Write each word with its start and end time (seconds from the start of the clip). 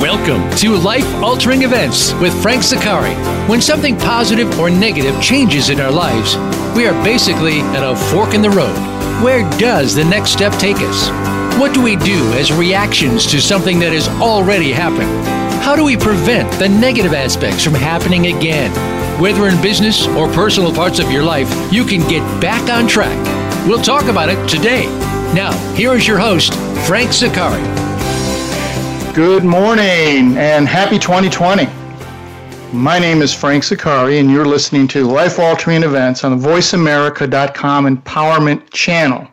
Welcome 0.00 0.50
to 0.56 0.76
Life 0.76 1.04
Altering 1.16 1.60
Events 1.60 2.14
with 2.14 2.32
Frank 2.40 2.62
Zaccari. 2.62 3.14
When 3.46 3.60
something 3.60 3.98
positive 3.98 4.58
or 4.58 4.70
negative 4.70 5.20
changes 5.20 5.68
in 5.68 5.78
our 5.78 5.90
lives, 5.90 6.38
we 6.74 6.86
are 6.86 7.04
basically 7.04 7.60
at 7.60 7.82
a 7.82 7.94
fork 8.10 8.32
in 8.32 8.40
the 8.40 8.48
road. 8.48 8.74
Where 9.22 9.42
does 9.58 9.94
the 9.94 10.04
next 10.06 10.30
step 10.30 10.54
take 10.54 10.78
us? 10.78 11.10
What 11.60 11.74
do 11.74 11.82
we 11.82 11.96
do 11.96 12.32
as 12.32 12.50
reactions 12.50 13.26
to 13.26 13.42
something 13.42 13.78
that 13.80 13.92
has 13.92 14.08
already 14.22 14.72
happened? 14.72 15.10
How 15.62 15.76
do 15.76 15.84
we 15.84 15.98
prevent 15.98 16.50
the 16.58 16.70
negative 16.70 17.12
aspects 17.12 17.62
from 17.62 17.74
happening 17.74 18.34
again? 18.34 18.70
Whether 19.20 19.48
in 19.48 19.60
business 19.60 20.06
or 20.06 20.32
personal 20.32 20.72
parts 20.72 20.98
of 20.98 21.10
your 21.10 21.24
life, 21.24 21.50
you 21.70 21.84
can 21.84 22.08
get 22.08 22.22
back 22.40 22.70
on 22.70 22.88
track. 22.88 23.18
We'll 23.68 23.82
talk 23.82 24.04
about 24.04 24.30
it 24.30 24.48
today. 24.48 24.86
Now, 25.34 25.52
here 25.74 25.92
is 25.92 26.08
your 26.08 26.18
host, 26.18 26.54
Frank 26.86 27.10
Zaccari. 27.10 27.79
Good 29.14 29.42
morning 29.42 30.36
and 30.38 30.68
happy 30.68 30.96
2020. 30.96 31.68
My 32.72 33.00
name 33.00 33.22
is 33.22 33.34
Frank 33.34 33.64
Zaccari, 33.64 34.20
and 34.20 34.30
you're 34.30 34.46
listening 34.46 34.86
to 34.86 35.04
Life 35.04 35.40
Altering 35.40 35.82
Events 35.82 36.22
on 36.22 36.38
the 36.38 36.48
VoiceAmerica.com 36.48 37.96
Empowerment 37.96 38.72
Channel. 38.72 39.26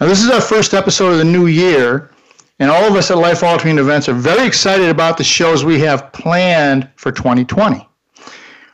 Now, 0.00 0.08
this 0.08 0.20
is 0.20 0.30
our 0.30 0.40
first 0.40 0.74
episode 0.74 1.12
of 1.12 1.18
the 1.18 1.24
new 1.24 1.46
year, 1.46 2.10
and 2.58 2.72
all 2.72 2.82
of 2.82 2.96
us 2.96 3.12
at 3.12 3.18
Life 3.18 3.44
Altering 3.44 3.78
Events 3.78 4.08
are 4.08 4.14
very 4.14 4.44
excited 4.48 4.88
about 4.88 5.16
the 5.16 5.22
shows 5.22 5.64
we 5.64 5.78
have 5.78 6.12
planned 6.12 6.90
for 6.96 7.12
2020. 7.12 7.88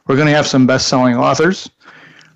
We're 0.06 0.16
going 0.16 0.26
to 0.26 0.34
have 0.34 0.46
some 0.46 0.66
best 0.66 0.88
selling 0.88 1.16
authors. 1.16 1.68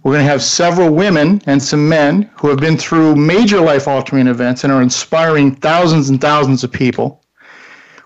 We're 0.02 0.12
going 0.12 0.26
to 0.26 0.30
have 0.30 0.42
several 0.42 0.94
women 0.94 1.40
and 1.46 1.60
some 1.60 1.88
men 1.88 2.30
who 2.36 2.48
have 2.50 2.58
been 2.58 2.76
through 2.76 3.16
major 3.16 3.62
life 3.62 3.88
altering 3.88 4.26
events 4.26 4.62
and 4.62 4.70
are 4.70 4.82
inspiring 4.82 5.54
thousands 5.54 6.10
and 6.10 6.20
thousands 6.20 6.62
of 6.64 6.70
people. 6.70 7.23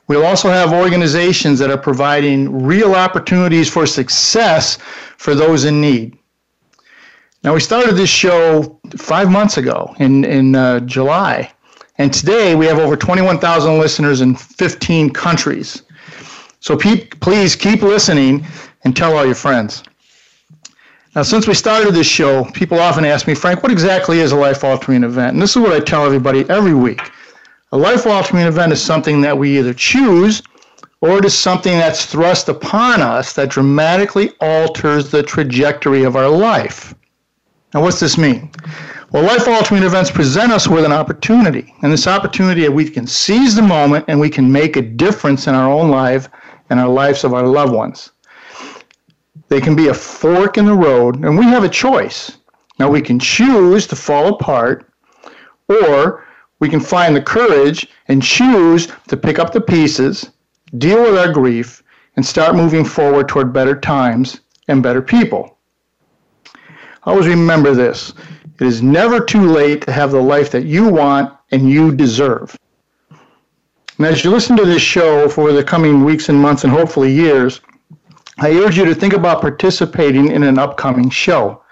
We'll 0.09 0.25
also 0.25 0.49
have 0.49 0.73
organizations 0.73 1.59
that 1.59 1.71
are 1.71 1.79
providing 1.79 2.65
real 2.65 2.95
opportunities 2.95 3.71
for 3.71 3.87
success 3.87 4.79
for 5.19 5.35
those 5.35 5.67
in 5.67 5.83
need. 5.83 6.17
Now, 7.45 7.55
we 7.55 7.61
started 7.61 7.95
this 7.95 8.09
show 8.11 8.81
five 8.97 9.31
months 9.31 9.59
ago 9.59 9.95
in, 10.01 10.25
in 10.25 10.57
uh, 10.57 10.81
July, 10.81 11.53
and 11.99 12.13
today 12.13 12.55
we 12.55 12.65
have 12.67 12.79
over 12.79 12.97
21,000 12.97 13.79
listeners 13.79 14.23
in 14.23 14.35
15 14.35 15.11
countries. 15.11 15.83
So 16.61 16.77
pe- 16.77 17.07
please 17.07 17.55
keep 17.55 17.83
listening 17.83 18.47
and 18.85 18.97
tell 18.97 19.17
all 19.17 19.27
your 19.27 19.35
friends. 19.35 19.85
Now, 21.15 21.23
since 21.23 21.47
we 21.47 21.55
started 21.55 21.95
this 21.95 22.07
show, 22.07 22.45
people 22.55 22.79
often 22.79 23.05
ask 23.05 23.27
me, 23.27 23.35
Frank, 23.35 23.63
what 23.63 23.73
exactly 23.73 24.21
is 24.21 24.33
a 24.33 24.37
life 24.37 24.65
altering 24.65 25.05
event? 25.05 25.35
And 25.35 25.43
this 25.43 25.51
is 25.51 25.63
what 25.63 25.73
I 25.73 25.81
tell 25.81 26.07
everybody 26.07 26.49
every 26.49 26.75
week. 26.75 27.01
A 27.71 27.77
life 27.77 28.07
altering 28.07 28.47
event 28.47 28.73
is 28.73 28.81
something 28.83 29.21
that 29.21 29.37
we 29.37 29.59
either 29.59 29.75
choose 29.75 30.43
or 31.03 31.19
it 31.19 31.25
is 31.27 31.39
something 31.39 31.77
that's 31.77 32.07
thrust 32.07 32.49
upon 32.49 33.03
us 33.03 33.35
that 33.35 33.51
dramatically 33.51 34.31
alters 34.41 35.11
the 35.11 35.23
trajectory 35.23 36.03
of 36.05 36.17
our 36.17 36.29
life. 36.29 36.95
Now, 37.75 37.83
what's 37.83 38.01
this 38.01 38.17
mean? 38.17 38.51
Well, 39.13 39.23
life 39.23 39.47
altering 39.47 39.83
events 39.83 40.11
present 40.11 40.51
us 40.51 40.67
with 40.67 40.85
an 40.85 40.93
opportunity, 40.93 41.75
and 41.83 41.93
this 41.93 42.07
opportunity 42.07 42.67
we 42.69 42.89
can 42.89 43.07
seize 43.07 43.55
the 43.55 43.63
moment 43.63 44.07
and 44.09 44.19
we 44.19 44.31
can 44.31 44.51
make 44.51 44.77
a 44.77 44.83
difference 44.83 45.47
in 45.47 45.55
our 45.55 45.71
own 45.71 45.91
life 45.91 46.29
and 46.71 46.81
our 46.81 46.89
lives 46.89 47.23
of 47.23 47.35
our 47.35 47.47
loved 47.47 47.73
ones. 47.73 48.13
They 49.49 49.61
can 49.61 49.77
be 49.77 49.89
a 49.89 49.95
fork 49.95 50.57
in 50.57 50.65
the 50.65 50.75
road, 50.75 51.23
and 51.23 51.39
we 51.39 51.45
have 51.45 51.65
a 51.65 51.69
choice. 51.69 52.39
Now, 52.79 52.91
we 52.91 53.03
can 53.03 53.19
choose 53.19 53.87
to 53.89 53.97
fall 53.97 54.35
apart, 54.35 54.91
or 55.69 56.25
we 56.61 56.69
can 56.69 56.81
find 56.81 57.15
the 57.15 57.23
courage 57.23 57.89
and 58.09 58.23
choose 58.23 58.89
to 59.09 59.17
pick 59.17 59.39
up 59.39 59.53
the 59.53 59.61
pieces, 59.61 60.31
deal 60.79 61.03
with 61.03 61.19
our 61.19 61.33
grief, 61.33 61.83
and 62.17 62.27
start 62.27 62.57
moving 62.57 62.85
forward 62.85 63.29
toward 63.29 63.53
better 63.53 63.79
times 63.79 64.41
and 64.67 64.83
better 64.83 65.03
people. 65.03 65.59
Always 67.05 67.27
remember 67.27 67.75
this 67.75 68.13
it 68.59 68.67
is 68.67 68.83
never 68.83 69.21
too 69.21 69.47
late 69.51 69.83
to 69.83 69.93
have 69.93 70.11
the 70.11 70.21
life 70.21 70.51
that 70.51 70.65
you 70.65 70.89
want 70.89 71.33
and 71.53 71.71
you 71.71 71.95
deserve. 71.95 72.57
And 73.99 74.07
as 74.07 74.25
you 74.25 74.31
listen 74.31 74.57
to 74.57 74.65
this 74.65 74.83
show 74.83 75.29
for 75.29 75.53
the 75.53 75.63
coming 75.63 76.05
weeks 76.05 76.29
and 76.29 76.41
months 76.41 76.65
and 76.65 76.73
hopefully 76.73 77.13
years, 77.13 77.61
I 78.39 78.53
urge 78.53 78.77
you 78.77 78.85
to 78.85 78.95
think 78.95 79.13
about 79.13 79.41
participating 79.41 80.31
in 80.31 80.43
an 80.43 80.59
upcoming 80.59 81.11
show. 81.11 81.63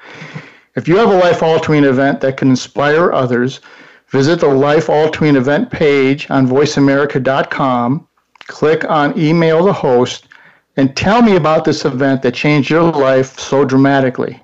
If 0.74 0.88
you 0.88 0.96
have 0.96 1.10
a 1.10 1.18
life 1.18 1.42
altering 1.42 1.84
event 1.84 2.20
that 2.20 2.36
can 2.36 2.48
inspire 2.48 3.12
others, 3.12 3.60
Visit 4.08 4.40
the 4.40 4.48
Life 4.48 4.88
Altering 4.88 5.36
event 5.36 5.70
page 5.70 6.30
on 6.30 6.46
voiceamerica.com, 6.46 8.06
click 8.46 8.84
on 8.88 9.18
email 9.18 9.64
the 9.64 9.72
host, 9.72 10.28
and 10.76 10.96
tell 10.96 11.22
me 11.22 11.36
about 11.36 11.64
this 11.64 11.84
event 11.84 12.22
that 12.22 12.34
changed 12.34 12.70
your 12.70 12.84
life 12.92 13.38
so 13.38 13.64
dramatically, 13.64 14.40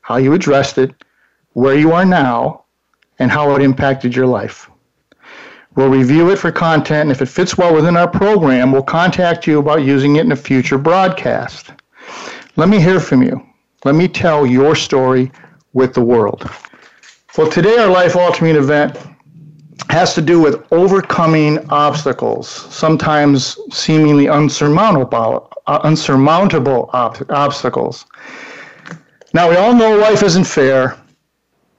how 0.00 0.16
you 0.16 0.32
addressed 0.32 0.78
it, 0.78 0.92
where 1.52 1.78
you 1.78 1.92
are 1.92 2.04
now, 2.04 2.64
and 3.18 3.30
how 3.30 3.54
it 3.54 3.62
impacted 3.62 4.14
your 4.14 4.26
life. 4.26 4.68
We'll 5.76 5.90
review 5.90 6.30
it 6.30 6.38
for 6.38 6.50
content, 6.50 7.02
and 7.02 7.10
if 7.10 7.22
it 7.22 7.26
fits 7.26 7.56
well 7.56 7.74
within 7.74 7.96
our 7.96 8.08
program, 8.08 8.72
we'll 8.72 8.82
contact 8.82 9.46
you 9.46 9.58
about 9.58 9.84
using 9.84 10.16
it 10.16 10.24
in 10.24 10.32
a 10.32 10.36
future 10.36 10.78
broadcast. 10.78 11.70
Let 12.56 12.68
me 12.70 12.80
hear 12.80 12.98
from 12.98 13.22
you. 13.22 13.46
Let 13.84 13.94
me 13.94 14.08
tell 14.08 14.46
your 14.46 14.74
story 14.74 15.30
with 15.74 15.94
the 15.94 16.00
world. 16.00 16.50
Well, 17.36 17.50
today 17.50 17.76
our 17.76 17.90
life 17.90 18.16
altering 18.16 18.56
event 18.56 18.96
has 19.90 20.14
to 20.14 20.22
do 20.22 20.40
with 20.40 20.66
overcoming 20.72 21.58
obstacles, 21.68 22.48
sometimes 22.48 23.58
seemingly 23.70 24.26
unsurmountable, 24.26 25.52
uh, 25.66 25.80
unsurmountable 25.82 26.88
ob- 26.94 27.26
obstacles. 27.28 28.06
Now, 29.34 29.50
we 29.50 29.56
all 29.56 29.74
know 29.74 29.98
life 29.98 30.22
isn't 30.22 30.44
fair. 30.44 30.96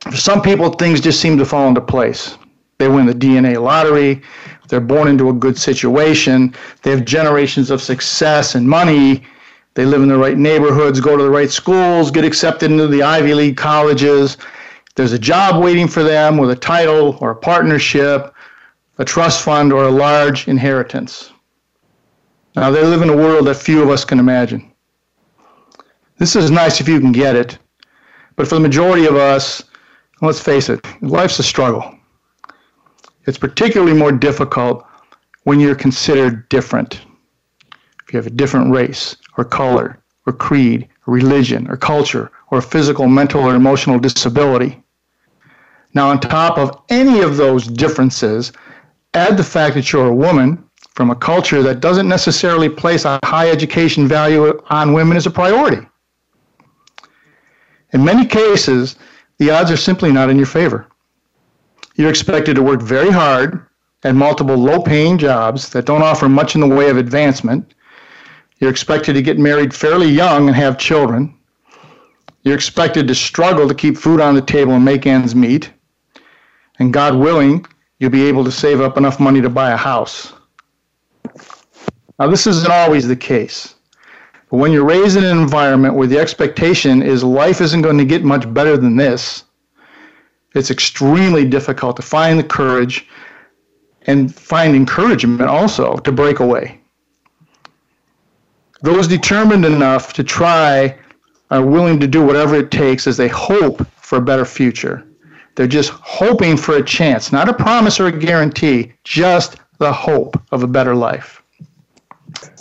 For 0.01 0.15
some 0.15 0.43
people, 0.43 0.69
things 0.69 1.01
just 1.01 1.19
seem 1.19 1.39
to 1.39 1.45
fall 1.45 1.67
into 1.67 1.81
place. 1.81 2.37
They 2.77 2.87
win 2.87 3.07
the 3.07 3.15
DNA 3.15 3.59
lottery, 3.59 4.21
they're 4.69 4.79
born 4.79 5.07
into 5.07 5.29
a 5.29 5.33
good 5.33 5.57
situation, 5.57 6.53
they 6.83 6.91
have 6.91 7.03
generations 7.03 7.71
of 7.71 7.81
success 7.81 8.53
and 8.53 8.69
money, 8.69 9.23
they 9.73 9.85
live 9.85 10.03
in 10.03 10.09
the 10.09 10.17
right 10.17 10.37
neighborhoods, 10.37 10.99
go 10.99 11.17
to 11.17 11.23
the 11.23 11.31
right 11.31 11.49
schools, 11.49 12.11
get 12.11 12.25
accepted 12.25 12.69
into 12.69 12.85
the 12.85 13.01
Ivy 13.01 13.33
League 13.33 13.57
colleges 13.57 14.37
there's 14.97 15.13
a 15.13 15.19
job 15.19 15.63
waiting 15.63 15.87
for 15.87 16.01
them 16.01 16.37
with 16.37 16.49
a 16.49 16.55
title 16.55 17.19
or 17.21 17.29
a 17.29 17.35
partnership, 17.35 18.33
a 18.97 19.05
trust 19.05 19.45
fund, 19.45 19.71
or 19.71 19.83
a 19.83 19.91
large 19.91 20.47
inheritance. 20.47 21.31
Now, 22.55 22.71
they 22.71 22.83
live 22.83 23.03
in 23.03 23.09
a 23.09 23.15
world 23.15 23.45
that 23.45 23.57
few 23.57 23.83
of 23.83 23.91
us 23.91 24.03
can 24.03 24.17
imagine. 24.17 24.73
This 26.17 26.35
is 26.35 26.49
nice 26.49 26.81
if 26.81 26.87
you 26.89 26.99
can 26.99 27.11
get 27.11 27.35
it, 27.35 27.59
but 28.35 28.47
for 28.47 28.55
the 28.55 28.61
majority 28.61 29.05
of 29.05 29.15
us, 29.15 29.63
let's 30.23 30.39
face 30.39 30.67
it, 30.67 30.83
life's 31.03 31.37
a 31.37 31.43
struggle. 31.43 31.95
It's 33.27 33.37
particularly 33.37 33.93
more 33.93 34.11
difficult 34.11 34.83
when 35.43 35.59
you're 35.59 35.75
considered 35.75 36.49
different. 36.49 37.05
If 38.03 38.13
you 38.13 38.17
have 38.17 38.25
a 38.25 38.31
different 38.31 38.71
race, 38.71 39.15
or 39.37 39.45
color, 39.45 40.01
or 40.25 40.33
creed, 40.33 40.89
or 41.05 41.13
religion, 41.13 41.69
or 41.69 41.77
culture, 41.77 42.31
or 42.49 42.61
physical, 42.61 43.07
mental, 43.07 43.41
or 43.41 43.53
emotional 43.53 43.99
disability. 43.99 44.81
Now, 45.93 46.09
on 46.09 46.19
top 46.19 46.57
of 46.57 46.81
any 46.89 47.21
of 47.21 47.37
those 47.37 47.65
differences, 47.65 48.51
add 49.13 49.37
the 49.37 49.43
fact 49.43 49.75
that 49.75 49.91
you're 49.91 50.07
a 50.07 50.15
woman 50.15 50.63
from 50.95 51.11
a 51.11 51.15
culture 51.15 51.61
that 51.63 51.79
doesn't 51.79 52.07
necessarily 52.07 52.69
place 52.69 53.05
a 53.05 53.19
high 53.23 53.49
education 53.49 54.07
value 54.07 54.59
on 54.69 54.93
women 54.93 55.17
as 55.17 55.25
a 55.25 55.31
priority. 55.31 55.87
In 57.93 58.03
many 58.03 58.25
cases, 58.25 58.95
the 59.37 59.51
odds 59.51 59.71
are 59.71 59.77
simply 59.77 60.11
not 60.11 60.29
in 60.29 60.37
your 60.37 60.45
favor. 60.45 60.87
You're 61.95 62.09
expected 62.09 62.55
to 62.55 62.63
work 62.63 62.81
very 62.81 63.09
hard 63.09 63.65
at 64.03 64.15
multiple 64.15 64.55
low 64.55 64.81
paying 64.81 65.17
jobs 65.17 65.69
that 65.69 65.85
don't 65.85 66.03
offer 66.03 66.29
much 66.29 66.55
in 66.55 66.61
the 66.61 66.67
way 66.67 66.89
of 66.89 66.97
advancement. 66.97 67.73
You're 68.59 68.71
expected 68.71 69.13
to 69.13 69.21
get 69.21 69.39
married 69.39 69.73
fairly 69.73 70.09
young 70.09 70.47
and 70.47 70.55
have 70.55 70.77
children. 70.77 71.35
You're 72.43 72.55
expected 72.55 73.07
to 73.07 73.15
struggle 73.15 73.67
to 73.67 73.75
keep 73.75 73.97
food 73.97 74.19
on 74.19 74.35
the 74.35 74.41
table 74.41 74.73
and 74.73 74.85
make 74.85 75.05
ends 75.05 75.35
meet 75.35 75.71
and 76.79 76.93
God 76.93 77.15
willing, 77.15 77.65
you'll 77.99 78.11
be 78.11 78.25
able 78.25 78.43
to 78.43 78.51
save 78.51 78.81
up 78.81 78.97
enough 78.97 79.19
money 79.19 79.41
to 79.41 79.49
buy 79.49 79.71
a 79.71 79.77
house. 79.77 80.33
Now, 82.19 82.27
this 82.27 82.47
isn't 82.47 82.71
always 82.71 83.07
the 83.07 83.15
case. 83.15 83.75
But 84.49 84.57
when 84.57 84.71
you're 84.71 84.85
raised 84.85 85.17
in 85.17 85.23
an 85.23 85.37
environment 85.37 85.95
where 85.95 86.07
the 86.07 86.19
expectation 86.19 87.01
is 87.01 87.23
life 87.23 87.61
isn't 87.61 87.81
going 87.81 87.97
to 87.97 88.05
get 88.05 88.23
much 88.23 88.51
better 88.53 88.77
than 88.77 88.95
this, 88.95 89.43
it's 90.55 90.71
extremely 90.71 91.45
difficult 91.45 91.95
to 91.97 92.01
find 92.01 92.39
the 92.39 92.43
courage 92.43 93.07
and 94.07 94.33
find 94.33 94.75
encouragement 94.75 95.49
also 95.49 95.97
to 95.97 96.11
break 96.11 96.39
away. 96.39 96.79
Those 98.81 99.07
determined 99.07 99.65
enough 99.65 100.13
to 100.13 100.23
try 100.23 100.97
are 101.51 101.65
willing 101.65 101.99
to 101.99 102.07
do 102.07 102.25
whatever 102.25 102.55
it 102.55 102.71
takes 102.71 103.07
as 103.07 103.17
they 103.17 103.27
hope 103.27 103.85
for 103.97 104.17
a 104.17 104.21
better 104.21 104.45
future. 104.45 105.06
They're 105.57 105.65
just 105.65 105.89
hoping 105.89 106.55
for 106.55 106.75
a 106.75 106.83
chance, 106.83 107.31
not 107.31 107.49
a 107.49 107.53
promise 107.53 107.99
or 107.99 108.05
a 108.05 108.11
guarantee, 108.11 108.93
just 109.03 109.55
the 109.79 109.91
hope 109.91 110.39
of 110.51 110.61
a 110.61 110.67
better 110.67 110.93
life. 110.93 111.41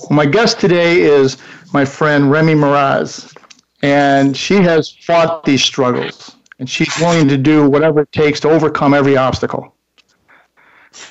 My 0.09 0.25
guest 0.25 0.59
today 0.59 1.03
is 1.03 1.37
my 1.75 1.85
friend 1.85 2.31
Remy 2.31 2.55
Meraz, 2.55 3.37
and 3.83 4.35
she 4.35 4.55
has 4.63 4.89
fought 4.89 5.45
these 5.45 5.63
struggles, 5.63 6.37
and 6.59 6.71
she's 6.71 6.99
willing 6.99 7.29
to 7.29 7.37
do 7.37 7.69
whatever 7.69 8.01
it 8.01 8.13
takes 8.13 8.41
to 8.41 8.49
overcome 8.49 8.95
every 8.95 9.19
obstacle. 9.19 9.75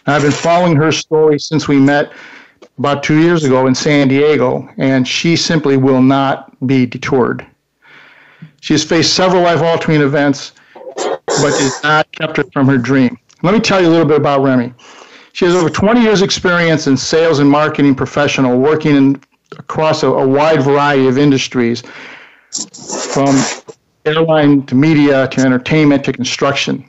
I've 0.07 0.23
been 0.23 0.31
following 0.31 0.75
her 0.77 0.91
story 0.91 1.39
since 1.39 1.67
we 1.67 1.77
met 1.77 2.11
about 2.79 3.03
two 3.03 3.21
years 3.21 3.43
ago 3.43 3.67
in 3.67 3.75
San 3.75 4.07
Diego, 4.07 4.67
and 4.77 5.07
she 5.07 5.35
simply 5.35 5.77
will 5.77 6.01
not 6.01 6.51
be 6.65 6.87
detoured. 6.87 7.45
She 8.61 8.73
has 8.73 8.83
faced 8.83 9.13
several 9.13 9.43
life 9.43 9.61
altering 9.61 10.01
events, 10.01 10.53
but 11.41 11.53
has 11.59 11.83
not 11.83 12.11
kept 12.11 12.37
her 12.37 12.43
from 12.53 12.67
her 12.67 12.77
dream. 12.77 13.17
Let 13.43 13.53
me 13.53 13.59
tell 13.59 13.81
you 13.81 13.87
a 13.87 13.91
little 13.91 14.05
bit 14.05 14.17
about 14.17 14.41
Remy. 14.41 14.73
She 15.33 15.45
has 15.45 15.53
over 15.53 15.69
20 15.69 16.01
years' 16.01 16.21
experience 16.21 16.87
in 16.87 16.95
sales 16.95 17.39
and 17.39 17.49
marketing 17.49 17.95
professional, 17.95 18.57
working 18.57 18.95
in, 18.95 19.21
across 19.57 20.03
a, 20.03 20.07
a 20.07 20.27
wide 20.27 20.61
variety 20.63 21.07
of 21.07 21.17
industries, 21.17 21.83
from 23.13 23.35
airline 24.05 24.65
to 24.67 24.75
media 24.75 25.27
to 25.27 25.41
entertainment 25.41 26.05
to 26.05 26.13
construction. 26.13 26.87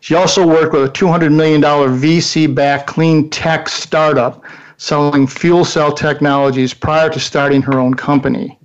She 0.00 0.14
also 0.14 0.46
worked 0.46 0.72
with 0.72 0.84
a 0.84 0.92
$200 0.92 1.34
million 1.34 1.62
VC 1.62 2.54
backed 2.54 2.86
clean 2.86 3.30
tech 3.30 3.68
startup 3.68 4.44
selling 4.76 5.26
fuel 5.26 5.64
cell 5.64 5.92
technologies 5.92 6.74
prior 6.74 7.08
to 7.10 7.20
starting 7.20 7.62
her 7.62 7.78
own 7.78 7.94
company. 7.94 8.58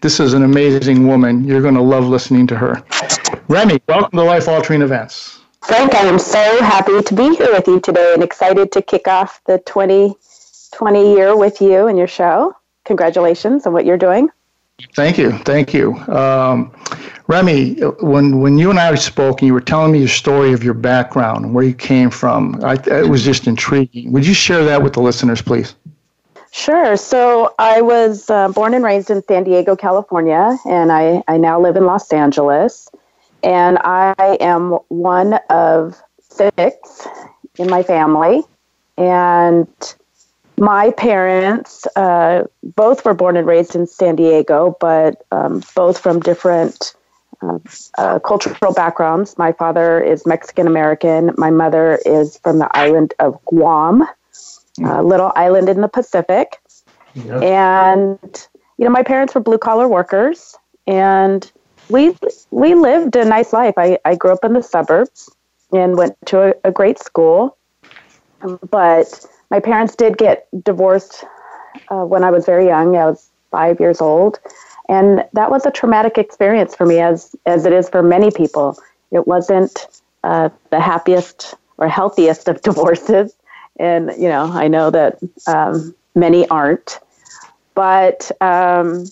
This 0.00 0.18
is 0.18 0.32
an 0.32 0.44
amazing 0.44 1.06
woman. 1.06 1.44
You're 1.44 1.60
going 1.60 1.74
to 1.74 1.82
love 1.82 2.06
listening 2.06 2.46
to 2.46 2.56
her. 2.56 2.82
Remy, 3.48 3.82
welcome 3.86 4.18
to 4.18 4.24
Life 4.24 4.48
Altering 4.48 4.80
Events. 4.80 5.40
Frank, 5.62 5.94
I 5.94 6.06
am 6.06 6.18
so 6.18 6.62
happy 6.62 7.02
to 7.02 7.14
be 7.14 7.36
here 7.36 7.52
with 7.52 7.68
you 7.68 7.80
today 7.80 8.14
and 8.14 8.22
excited 8.22 8.72
to 8.72 8.80
kick 8.80 9.06
off 9.06 9.42
the 9.44 9.58
2020 9.66 11.14
year 11.14 11.36
with 11.36 11.60
you 11.60 11.86
and 11.88 11.98
your 11.98 12.06
show. 12.06 12.56
Congratulations 12.86 13.66
on 13.66 13.74
what 13.74 13.84
you're 13.84 13.98
doing. 13.98 14.30
Thank 14.94 15.18
you. 15.18 15.32
Thank 15.32 15.74
you. 15.74 15.94
Um, 16.08 16.72
Remy, 17.26 17.74
when, 18.00 18.40
when 18.40 18.56
you 18.56 18.70
and 18.70 18.78
I 18.78 18.94
spoke 18.94 19.42
and 19.42 19.48
you 19.48 19.52
were 19.52 19.60
telling 19.60 19.92
me 19.92 19.98
your 19.98 20.08
story 20.08 20.54
of 20.54 20.64
your 20.64 20.72
background 20.72 21.44
and 21.44 21.54
where 21.54 21.64
you 21.64 21.74
came 21.74 22.08
from, 22.08 22.58
I, 22.64 22.78
it 22.86 23.06
was 23.06 23.22
just 23.22 23.46
intriguing. 23.46 24.12
Would 24.12 24.26
you 24.26 24.32
share 24.32 24.64
that 24.64 24.82
with 24.82 24.94
the 24.94 25.02
listeners, 25.02 25.42
please? 25.42 25.74
Sure. 26.52 26.96
So 26.96 27.54
I 27.58 27.80
was 27.80 28.28
uh, 28.28 28.48
born 28.48 28.74
and 28.74 28.84
raised 28.84 29.10
in 29.10 29.22
San 29.22 29.44
Diego, 29.44 29.76
California, 29.76 30.56
and 30.66 30.90
I, 30.90 31.22
I 31.28 31.36
now 31.38 31.60
live 31.60 31.76
in 31.76 31.86
Los 31.86 32.12
Angeles. 32.12 32.88
And 33.42 33.78
I 33.78 34.14
am 34.40 34.72
one 34.88 35.34
of 35.48 36.00
six 36.20 37.06
in 37.56 37.70
my 37.70 37.82
family. 37.82 38.42
And 38.98 39.68
my 40.58 40.90
parents 40.90 41.86
uh, 41.96 42.44
both 42.62 43.04
were 43.04 43.14
born 43.14 43.36
and 43.36 43.46
raised 43.46 43.74
in 43.74 43.86
San 43.86 44.16
Diego, 44.16 44.76
but 44.80 45.22
um, 45.30 45.62
both 45.74 45.98
from 45.98 46.20
different 46.20 46.94
uh, 47.42 47.58
uh, 47.96 48.18
cultural 48.18 48.74
backgrounds. 48.74 49.38
My 49.38 49.52
father 49.52 50.00
is 50.00 50.26
Mexican 50.26 50.66
American. 50.66 51.32
My 51.38 51.50
mother 51.50 52.00
is 52.04 52.36
from 52.38 52.58
the 52.58 52.76
island 52.76 53.14
of 53.20 53.42
Guam 53.46 54.04
a 54.84 55.02
little 55.02 55.32
island 55.36 55.68
in 55.68 55.80
the 55.80 55.88
Pacific. 55.88 56.58
Yep. 57.14 57.42
And 57.42 58.48
you 58.78 58.84
know, 58.84 58.90
my 58.90 59.02
parents 59.02 59.34
were 59.34 59.40
blue 59.40 59.58
collar 59.58 59.88
workers, 59.88 60.56
and 60.86 61.50
we 61.88 62.16
we 62.50 62.74
lived 62.74 63.16
a 63.16 63.24
nice 63.24 63.52
life. 63.52 63.74
I, 63.76 63.98
I 64.04 64.14
grew 64.14 64.32
up 64.32 64.44
in 64.44 64.54
the 64.54 64.62
suburbs 64.62 65.30
and 65.72 65.96
went 65.96 66.16
to 66.26 66.50
a, 66.50 66.54
a 66.64 66.72
great 66.72 66.98
school, 66.98 67.56
but 68.70 69.26
my 69.50 69.60
parents 69.60 69.96
did 69.96 70.16
get 70.16 70.48
divorced 70.64 71.24
uh, 71.88 72.04
when 72.04 72.24
I 72.24 72.30
was 72.30 72.46
very 72.46 72.66
young. 72.66 72.96
I 72.96 73.06
was 73.06 73.30
five 73.50 73.80
years 73.80 74.00
old, 74.00 74.38
and 74.88 75.24
that 75.32 75.50
was 75.50 75.66
a 75.66 75.70
traumatic 75.70 76.16
experience 76.16 76.74
for 76.74 76.86
me, 76.86 77.00
as 77.00 77.34
as 77.46 77.66
it 77.66 77.72
is 77.72 77.88
for 77.88 78.02
many 78.02 78.30
people. 78.30 78.78
It 79.10 79.26
wasn't 79.26 79.86
uh, 80.22 80.50
the 80.70 80.80
happiest 80.80 81.54
or 81.78 81.88
healthiest 81.88 82.48
of 82.48 82.62
divorces 82.62 83.34
and 83.80 84.12
you 84.16 84.28
know 84.28 84.44
I 84.52 84.68
know 84.68 84.90
that 84.90 85.18
um, 85.46 85.94
many 86.14 86.46
aren't, 86.48 87.00
but 87.74 88.30
um, 88.40 89.06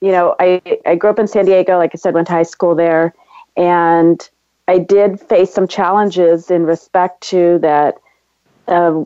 you 0.00 0.10
know 0.10 0.34
I 0.40 0.60
I 0.86 0.96
grew 0.96 1.10
up 1.10 1.18
in 1.18 1.28
San 1.28 1.44
Diego, 1.44 1.76
like 1.78 1.92
I 1.94 1.98
said, 1.98 2.14
went 2.14 2.26
to 2.28 2.32
high 2.32 2.42
school 2.42 2.74
there, 2.74 3.14
and 3.56 4.28
I 4.66 4.78
did 4.78 5.20
face 5.20 5.52
some 5.52 5.68
challenges 5.68 6.50
in 6.50 6.64
respect 6.64 7.20
to 7.28 7.58
that. 7.60 7.98
Uh, 8.66 9.04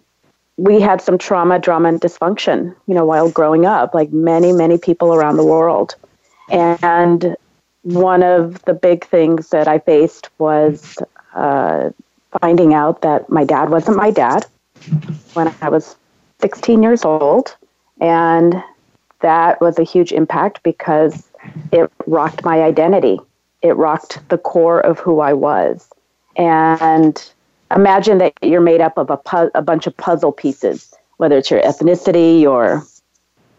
we 0.56 0.80
had 0.80 1.00
some 1.00 1.18
trauma, 1.18 1.58
drama, 1.60 1.88
and 1.88 2.00
dysfunction, 2.00 2.74
you 2.86 2.94
know, 2.94 3.04
while 3.04 3.30
growing 3.30 3.64
up, 3.64 3.94
like 3.94 4.12
many, 4.12 4.52
many 4.52 4.76
people 4.76 5.14
around 5.14 5.36
the 5.36 5.44
world. 5.44 5.94
And 6.48 7.36
one 7.82 8.24
of 8.24 8.60
the 8.64 8.74
big 8.74 9.04
things 9.04 9.50
that 9.50 9.68
I 9.68 9.78
faced 9.78 10.30
was 10.38 10.98
uh, 11.32 11.90
finding 12.40 12.74
out 12.74 13.02
that 13.02 13.30
my 13.30 13.44
dad 13.44 13.70
wasn't 13.70 13.98
my 13.98 14.10
dad 14.10 14.46
when 15.34 15.54
I 15.60 15.68
was 15.68 15.96
16 16.40 16.82
years 16.82 17.04
old. 17.04 17.56
And 18.00 18.62
that 19.20 19.60
was 19.60 19.78
a 19.78 19.82
huge 19.82 20.12
impact 20.12 20.62
because 20.62 21.28
it 21.72 21.90
rocked 22.06 22.44
my 22.44 22.62
identity. 22.62 23.18
It 23.62 23.76
rocked 23.76 24.20
the 24.28 24.38
core 24.38 24.80
of 24.80 24.98
who 24.98 25.20
I 25.20 25.32
was. 25.32 25.88
And 26.36 27.32
imagine 27.74 28.18
that 28.18 28.34
you're 28.42 28.60
made 28.60 28.80
up 28.80 28.98
of 28.98 29.10
a, 29.10 29.16
pu- 29.16 29.50
a 29.54 29.62
bunch 29.62 29.86
of 29.86 29.96
puzzle 29.96 30.32
pieces, 30.32 30.94
whether 31.16 31.36
it's 31.38 31.50
your 31.50 31.60
ethnicity, 31.62 32.40
your 32.40 32.84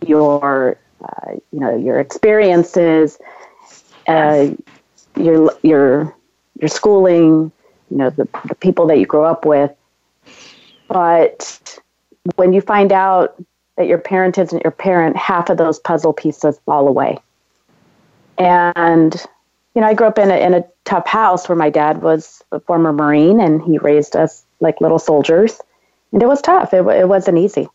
your 0.06 0.78
uh, 1.04 1.32
you 1.52 1.60
know 1.60 1.76
your 1.76 2.00
experiences, 2.00 3.20
uh, 4.08 4.48
your 5.18 5.52
your 5.62 6.16
your 6.62 6.70
schooling, 6.70 7.52
you 7.92 7.98
know 7.98 8.10
the, 8.10 8.28
the 8.46 8.56
people 8.56 8.88
that 8.88 8.98
you 8.98 9.06
grow 9.06 9.26
up 9.26 9.46
with, 9.46 9.72
but 10.90 11.80
when 12.36 12.52
you 12.52 12.62
find 12.62 12.92
out 12.92 13.42
that 13.78 13.88
your 13.88 13.98
parent 13.98 14.38
isn't 14.38 14.64
your 14.64 14.72
parent, 14.72 15.16
half 15.16 15.50
of 15.50 15.58
those 15.58 15.80
puzzle 15.80 16.12
pieces 16.12 16.60
fall 16.66 16.88
away. 16.88 17.18
And, 18.38 19.16
you 19.74 19.82
know, 19.82 19.88
I 19.88 19.94
grew 19.94 20.08
up 20.08 20.18
in 20.18 20.30
a, 20.32 20.36
in 20.36 20.54
a 20.54 20.66
tough 20.84 21.08
house 21.08 21.48
where 21.48 21.56
my 21.56 21.70
dad 21.70 22.02
was 22.02 22.42
a 22.52 22.60
former 22.60 22.92
Marine 22.92 23.40
and 23.40 23.62
he 23.62 23.78
raised 23.78 24.18
us 24.18 24.44
like 24.60 24.82
little 24.82 25.00
soldiers. 25.00 25.62
And 26.12 26.22
it 26.22 26.28
was 26.28 26.42
tough. 26.42 26.74
It, 26.74 26.86
it 26.88 27.08
wasn't 27.08 27.38
easy. 27.38 27.70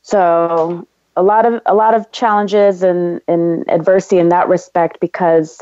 So 0.00 0.86
a 1.16 1.22
lot 1.22 1.44
of 1.44 1.60
a 1.66 1.74
lot 1.74 1.94
of 1.94 2.10
challenges 2.12 2.82
and, 2.82 3.20
and 3.28 3.68
adversity 3.70 4.18
in 4.18 4.30
that 4.30 4.48
respect 4.48 4.98
because 5.00 5.60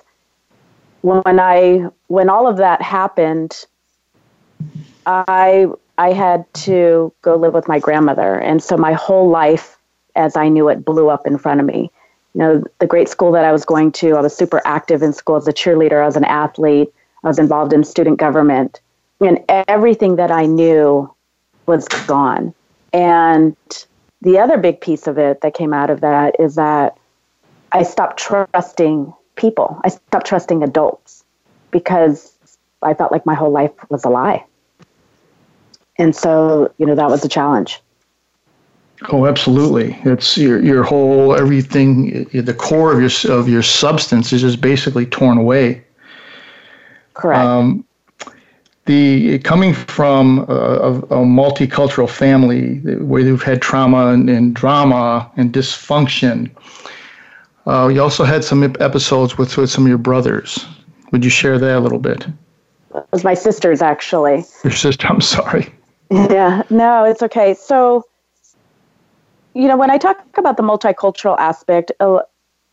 when 1.03 1.41
I 1.41 1.89
when 2.07 2.29
all 2.29 2.47
of 2.47 2.59
that 2.59 2.83
happened, 2.83 3.65
I 5.07 5.67
I 6.01 6.15
had 6.15 6.47
to 6.65 7.13
go 7.21 7.37
live 7.37 7.53
with 7.53 7.69
my 7.69 7.79
grandmother. 7.79 8.39
And 8.41 8.63
so 8.63 8.79
my 8.79 8.95
whole 8.95 9.29
life, 9.29 9.77
as 10.17 10.35
I 10.35 10.49
knew 10.49 10.71
it, 10.71 10.83
blew 10.83 11.11
up 11.11 11.27
in 11.27 11.37
front 11.37 11.61
of 11.61 11.67
me. 11.67 11.91
You 12.33 12.39
know, 12.39 12.65
the 12.79 12.87
great 12.87 13.11
school 13.11 13.33
that 13.33 13.45
I 13.45 13.53
was 13.53 13.67
going 13.67 13.93
to, 13.93 14.17
I 14.17 14.23
was 14.23 14.35
super 14.35 14.63
active 14.65 15.03
in 15.03 15.13
school 15.13 15.37
as 15.37 15.47
a 15.47 15.53
cheerleader, 15.53 16.03
as 16.07 16.17
an 16.17 16.25
athlete, 16.25 16.89
I 17.23 17.29
was 17.29 17.39
involved 17.39 17.75
in 17.75 17.85
student 17.85 18.19
government. 18.19 18.81
And 19.21 19.45
everything 19.69 20.17
that 20.17 20.31
I 20.31 20.47
knew 20.47 21.15
was 21.67 21.87
gone. 22.07 22.55
And 22.95 23.55
the 24.23 24.39
other 24.39 24.57
big 24.57 24.81
piece 24.81 25.07
of 25.07 25.19
it 25.19 25.43
that 25.43 25.53
came 25.53 25.75
out 25.75 25.91
of 25.91 26.01
that 26.01 26.41
is 26.41 26.55
that 26.55 26.97
I 27.73 27.83
stopped 27.83 28.17
trusting 28.17 29.13
people. 29.37 29.79
I 29.85 29.91
stopped 29.91 30.27
trusting 30.27 30.63
adults 30.63 31.25
because 31.71 32.39
I 32.81 32.95
felt 32.95 33.13
like 33.13 33.27
my 33.27 33.35
whole 33.35 33.51
life 33.51 33.73
was 33.91 34.07
a 34.07 34.09
lie. 34.09 34.47
And 36.01 36.17
so, 36.17 36.73
you 36.79 36.87
know, 36.87 36.95
that 36.95 37.11
was 37.11 37.25
a 37.25 37.29
challenge. 37.29 37.79
Oh, 39.13 39.27
absolutely. 39.27 39.99
It's 40.05 40.37
your 40.37 40.63
your 40.63 40.83
whole 40.83 41.35
everything. 41.35 42.25
The 42.33 42.55
core 42.55 42.93
of 42.93 43.01
your 43.01 43.39
of 43.39 43.49
your 43.49 43.63
substance 43.63 44.33
is 44.33 44.41
just 44.41 44.61
basically 44.61 45.07
torn 45.07 45.37
away. 45.39 45.85
Correct. 47.15 47.39
Um, 47.39 47.85
the 48.87 49.39
coming 49.41 49.75
from 49.75 50.41
a, 50.49 51.01
a, 51.11 51.25
multicultural 51.25 52.09
family 52.09 52.79
where 52.97 53.21
you've 53.21 53.43
had 53.43 53.61
trauma 53.61 54.09
and, 54.09 54.29
and 54.29 54.55
drama 54.55 55.31
and 55.37 55.53
dysfunction. 55.53 56.51
Uh, 57.67 57.89
you 57.89 58.03
also 58.03 58.25
had 58.25 58.43
some 58.43 58.65
episodes 58.81 59.37
with, 59.37 59.57
with 59.57 59.71
some 59.71 59.85
of 59.85 59.89
your 59.89 59.99
brothers. 59.99 60.67
Would 61.13 61.25
you 61.25 61.31
share 61.31 61.59
that 61.59 61.77
a 61.77 61.81
little 61.81 61.99
bit? 61.99 62.27
It 62.95 63.05
was 63.13 63.23
my 63.23 63.35
sisters, 63.35 63.83
actually. 63.83 64.45
Your 64.65 64.73
sister. 64.73 65.07
I'm 65.07 65.21
sorry. 65.21 65.73
Yeah, 66.11 66.63
no, 66.71 67.05
it's 67.05 67.23
okay. 67.23 67.55
So, 67.55 68.05
you 69.55 69.69
know, 69.69 69.77
when 69.77 69.91
I 69.91 69.99
talk 69.99 70.19
about 70.37 70.57
the 70.57 70.63
multicultural 70.63 71.39
aspect, 71.39 71.93
uh, 72.01 72.21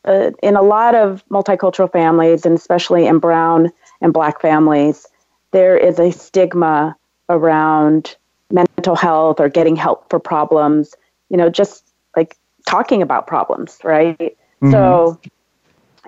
uh, 0.06 0.32
in 0.42 0.56
a 0.56 0.62
lot 0.62 0.96
of 0.96 1.24
multicultural 1.30 1.92
families, 1.92 2.46
and 2.46 2.58
especially 2.58 3.06
in 3.06 3.20
brown 3.20 3.72
and 4.02 4.14
black 4.14 4.42
families, 4.42 5.06
there 5.52 5.78
is 5.78 6.00
a 6.00 6.12
stigma 6.12 6.96
around 7.30 8.16
mental 8.50 8.96
health 8.96 9.40
or 9.40 9.50
getting 9.50 9.76
help 9.76 10.10
for 10.10 10.20
problems. 10.20 10.96
You 11.30 11.38
know, 11.38 11.50
just 11.50 11.92
like 12.16 12.38
talking 12.68 13.02
about 13.02 13.28
problems, 13.28 13.80
right? 13.84 14.18
Mm-hmm. 14.18 14.72
So 14.72 15.20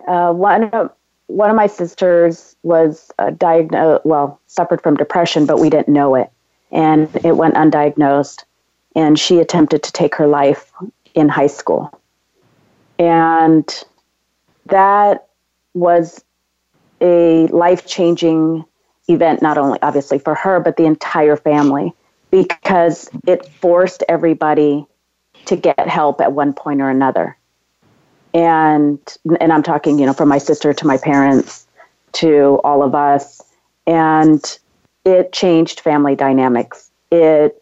uh, 0.08 0.32
one 0.34 0.64
of 0.66 0.92
one 1.28 1.50
of 1.50 1.56
my 1.56 1.68
sisters 1.68 2.56
was 2.64 3.12
uh, 3.20 3.30
diagnosed, 3.32 4.04
well, 4.06 4.40
suffered 4.48 4.82
from 4.82 4.96
depression, 4.96 5.46
but 5.46 5.60
we 5.60 5.70
didn't 5.70 5.94
know 5.94 6.16
it, 6.16 6.32
and 6.72 7.10
it 7.24 7.38
went 7.38 7.56
undiagnosed, 7.56 8.44
and 8.96 9.18
she 9.20 9.40
attempted 9.40 9.84
to 9.84 9.92
take 9.92 10.16
her 10.16 10.28
life 10.28 10.72
in 11.14 11.30
high 11.30 11.48
school, 11.48 11.92
and 12.98 13.84
that 14.68 15.28
was 15.74 16.24
a 17.02 17.48
life 17.48 17.88
changing 17.88 18.66
event, 19.08 19.42
not 19.42 19.58
only 19.58 19.80
obviously 19.82 20.20
for 20.20 20.36
her, 20.36 20.60
but 20.60 20.78
the 20.78 20.86
entire 20.86 21.36
family, 21.36 21.94
because 22.32 23.10
it 23.26 23.46
forced 23.46 24.04
everybody 24.08 24.86
to 25.46 25.56
get 25.56 25.88
help 25.88 26.22
at 26.22 26.34
one 26.34 26.54
point 26.54 26.82
or 26.82 26.90
another. 26.90 27.36
And 28.34 29.00
and 29.40 29.52
I'm 29.52 29.64
talking, 29.64 29.98
you 29.98 30.06
know, 30.06 30.14
from 30.14 30.30
my 30.30 30.38
sister 30.38 30.74
to 30.74 30.86
my 30.86 30.98
parents 30.98 31.66
to 32.14 32.60
all 32.64 32.84
of 32.84 32.94
us. 32.94 33.42
And 33.88 34.60
it 35.10 35.34
changed 35.34 35.80
family 35.80 36.16
dynamics. 36.16 36.90
It, 37.12 37.62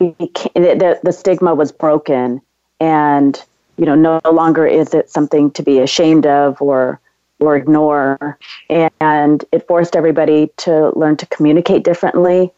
it 0.00 0.34
the, 0.54 1.00
the 1.02 1.12
stigma 1.12 1.54
was 1.54 1.72
broken 1.72 2.42
and 2.80 3.42
you 3.78 3.86
know 3.86 3.94
no 3.94 4.20
longer 4.30 4.66
is 4.66 4.92
it 4.92 5.08
something 5.08 5.50
to 5.52 5.62
be 5.62 5.78
ashamed 5.78 6.26
of 6.26 6.60
or 6.60 7.00
or 7.40 7.56
ignore. 7.56 8.38
And 8.70 9.44
it 9.52 9.66
forced 9.66 9.96
everybody 9.96 10.50
to 10.58 10.92
learn 10.96 11.16
to 11.18 11.26
communicate 11.26 11.84
differently. 11.84 12.52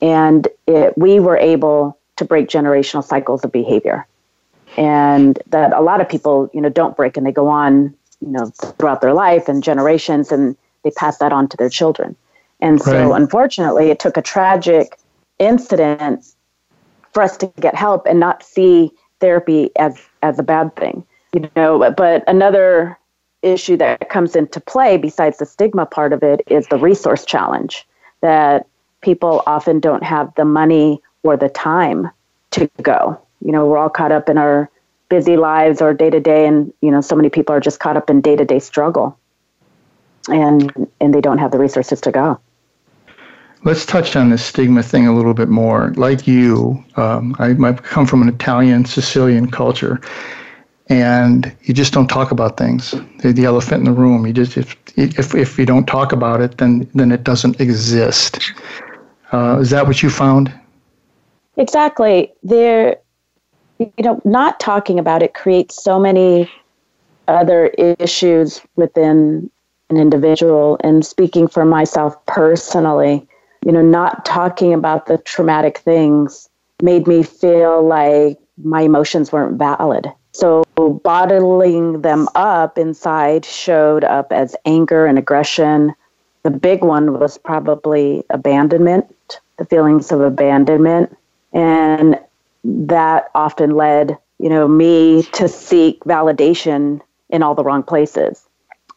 And 0.00 0.48
it, 0.66 0.96
we 0.96 1.20
were 1.20 1.36
able 1.36 1.98
to 2.16 2.24
break 2.24 2.48
generational 2.48 3.04
cycles 3.04 3.44
of 3.44 3.52
behavior. 3.52 4.06
And 4.76 5.40
that 5.48 5.72
a 5.72 5.80
lot 5.80 6.00
of 6.00 6.08
people, 6.08 6.50
you 6.52 6.60
know, 6.60 6.68
don't 6.68 6.96
break 6.96 7.16
and 7.16 7.24
they 7.24 7.32
go 7.32 7.48
on, 7.48 7.94
you 8.20 8.28
know, 8.28 8.46
throughout 8.78 9.00
their 9.00 9.14
life 9.14 9.48
and 9.48 9.62
generations 9.62 10.32
and 10.32 10.56
they 10.82 10.90
pass 10.90 11.18
that 11.18 11.32
on 11.32 11.48
to 11.48 11.56
their 11.56 11.68
children. 11.68 12.16
And 12.60 12.80
so, 12.80 13.12
unfortunately, 13.12 13.90
it 13.90 13.98
took 13.98 14.16
a 14.16 14.22
tragic 14.22 14.98
incident 15.38 16.24
for 17.12 17.22
us 17.22 17.36
to 17.38 17.46
get 17.60 17.74
help 17.74 18.06
and 18.06 18.18
not 18.18 18.42
see 18.42 18.90
therapy 19.20 19.70
as 19.76 19.98
as 20.22 20.38
a 20.38 20.42
bad 20.42 20.74
thing. 20.76 21.04
You 21.32 21.50
know, 21.56 21.92
but 21.96 22.22
another 22.28 22.98
issue 23.42 23.76
that 23.76 24.08
comes 24.08 24.34
into 24.36 24.60
play, 24.60 24.96
besides 24.96 25.38
the 25.38 25.46
stigma 25.46 25.86
part 25.86 26.12
of 26.12 26.22
it, 26.22 26.40
is 26.46 26.66
the 26.68 26.78
resource 26.78 27.24
challenge 27.24 27.86
that 28.20 28.66
people 29.02 29.42
often 29.46 29.80
don't 29.80 30.02
have 30.02 30.34
the 30.34 30.44
money 30.44 31.02
or 31.22 31.36
the 31.36 31.48
time 31.48 32.10
to 32.52 32.70
go. 32.82 33.20
You 33.44 33.52
know, 33.52 33.66
we're 33.66 33.78
all 33.78 33.90
caught 33.90 34.12
up 34.12 34.28
in 34.28 34.38
our 34.38 34.70
busy 35.08 35.36
lives 35.36 35.82
or 35.82 35.92
day 35.92 36.10
to 36.10 36.20
day, 36.20 36.46
and 36.46 36.72
you 36.80 36.90
know, 36.90 37.00
so 37.00 37.14
many 37.14 37.28
people 37.28 37.54
are 37.54 37.60
just 37.60 37.80
caught 37.80 37.96
up 37.96 38.08
in 38.08 38.20
day 38.20 38.36
to 38.36 38.44
day 38.44 38.58
struggle, 38.58 39.18
and 40.28 40.88
and 41.00 41.14
they 41.14 41.20
don't 41.20 41.38
have 41.38 41.50
the 41.50 41.58
resources 41.58 42.00
to 42.02 42.10
go. 42.10 42.38
Let's 43.64 43.86
touch 43.86 44.14
on 44.14 44.28
this 44.28 44.44
stigma 44.44 44.82
thing 44.82 45.06
a 45.06 45.14
little 45.14 45.32
bit 45.32 45.48
more. 45.48 45.94
Like 45.96 46.26
you, 46.26 46.84
um, 46.96 47.34
I, 47.38 47.52
I 47.52 47.72
come 47.72 48.04
from 48.04 48.20
an 48.20 48.28
Italian 48.28 48.84
Sicilian 48.84 49.50
culture, 49.50 50.00
and 50.88 51.54
you 51.62 51.72
just 51.72 51.94
don't 51.94 52.08
talk 52.08 52.30
about 52.30 52.58
things. 52.58 52.94
The, 53.20 53.32
the 53.32 53.44
elephant 53.44 53.80
in 53.80 53.84
the 53.84 53.98
room. 53.98 54.26
You 54.26 54.32
just 54.32 54.56
if 54.56 54.76
if 54.96 55.34
if 55.34 55.58
you 55.58 55.64
don't 55.64 55.86
talk 55.86 56.12
about 56.12 56.40
it, 56.40 56.58
then 56.58 56.88
then 56.94 57.10
it 57.10 57.24
doesn't 57.24 57.60
exist. 57.60 58.38
Uh, 59.32 59.58
is 59.58 59.70
that 59.70 59.86
what 59.86 60.02
you 60.02 60.10
found? 60.10 60.52
Exactly. 61.56 62.32
There, 62.42 62.98
you 63.78 63.92
know, 64.00 64.20
not 64.24 64.60
talking 64.60 64.98
about 64.98 65.22
it 65.22 65.34
creates 65.34 65.82
so 65.82 65.98
many 65.98 66.50
other 67.28 67.68
issues 67.98 68.60
within 68.76 69.50
an 69.94 70.00
individual. 70.00 70.78
And 70.82 71.04
speaking 71.04 71.48
for 71.48 71.64
myself 71.64 72.14
personally, 72.26 73.26
you 73.64 73.72
know, 73.72 73.82
not 73.82 74.24
talking 74.24 74.74
about 74.74 75.06
the 75.06 75.18
traumatic 75.18 75.78
things 75.78 76.48
made 76.82 77.06
me 77.06 77.22
feel 77.22 77.86
like 77.86 78.38
my 78.62 78.82
emotions 78.82 79.32
weren't 79.32 79.58
valid 79.58 80.12
so 80.34 80.64
bottling 80.76 82.02
them 82.02 82.28
up 82.34 82.76
inside 82.76 83.44
showed 83.44 84.02
up 84.02 84.32
as 84.32 84.56
anger 84.66 85.06
and 85.06 85.16
aggression. 85.16 85.94
The 86.42 86.50
big 86.50 86.82
one 86.82 87.18
was 87.20 87.38
probably 87.38 88.24
abandonment, 88.30 89.40
the 89.58 89.64
feelings 89.64 90.10
of 90.10 90.20
abandonment. 90.20 91.16
And 91.52 92.18
that 92.64 93.30
often 93.36 93.76
led, 93.76 94.18
you 94.40 94.48
know, 94.48 94.66
me 94.66 95.22
to 95.34 95.48
seek 95.48 96.00
validation 96.00 97.00
in 97.30 97.44
all 97.44 97.54
the 97.54 97.62
wrong 97.62 97.84
places. 97.84 98.44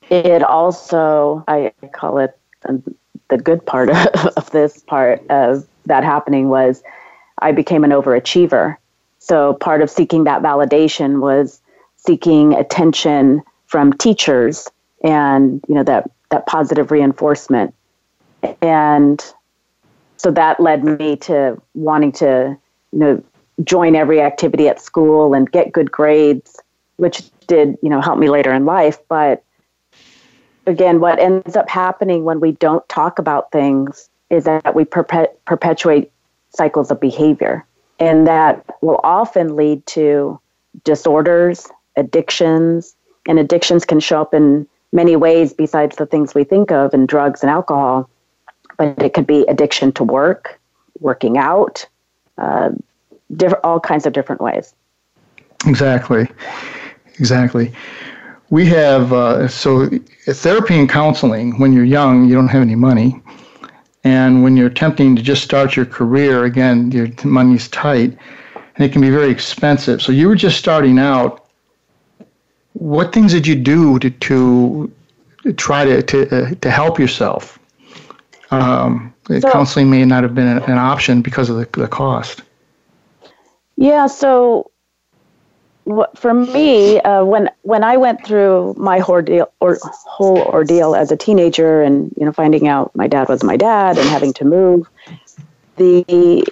It 0.10 0.44
also, 0.44 1.44
I 1.48 1.74
call 1.94 2.20
it 2.20 2.38
um, 2.68 2.84
the 3.30 3.38
good 3.38 3.66
part 3.66 3.90
of 4.38 4.50
this 4.52 4.82
part 4.84 5.22
of 5.30 5.68
that 5.86 6.04
happening 6.04 6.50
was 6.50 6.84
I 7.40 7.52
became 7.52 7.84
an 7.84 7.92
overachiever. 7.92 8.78
So 9.20 9.54
part 9.56 9.82
of 9.82 9.90
seeking 9.90 10.24
that 10.24 10.42
validation 10.42 11.20
was 11.20 11.62
seeking 11.98 12.54
attention 12.54 13.42
from 13.66 13.92
teachers 13.94 14.68
and 15.04 15.64
you 15.68 15.76
know 15.76 15.84
that 15.84 16.10
that 16.32 16.46
positive 16.46 16.92
reinforcement. 16.92 17.74
And 18.62 19.24
so 20.18 20.32
that 20.32 20.60
led 20.60 20.84
me 20.84 21.16
to 21.18 21.62
wanting 21.74 22.12
to 22.14 22.58
you 22.92 23.00
know 23.00 23.24
join 23.64 23.96
every 23.96 24.22
activity 24.22 24.68
at 24.68 24.80
school 24.80 25.34
and 25.34 25.52
get 25.52 25.72
good 25.72 25.92
grades, 25.92 26.60
which 26.98 27.24
did 27.48 27.78
you 27.82 27.90
know 27.90 28.02
help 28.02 28.20
me 28.20 28.30
later 28.30 28.54
in 28.54 28.66
life. 28.66 29.00
But 29.10 29.44
again, 30.68 31.00
what 31.00 31.20
ends 31.20 31.56
up 31.56 31.70
happening 31.70 32.24
when 32.24 32.40
we 32.40 32.52
don't 32.52 32.88
talk 32.90 33.18
about 33.18 33.52
things 33.52 34.10
is 34.30 34.44
that 34.44 34.76
we 34.76 34.84
perpetuate 34.84 36.12
cycles 36.50 36.92
of 36.92 37.00
behavior. 37.00 37.66
And 38.00 38.28
that 38.28 38.64
will 38.82 39.00
often 39.04 39.56
lead 39.56 39.86
to 39.88 40.40
disorders, 40.84 41.68
addictions, 41.96 42.96
and 43.28 43.40
addictions 43.40 43.86
can 43.86 44.00
show 44.00 44.22
up 44.22 44.34
in 44.34 44.68
many 44.92 45.16
ways 45.16 45.54
besides 45.54 45.96
the 45.96 46.06
things 46.06 46.36
we 46.36 46.44
think 46.44 46.72
of 46.72 46.94
in 46.94 47.06
drugs 47.06 47.42
and 47.42 47.50
alcohol. 47.50 48.10
But 48.78 49.02
it 49.02 49.14
could 49.14 49.26
be 49.26 49.44
addiction 49.48 49.92
to 49.94 50.04
work, 50.04 50.60
working 51.00 51.38
out, 51.38 51.88
uh, 52.38 52.72
diff- 53.36 53.54
all 53.64 53.80
kinds 53.80 54.06
of 54.06 54.14
different 54.14 54.42
ways. 54.42 54.76
Exactly. 55.66 56.28
Exactly. 57.20 57.74
We 58.50 58.66
have, 58.68 59.12
uh, 59.12 59.48
so 59.48 59.90
therapy 60.26 60.80
and 60.80 60.90
counseling, 60.90 61.60
when 61.60 61.74
you're 61.74 61.84
young, 61.84 62.26
you 62.28 62.36
don't 62.36 62.48
have 62.48 62.62
any 62.62 62.76
money. 62.76 63.22
And 64.04 64.42
when 64.44 64.56
you're 64.56 64.68
attempting 64.68 65.16
to 65.18 65.22
just 65.22 65.44
start 65.44 65.76
your 65.76 65.86
career, 65.86 66.46
again, 66.46 66.92
your 66.92 67.10
money's 67.26 67.68
tight 67.68 68.18
and 68.78 68.86
it 68.86 68.92
can 68.92 69.02
be 69.02 69.10
very 69.10 69.30
expensive. 69.30 70.02
So 70.02 70.12
you 70.12 70.28
were 70.28 70.36
just 70.36 70.58
starting 70.58 71.00
out. 71.00 71.46
What 72.74 73.12
things 73.12 73.32
did 73.32 73.48
you 73.48 73.56
do 73.56 73.98
to, 74.00 74.10
to 74.10 74.92
try 75.58 75.84
to, 75.84 76.04
to, 76.04 76.46
uh, 76.46 76.56
to 76.62 76.70
help 76.70 77.00
yourself? 77.00 77.58
Um, 78.52 79.14
so, 79.28 79.42
counseling 79.42 79.90
may 79.90 80.06
not 80.06 80.24
have 80.24 80.36
been 80.36 80.48
an, 80.48 80.64
an 80.64 80.78
option 80.78 81.22
because 81.22 81.50
of 81.50 81.58
the, 81.58 81.68
the 81.80 81.88
cost. 81.88 82.44
Yeah, 83.76 84.06
so 84.08 84.72
for 86.16 86.34
me, 86.34 87.00
uh, 87.02 87.24
when 87.24 87.50
when 87.62 87.84
I 87.84 87.98
went 87.98 88.26
through 88.26 88.76
my 88.78 89.02
ordeal, 89.02 89.52
or, 89.60 89.78
whole 89.82 90.40
ordeal 90.40 90.96
as 90.96 91.12
a 91.12 91.18
teenager, 91.18 91.82
and 91.82 92.14
you 92.18 92.26
know, 92.26 92.32
finding 92.32 92.68
out 92.68 92.96
my 92.96 93.08
dad 93.08 93.30
was 93.30 93.44
my 93.44 93.58
dad 93.58 93.98
and 93.98 94.08
having 94.10 94.34
to 94.34 94.46
move, 94.46 94.88
the 95.78 96.46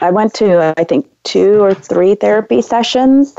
I 0.00 0.10
went 0.10 0.34
to 0.34 0.74
I 0.76 0.84
think 0.84 1.08
two 1.24 1.62
or 1.62 1.74
three 1.74 2.14
therapy 2.14 2.60
sessions, 2.60 3.36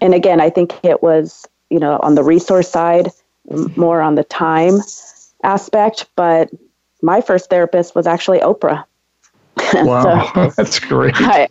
and 0.00 0.14
again, 0.14 0.40
I 0.40 0.50
think 0.50 0.74
it 0.82 1.02
was 1.02 1.46
you 1.70 1.78
know 1.78 1.98
on 2.02 2.14
the 2.14 2.22
resource 2.22 2.70
side, 2.70 3.10
more 3.76 4.00
on 4.00 4.14
the 4.14 4.24
time 4.24 4.78
aspect. 5.42 6.08
But 6.16 6.50
my 7.02 7.20
first 7.20 7.50
therapist 7.50 7.94
was 7.94 8.06
actually 8.06 8.40
Oprah. 8.40 8.84
Wow, 9.74 10.30
so 10.32 10.50
that's 10.56 10.78
great. 10.78 11.14
I, 11.16 11.48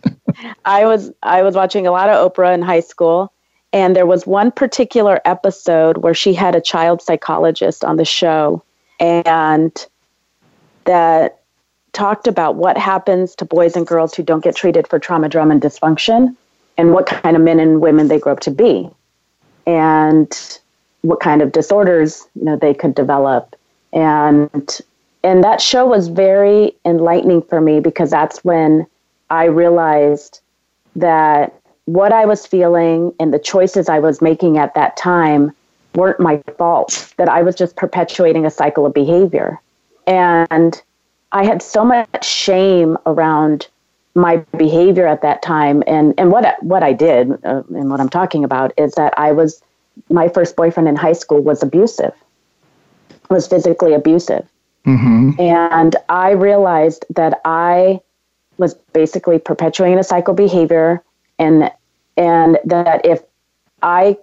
I 0.64 0.86
was 0.86 1.12
I 1.22 1.42
was 1.42 1.54
watching 1.54 1.86
a 1.86 1.90
lot 1.90 2.08
of 2.08 2.32
Oprah 2.32 2.54
in 2.54 2.62
high 2.62 2.80
school, 2.80 3.32
and 3.72 3.94
there 3.96 4.06
was 4.06 4.26
one 4.26 4.50
particular 4.50 5.20
episode 5.24 5.98
where 5.98 6.14
she 6.14 6.34
had 6.34 6.54
a 6.54 6.60
child 6.60 7.02
psychologist 7.02 7.84
on 7.84 7.96
the 7.96 8.04
show, 8.04 8.62
and 9.00 9.86
that 10.84 11.40
talked 11.92 12.26
about 12.26 12.56
what 12.56 12.76
happens 12.76 13.34
to 13.34 13.44
boys 13.44 13.76
and 13.76 13.86
girls 13.86 14.14
who 14.14 14.22
don't 14.22 14.44
get 14.44 14.54
treated 14.54 14.86
for 14.86 14.98
trauma, 14.98 15.28
drama, 15.28 15.52
and 15.52 15.62
dysfunction, 15.62 16.36
and 16.76 16.92
what 16.92 17.06
kind 17.06 17.36
of 17.36 17.42
men 17.42 17.58
and 17.58 17.80
women 17.80 18.08
they 18.08 18.18
grow 18.18 18.32
up 18.32 18.40
to 18.40 18.50
be, 18.50 18.88
and 19.66 20.58
what 21.02 21.20
kind 21.20 21.42
of 21.42 21.52
disorders 21.52 22.26
you 22.34 22.44
know 22.44 22.56
they 22.56 22.74
could 22.74 22.94
develop, 22.94 23.56
and 23.92 24.80
and 25.22 25.42
that 25.42 25.60
show 25.60 25.86
was 25.86 26.08
very 26.08 26.72
enlightening 26.84 27.42
for 27.42 27.60
me 27.60 27.80
because 27.80 28.10
that's 28.10 28.44
when 28.44 28.86
I 29.28 29.46
realized 29.46 30.40
that 30.94 31.60
what 31.86 32.12
I 32.12 32.26
was 32.26 32.46
feeling 32.46 33.12
and 33.18 33.32
the 33.32 33.38
choices 33.38 33.88
I 33.88 33.98
was 33.98 34.20
making 34.20 34.58
at 34.58 34.74
that 34.74 34.96
time 34.96 35.52
weren't 35.94 36.20
my 36.20 36.42
fault, 36.58 37.12
that 37.16 37.28
I 37.28 37.42
was 37.42 37.54
just 37.54 37.74
perpetuating 37.76 38.44
a 38.44 38.50
cycle 38.50 38.84
of 38.84 38.92
behavior. 38.92 39.60
And 40.06 40.80
I 41.32 41.44
had 41.44 41.62
so 41.62 41.84
much 41.84 42.24
shame 42.24 42.98
around 43.06 43.68
my 44.14 44.36
behavior 44.56 45.06
at 45.06 45.22
that 45.22 45.42
time. 45.42 45.82
And, 45.86 46.14
and 46.18 46.30
what, 46.30 46.62
what 46.62 46.82
I 46.82 46.92
did, 46.92 47.32
uh, 47.44 47.62
and 47.70 47.90
what 47.90 48.00
I'm 48.00 48.08
talking 48.08 48.44
about, 48.44 48.72
is 48.76 48.94
that 48.94 49.14
I 49.16 49.32
was, 49.32 49.62
my 50.10 50.28
first 50.28 50.56
boyfriend 50.56 50.88
in 50.88 50.96
high 50.96 51.12
school 51.12 51.40
was 51.40 51.62
abusive, 51.62 52.14
was 53.30 53.46
physically 53.46 53.94
abusive. 53.94 54.46
Mm-hmm. 54.86 55.40
And 55.40 55.96
I 56.08 56.30
realized 56.30 57.04
that 57.10 57.40
I 57.44 58.00
was 58.58 58.74
basically 58.92 59.38
perpetuating 59.38 59.98
a 59.98 60.04
cycle 60.04 60.34
behavior 60.34 61.02
and 61.38 61.70
and 62.16 62.58
that 62.64 63.04
if 63.04 63.22
I 63.82 64.16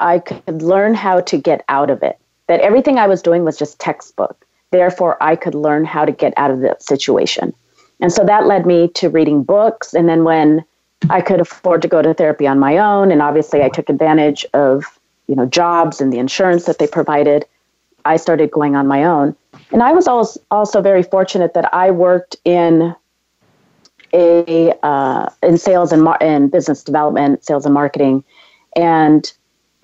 I 0.00 0.18
could 0.18 0.62
learn 0.62 0.94
how 0.94 1.20
to 1.20 1.38
get 1.38 1.64
out 1.68 1.90
of 1.90 2.02
it, 2.02 2.18
that 2.48 2.60
everything 2.60 2.98
I 2.98 3.06
was 3.06 3.22
doing 3.22 3.44
was 3.44 3.58
just 3.58 3.78
textbook. 3.78 4.44
Therefore, 4.70 5.22
I 5.22 5.36
could 5.36 5.54
learn 5.54 5.84
how 5.84 6.04
to 6.04 6.12
get 6.12 6.34
out 6.36 6.50
of 6.50 6.60
the 6.60 6.76
situation. 6.80 7.54
And 8.00 8.12
so 8.12 8.24
that 8.24 8.46
led 8.46 8.66
me 8.66 8.88
to 8.88 9.08
reading 9.08 9.42
books. 9.42 9.94
And 9.94 10.08
then 10.08 10.24
when 10.24 10.64
I 11.08 11.20
could 11.20 11.40
afford 11.40 11.82
to 11.82 11.88
go 11.88 12.02
to 12.02 12.12
therapy 12.12 12.46
on 12.46 12.58
my 12.58 12.78
own, 12.78 13.10
and 13.10 13.22
obviously 13.22 13.62
I 13.62 13.68
took 13.68 13.88
advantage 13.88 14.44
of 14.54 14.84
you 15.28 15.34
know 15.34 15.46
jobs 15.46 16.00
and 16.00 16.12
the 16.12 16.18
insurance 16.18 16.64
that 16.64 16.78
they 16.78 16.86
provided, 16.86 17.46
I 18.04 18.16
started 18.16 18.50
going 18.50 18.76
on 18.76 18.86
my 18.86 19.04
own. 19.04 19.34
And 19.72 19.82
I 19.82 19.92
was 19.92 20.06
also 20.06 20.80
very 20.82 21.02
fortunate 21.02 21.54
that 21.54 21.72
I 21.72 21.90
worked 21.90 22.36
in 22.44 22.94
a 24.16 24.72
uh, 24.82 25.28
in 25.42 25.58
sales 25.58 25.92
and 25.92 26.02
mar- 26.02 26.18
and 26.20 26.50
business 26.50 26.82
development, 26.82 27.44
sales 27.44 27.64
and 27.66 27.74
marketing, 27.74 28.24
and 28.74 29.32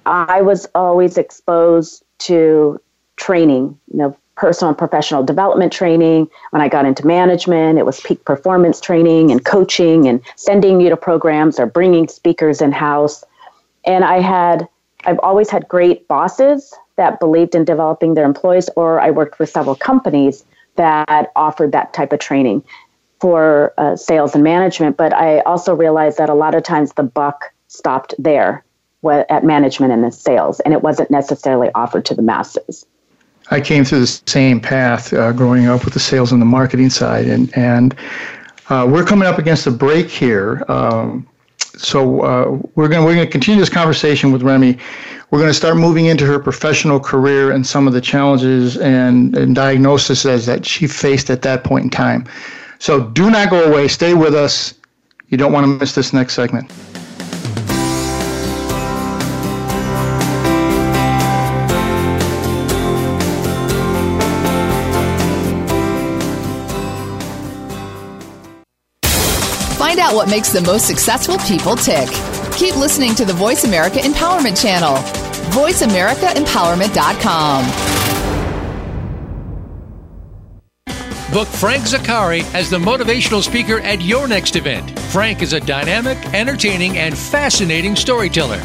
I 0.06 0.42
was 0.42 0.66
always 0.74 1.18
exposed 1.18 2.04
to 2.20 2.80
training, 3.16 3.78
you 3.92 3.98
know, 3.98 4.16
personal 4.36 4.70
and 4.70 4.78
professional 4.78 5.22
development 5.22 5.72
training. 5.72 6.28
When 6.50 6.62
I 6.62 6.68
got 6.68 6.86
into 6.86 7.06
management, 7.06 7.78
it 7.78 7.86
was 7.86 8.00
peak 8.00 8.24
performance 8.24 8.80
training 8.80 9.30
and 9.30 9.44
coaching 9.44 10.08
and 10.08 10.20
sending 10.36 10.80
you 10.80 10.88
to 10.88 10.96
programs 10.96 11.60
or 11.60 11.66
bringing 11.66 12.08
speakers 12.08 12.60
in 12.60 12.72
house. 12.72 13.22
And 13.84 14.04
I 14.04 14.20
had, 14.20 14.66
I've 15.04 15.20
always 15.20 15.50
had 15.50 15.68
great 15.68 16.08
bosses 16.08 16.74
that 16.96 17.20
believed 17.20 17.54
in 17.54 17.64
developing 17.64 18.14
their 18.14 18.24
employees, 18.24 18.68
or 18.76 19.00
I 19.00 19.10
worked 19.10 19.38
with 19.38 19.50
several 19.50 19.76
companies 19.76 20.44
that 20.76 21.30
offered 21.36 21.72
that 21.72 21.92
type 21.92 22.12
of 22.12 22.18
training 22.18 22.62
for 23.22 23.72
uh, 23.78 23.94
sales 23.94 24.34
and 24.34 24.42
management. 24.42 24.96
But 24.96 25.14
I 25.14 25.38
also 25.42 25.76
realized 25.76 26.18
that 26.18 26.28
a 26.28 26.34
lot 26.34 26.56
of 26.56 26.64
times 26.64 26.92
the 26.94 27.04
buck 27.04 27.44
stopped 27.68 28.16
there 28.18 28.64
at 29.08 29.44
management 29.44 29.92
and 29.92 30.02
the 30.02 30.10
sales, 30.10 30.58
and 30.60 30.74
it 30.74 30.82
wasn't 30.82 31.08
necessarily 31.08 31.70
offered 31.76 32.04
to 32.06 32.14
the 32.14 32.22
masses. 32.22 32.84
I 33.52 33.60
came 33.60 33.84
through 33.84 34.00
the 34.00 34.20
same 34.26 34.60
path 34.60 35.12
uh, 35.12 35.30
growing 35.32 35.66
up 35.66 35.84
with 35.84 35.94
the 35.94 36.00
sales 36.00 36.32
and 36.32 36.42
the 36.42 36.46
marketing 36.46 36.90
side, 36.90 37.28
and 37.28 37.56
and 37.56 37.94
uh, 38.70 38.88
we're 38.90 39.04
coming 39.04 39.28
up 39.28 39.38
against 39.38 39.68
a 39.68 39.70
break 39.70 40.08
here. 40.08 40.64
Um, 40.66 41.28
so 41.58 42.22
uh, 42.22 42.58
we're 42.74 42.88
going 42.88 43.04
we're 43.04 43.14
going 43.14 43.26
to 43.26 43.30
continue 43.30 43.60
this 43.60 43.68
conversation 43.68 44.32
with 44.32 44.42
Remy. 44.42 44.78
We're 45.30 45.38
going 45.38 45.50
to 45.50 45.54
start 45.54 45.76
moving 45.76 46.06
into 46.06 46.26
her 46.26 46.40
professional 46.40 46.98
career 46.98 47.52
and 47.52 47.64
some 47.64 47.86
of 47.86 47.92
the 47.92 48.00
challenges 48.00 48.76
and, 48.78 49.34
and 49.36 49.54
diagnoses 49.54 50.44
that 50.46 50.66
she 50.66 50.86
faced 50.88 51.30
at 51.30 51.42
that 51.42 51.62
point 51.64 51.84
in 51.84 51.90
time. 51.90 52.26
So 52.82 52.98
do 52.98 53.30
not 53.30 53.48
go 53.48 53.70
away. 53.70 53.86
Stay 53.86 54.12
with 54.12 54.34
us. 54.34 54.74
You 55.28 55.38
don't 55.38 55.52
want 55.52 55.62
to 55.62 55.68
miss 55.68 55.94
this 55.94 56.12
next 56.12 56.34
segment. 56.34 56.68
Find 69.78 70.00
out 70.00 70.16
what 70.16 70.28
makes 70.28 70.52
the 70.52 70.62
most 70.62 70.88
successful 70.88 71.38
people 71.38 71.76
tick. 71.76 72.08
Keep 72.56 72.74
listening 72.74 73.14
to 73.14 73.24
the 73.24 73.32
Voice 73.32 73.62
America 73.62 74.00
Empowerment 74.00 74.60
Channel. 74.60 74.96
VoiceAmericaEmpowerment.com. 75.52 78.01
Book 81.32 81.48
Frank 81.48 81.84
Zaccari 81.84 82.42
as 82.52 82.68
the 82.68 82.76
motivational 82.76 83.42
speaker 83.42 83.78
at 83.80 84.02
your 84.02 84.28
next 84.28 84.54
event. 84.54 84.98
Frank 85.00 85.40
is 85.40 85.54
a 85.54 85.60
dynamic, 85.60 86.18
entertaining, 86.34 86.98
and 86.98 87.16
fascinating 87.16 87.96
storyteller. 87.96 88.60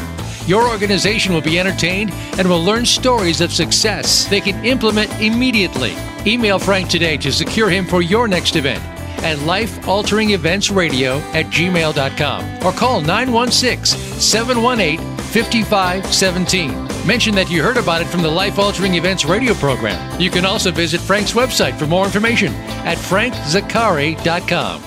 Your 0.46 0.68
organization 0.68 1.32
will 1.32 1.40
be 1.40 1.58
entertained 1.58 2.10
and 2.38 2.46
will 2.46 2.62
learn 2.62 2.84
stories 2.84 3.40
of 3.40 3.54
success 3.54 4.26
they 4.26 4.42
can 4.42 4.62
implement 4.66 5.10
immediately. 5.18 5.94
Email 6.26 6.58
Frank 6.58 6.90
today 6.90 7.16
to 7.16 7.32
secure 7.32 7.70
him 7.70 7.86
for 7.86 8.02
your 8.02 8.28
next 8.28 8.54
event 8.54 8.82
at 9.24 9.38
Life 9.40 9.88
Altering 9.88 10.30
Events 10.30 10.70
Radio 10.70 11.16
at 11.32 11.46
gmail.com 11.46 12.66
or 12.66 12.72
call 12.72 13.00
916 13.00 13.98
718 14.20 15.17
5517. 15.44 17.06
Mention 17.06 17.32
that 17.36 17.48
you 17.48 17.62
heard 17.62 17.76
about 17.76 18.02
it 18.02 18.06
from 18.06 18.22
the 18.22 18.30
Life 18.30 18.58
Altering 18.58 18.96
Events 18.96 19.24
radio 19.24 19.54
program. 19.54 20.20
You 20.20 20.30
can 20.30 20.44
also 20.44 20.72
visit 20.72 21.00
Frank's 21.00 21.32
website 21.32 21.78
for 21.78 21.86
more 21.86 22.04
information 22.04 22.52
at 22.84 22.98
frankzaccari.com. 22.98 24.82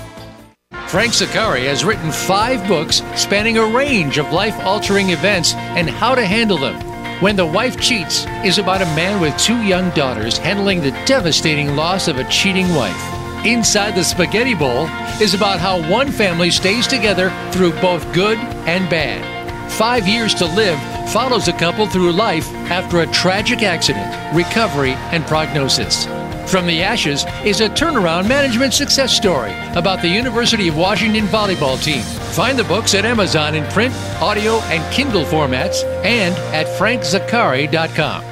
Frank 0.87 1.13
Zaccari 1.13 1.63
has 1.63 1.85
written 1.85 2.11
five 2.11 2.67
books 2.67 3.01
spanning 3.15 3.57
a 3.59 3.65
range 3.65 4.17
of 4.17 4.33
life 4.33 4.59
altering 4.65 5.11
events 5.11 5.53
and 5.53 5.89
how 5.89 6.15
to 6.15 6.25
handle 6.25 6.57
them. 6.57 6.75
When 7.21 7.37
the 7.37 7.45
Wife 7.45 7.79
Cheats 7.79 8.25
is 8.43 8.57
about 8.57 8.81
a 8.81 8.85
man 8.87 9.21
with 9.21 9.37
two 9.37 9.61
young 9.61 9.89
daughters 9.91 10.37
handling 10.37 10.81
the 10.81 10.91
devastating 11.05 11.77
loss 11.77 12.09
of 12.09 12.17
a 12.17 12.29
cheating 12.29 12.75
wife. 12.75 13.45
Inside 13.45 13.95
the 13.95 14.03
Spaghetti 14.03 14.53
Bowl 14.53 14.87
is 15.21 15.33
about 15.33 15.61
how 15.61 15.89
one 15.89 16.11
family 16.11 16.51
stays 16.51 16.87
together 16.87 17.31
through 17.53 17.71
both 17.79 18.03
good 18.13 18.37
and 18.67 18.89
bad. 18.89 19.30
Five 19.77 20.07
Years 20.07 20.35
to 20.35 20.45
Live 20.45 20.79
follows 21.11 21.47
a 21.47 21.53
couple 21.53 21.87
through 21.87 22.11
life 22.11 22.47
after 22.69 22.99
a 22.99 23.07
tragic 23.07 23.63
accident, 23.63 24.35
recovery, 24.35 24.91
and 25.11 25.25
prognosis. 25.25 26.05
From 26.51 26.67
the 26.67 26.83
Ashes 26.83 27.25
is 27.45 27.61
a 27.61 27.69
turnaround 27.69 28.27
management 28.27 28.73
success 28.73 29.15
story 29.15 29.53
about 29.73 30.01
the 30.01 30.09
University 30.09 30.67
of 30.67 30.77
Washington 30.77 31.25
volleyball 31.27 31.81
team. 31.81 32.03
Find 32.33 32.59
the 32.59 32.65
books 32.65 32.93
at 32.93 33.05
Amazon 33.05 33.55
in 33.55 33.63
print, 33.71 33.95
audio, 34.21 34.59
and 34.65 34.93
Kindle 34.93 35.23
formats 35.23 35.83
and 36.03 36.35
at 36.53 36.67
frankzaccari.com. 36.77 38.25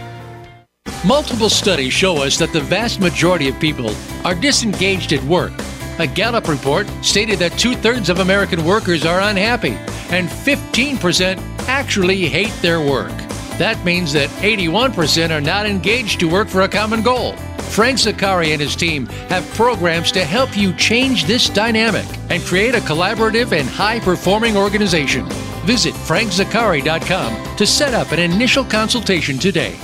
Multiple 1.07 1.49
studies 1.49 1.93
show 1.93 2.21
us 2.21 2.37
that 2.37 2.51
the 2.51 2.61
vast 2.61 2.99
majority 2.99 3.47
of 3.47 3.59
people 3.59 3.95
are 4.25 4.35
disengaged 4.35 5.13
at 5.13 5.23
work. 5.23 5.53
A 5.99 6.05
Gallup 6.05 6.47
report 6.47 6.87
stated 7.01 7.39
that 7.39 7.57
two 7.57 7.75
thirds 7.75 8.09
of 8.09 8.19
American 8.19 8.65
workers 8.65 9.05
are 9.05 9.21
unhappy 9.21 9.77
and 10.11 10.27
15% 10.27 11.39
actually 11.67 12.25
hate 12.27 12.53
their 12.61 12.81
work. 12.81 13.15
That 13.57 13.83
means 13.83 14.13
that 14.13 14.29
81% 14.29 15.31
are 15.31 15.41
not 15.41 15.65
engaged 15.65 16.19
to 16.21 16.29
work 16.29 16.47
for 16.47 16.61
a 16.61 16.69
common 16.69 17.01
goal. 17.01 17.35
Frank 17.69 17.99
Zaccari 17.99 18.51
and 18.53 18.61
his 18.61 18.75
team 18.75 19.05
have 19.27 19.47
programs 19.53 20.11
to 20.13 20.23
help 20.23 20.57
you 20.57 20.73
change 20.73 21.25
this 21.25 21.49
dynamic 21.49 22.05
and 22.29 22.41
create 22.43 22.73
a 22.73 22.79
collaborative 22.79 23.51
and 23.51 23.67
high 23.67 23.99
performing 23.99 24.57
organization. 24.57 25.25
Visit 25.65 25.93
frankzaccari.com 25.93 27.57
to 27.57 27.65
set 27.67 27.93
up 27.93 28.11
an 28.11 28.19
initial 28.19 28.63
consultation 28.63 29.37
today. 29.37 29.75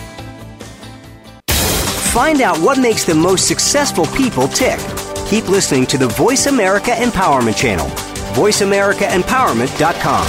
Find 2.16 2.42
out 2.42 2.58
what 2.60 2.80
makes 2.80 3.04
the 3.04 3.14
most 3.14 3.48
successful 3.48 4.06
people 4.08 4.48
tick. 4.48 4.80
Keep 5.28 5.50
listening 5.50 5.86
to 5.88 5.98
the 5.98 6.08
Voice 6.08 6.46
America 6.46 6.92
Empowerment 6.92 7.58
Channel. 7.58 8.05
VoiceAmericaEmpowerment.com. 8.36 10.26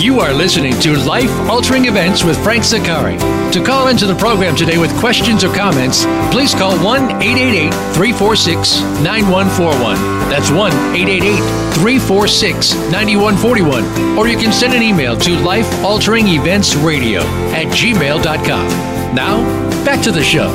You 0.00 0.20
are 0.20 0.32
listening 0.32 0.78
to 0.80 0.96
Life 0.96 1.30
Altering 1.50 1.84
Events 1.86 2.22
with 2.24 2.42
Frank 2.42 2.62
Zaccari. 2.62 3.18
To 3.52 3.62
call 3.62 3.88
into 3.88 4.06
the 4.06 4.14
program 4.14 4.56
today 4.56 4.78
with 4.78 4.96
questions 4.98 5.44
or 5.44 5.52
comments, 5.52 6.06
please 6.32 6.54
call 6.54 6.78
1 6.82 7.20
888 7.20 7.70
346 7.94 8.80
9141. 9.02 9.96
That's 10.30 10.50
1 10.50 10.72
888 10.94 11.36
346 11.74 12.74
9141. 12.92 14.16
Or 14.16 14.28
you 14.28 14.38
can 14.38 14.52
send 14.52 14.72
an 14.72 14.82
email 14.82 15.16
to 15.18 15.30
lifealteringeventsradio 15.30 17.20
at 17.52 17.66
gmail.com. 17.66 19.14
Now, 19.14 19.65
back 19.86 20.02
to 20.02 20.10
the 20.10 20.20
show. 20.20 20.48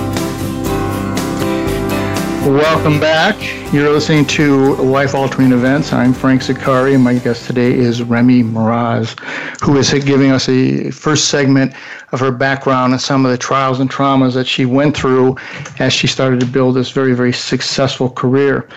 Welcome 2.51 2.99
back. 2.99 3.37
You're 3.73 3.89
listening 3.89 4.25
to 4.25 4.75
Life 4.75 5.15
Altering 5.15 5.53
Events. 5.53 5.93
I'm 5.93 6.13
Frank 6.13 6.41
Zaccari, 6.41 6.95
and 6.95 7.01
my 7.01 7.17
guest 7.17 7.47
today 7.47 7.71
is 7.71 8.03
Remy 8.03 8.43
Meraz, 8.43 9.17
who 9.63 9.77
is 9.77 9.89
giving 10.03 10.31
us 10.31 10.49
a 10.49 10.91
first 10.91 11.29
segment 11.29 11.73
of 12.11 12.19
her 12.19 12.31
background 12.31 12.91
and 12.91 13.01
some 13.01 13.25
of 13.25 13.31
the 13.31 13.37
trials 13.37 13.79
and 13.79 13.89
traumas 13.89 14.33
that 14.33 14.47
she 14.47 14.65
went 14.65 14.97
through 14.97 15.37
as 15.79 15.93
she 15.93 16.07
started 16.07 16.41
to 16.41 16.45
build 16.45 16.75
this 16.75 16.91
very, 16.91 17.13
very 17.13 17.31
successful 17.31 18.09
career. 18.09 18.67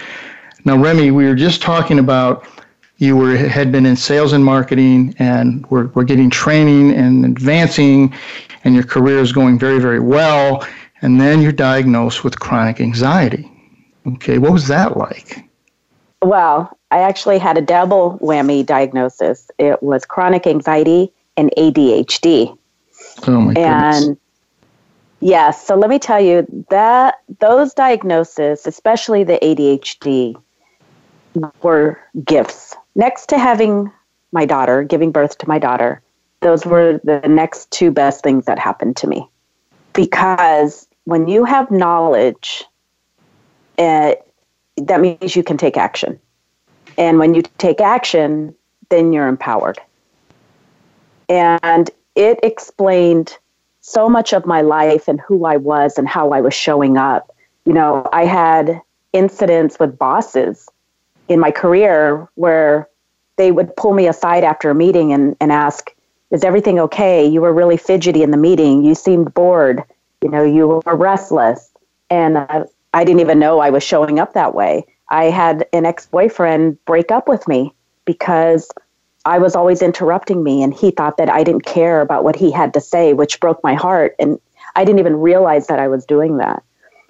Now, 0.64 0.76
Remy, 0.76 1.10
we 1.10 1.24
were 1.24 1.34
just 1.34 1.62
talking 1.62 1.98
about 1.98 2.46
you 2.98 3.16
were 3.16 3.36
had 3.36 3.72
been 3.72 3.86
in 3.86 3.96
sales 3.96 4.32
and 4.32 4.44
marketing 4.44 5.14
and 5.18 5.66
were, 5.66 5.86
were 5.88 6.04
getting 6.04 6.30
training 6.30 6.92
and 6.92 7.24
advancing, 7.24 8.14
and 8.64 8.74
your 8.74 8.84
career 8.84 9.18
is 9.18 9.32
going 9.32 9.58
very, 9.58 9.80
very 9.80 10.00
well. 10.00 10.66
And 11.02 11.20
then 11.20 11.42
you're 11.42 11.52
diagnosed 11.52 12.24
with 12.24 12.38
chronic 12.40 12.80
anxiety. 12.80 13.50
Okay, 14.06 14.38
what 14.38 14.52
was 14.52 14.68
that 14.68 14.96
like? 14.96 15.44
Well, 16.22 16.78
I 16.90 16.98
actually 17.00 17.38
had 17.38 17.58
a 17.58 17.60
double 17.60 18.18
whammy 18.20 18.64
diagnosis. 18.64 19.50
It 19.58 19.82
was 19.82 20.04
chronic 20.04 20.46
anxiety 20.46 21.12
and 21.36 21.52
ADHD. 21.58 22.56
Oh 23.26 23.40
my 23.40 23.54
goodness. 23.54 24.06
And 24.06 24.16
yes, 25.20 25.66
so 25.66 25.74
let 25.74 25.90
me 25.90 25.98
tell 25.98 26.20
you 26.20 26.46
that 26.70 27.16
those 27.40 27.74
diagnoses, 27.74 28.66
especially 28.66 29.24
the 29.24 29.38
ADHD, 29.42 30.40
were 31.62 32.00
gifts. 32.24 32.73
Next 32.94 33.26
to 33.30 33.38
having 33.38 33.90
my 34.32 34.46
daughter, 34.46 34.82
giving 34.82 35.12
birth 35.12 35.38
to 35.38 35.48
my 35.48 35.58
daughter, 35.58 36.02
those 36.40 36.64
were 36.66 37.00
the 37.04 37.20
next 37.28 37.70
two 37.70 37.90
best 37.90 38.22
things 38.22 38.44
that 38.46 38.58
happened 38.58 38.96
to 38.98 39.06
me. 39.06 39.28
Because 39.92 40.86
when 41.04 41.28
you 41.28 41.44
have 41.44 41.70
knowledge 41.70 42.64
uh, 43.78 44.14
that 44.76 45.00
means 45.00 45.36
you 45.36 45.42
can 45.42 45.56
take 45.56 45.76
action. 45.76 46.18
And 46.96 47.18
when 47.18 47.34
you 47.34 47.42
take 47.58 47.80
action, 47.80 48.54
then 48.88 49.12
you're 49.12 49.28
empowered. 49.28 49.78
And 51.28 51.90
it 52.14 52.38
explained 52.42 53.36
so 53.80 54.08
much 54.08 54.32
of 54.32 54.46
my 54.46 54.62
life 54.62 55.08
and 55.08 55.20
who 55.20 55.44
I 55.44 55.56
was 55.56 55.98
and 55.98 56.08
how 56.08 56.30
I 56.30 56.40
was 56.40 56.54
showing 56.54 56.96
up. 56.96 57.34
You 57.64 57.72
know, 57.72 58.08
I 58.12 58.24
had 58.24 58.80
incidents 59.12 59.78
with 59.78 59.98
bosses 59.98 60.68
in 61.28 61.40
my 61.40 61.50
career 61.50 62.28
where 62.34 62.88
they 63.36 63.50
would 63.50 63.74
pull 63.76 63.94
me 63.94 64.06
aside 64.06 64.44
after 64.44 64.70
a 64.70 64.74
meeting 64.74 65.12
and, 65.12 65.36
and 65.40 65.50
ask, 65.50 65.94
Is 66.30 66.44
everything 66.44 66.78
okay? 66.80 67.26
You 67.26 67.40
were 67.40 67.52
really 67.52 67.76
fidgety 67.76 68.22
in 68.22 68.30
the 68.30 68.36
meeting. 68.36 68.84
You 68.84 68.94
seemed 68.94 69.34
bored. 69.34 69.82
You 70.22 70.30
know, 70.30 70.44
you 70.44 70.80
were 70.84 70.96
restless. 70.96 71.70
And 72.10 72.36
uh, 72.36 72.64
I 72.92 73.04
didn't 73.04 73.20
even 73.20 73.38
know 73.38 73.58
I 73.58 73.70
was 73.70 73.82
showing 73.82 74.18
up 74.18 74.34
that 74.34 74.54
way. 74.54 74.86
I 75.08 75.24
had 75.24 75.66
an 75.72 75.84
ex 75.84 76.06
boyfriend 76.06 76.82
break 76.84 77.10
up 77.10 77.28
with 77.28 77.46
me 77.46 77.74
because 78.04 78.70
I 79.24 79.38
was 79.38 79.56
always 79.56 79.80
interrupting 79.80 80.42
me, 80.42 80.62
and 80.62 80.74
he 80.74 80.90
thought 80.90 81.16
that 81.16 81.30
I 81.30 81.44
didn't 81.44 81.64
care 81.64 82.00
about 82.00 82.24
what 82.24 82.36
he 82.36 82.50
had 82.50 82.74
to 82.74 82.80
say, 82.80 83.14
which 83.14 83.40
broke 83.40 83.62
my 83.64 83.74
heart. 83.74 84.14
And 84.18 84.38
I 84.76 84.84
didn't 84.84 84.98
even 84.98 85.16
realize 85.16 85.66
that 85.68 85.78
I 85.78 85.88
was 85.88 86.04
doing 86.04 86.36
that. 86.38 86.62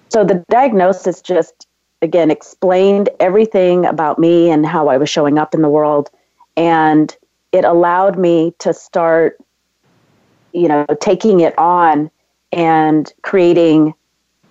So 0.09 0.23
the 0.23 0.45
diagnosis 0.49 1.21
just, 1.21 1.64
again, 2.01 2.31
explained 2.31 3.09
everything 3.19 3.85
about 3.85 4.19
me 4.19 4.49
and 4.49 4.65
how 4.65 4.87
I 4.87 4.97
was 4.97 5.09
showing 5.09 5.37
up 5.37 5.53
in 5.53 5.61
the 5.61 5.69
world. 5.69 6.09
And 6.57 7.15
it 7.51 7.65
allowed 7.65 8.17
me 8.17 8.53
to 8.59 8.73
start, 8.73 9.37
you 10.53 10.67
know, 10.67 10.85
taking 11.01 11.39
it 11.39 11.57
on 11.57 12.11
and 12.51 13.11
creating 13.23 13.93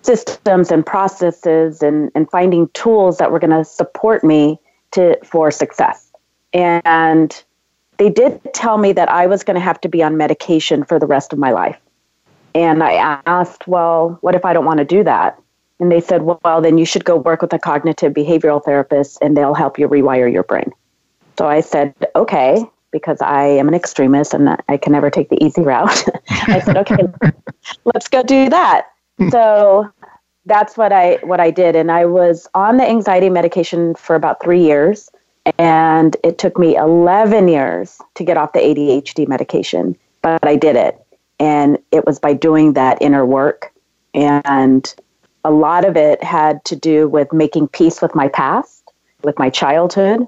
systems 0.01 0.71
and 0.71 0.85
processes 0.85 1.81
and, 1.81 2.11
and 2.13 2.29
finding 2.29 2.67
tools 2.69 3.17
that 3.17 3.31
were 3.31 3.39
going 3.39 3.51
to 3.51 3.65
support 3.65 4.23
me 4.23 4.59
to 4.91 5.17
for 5.23 5.49
success. 5.49 6.11
And 6.53 7.43
they 7.97 8.09
did 8.09 8.39
tell 8.53 8.77
me 8.77 8.93
that 8.93 9.09
I 9.09 9.25
was 9.27 9.43
going 9.43 9.55
to 9.55 9.61
have 9.61 9.81
to 9.81 9.89
be 9.89 10.03
on 10.03 10.17
medication 10.17 10.83
for 10.83 10.99
the 10.99 11.07
rest 11.07 11.33
of 11.33 11.39
my 11.39 11.51
life. 11.51 11.77
And 12.53 12.83
I 12.83 13.21
asked, 13.25 13.67
well, 13.67 14.17
what 14.21 14.35
if 14.35 14.45
I 14.45 14.53
don't 14.53 14.65
want 14.65 14.77
to 14.77 14.85
do 14.85 15.03
that? 15.03 15.39
And 15.79 15.91
they 15.91 15.99
said, 15.99 16.21
well, 16.23 16.61
then 16.61 16.77
you 16.77 16.85
should 16.85 17.03
go 17.03 17.17
work 17.17 17.41
with 17.41 17.51
a 17.53 17.59
cognitive 17.59 18.13
behavioral 18.13 18.63
therapist 18.63 19.17
and 19.21 19.35
they'll 19.35 19.53
help 19.53 19.77
you 19.77 19.89
rewire 19.89 20.31
your 20.31 20.43
brain. 20.43 20.71
So 21.37 21.47
I 21.47 21.59
said, 21.59 21.93
okay, 22.15 22.63
because 22.91 23.21
I 23.21 23.43
am 23.43 23.67
an 23.67 23.73
extremist 23.73 24.33
and 24.33 24.57
I 24.69 24.77
can 24.77 24.93
never 24.93 25.09
take 25.09 25.29
the 25.29 25.43
easy 25.43 25.61
route. 25.61 26.05
I 26.29 26.61
said, 26.61 26.77
okay, 26.77 27.03
let's 27.93 28.07
go 28.07 28.23
do 28.23 28.49
that. 28.49 28.87
Hmm. 29.17 29.29
So 29.29 29.91
that's 30.45 30.77
what 30.77 30.93
I 30.93 31.15
what 31.23 31.39
I 31.39 31.51
did, 31.51 31.75
and 31.75 31.91
I 31.91 32.05
was 32.05 32.47
on 32.53 32.77
the 32.77 32.87
anxiety 32.87 33.29
medication 33.29 33.95
for 33.95 34.15
about 34.15 34.41
three 34.43 34.63
years, 34.63 35.09
and 35.57 36.15
it 36.23 36.37
took 36.37 36.57
me 36.57 36.75
eleven 36.75 37.47
years 37.47 37.99
to 38.15 38.23
get 38.23 38.37
off 38.37 38.53
the 38.53 38.59
ADHD 38.59 39.27
medication, 39.27 39.97
but 40.21 40.45
I 40.45 40.55
did 40.55 40.75
it, 40.75 41.03
and 41.39 41.79
it 41.91 42.05
was 42.05 42.19
by 42.19 42.33
doing 42.33 42.73
that 42.73 43.01
inner 43.01 43.25
work, 43.25 43.71
and 44.13 44.93
a 45.45 45.51
lot 45.51 45.85
of 45.85 45.95
it 45.95 46.23
had 46.23 46.65
to 46.65 46.75
do 46.75 47.07
with 47.07 47.31
making 47.31 47.67
peace 47.67 48.01
with 48.01 48.15
my 48.15 48.27
past, 48.27 48.91
with 49.23 49.37
my 49.37 49.51
childhood, 49.51 50.27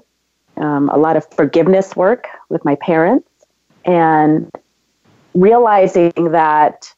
um, 0.56 0.88
a 0.90 0.96
lot 0.96 1.16
of 1.16 1.28
forgiveness 1.34 1.96
work 1.96 2.28
with 2.48 2.64
my 2.64 2.76
parents, 2.76 3.28
and 3.84 4.48
realizing 5.34 6.12
that 6.30 6.94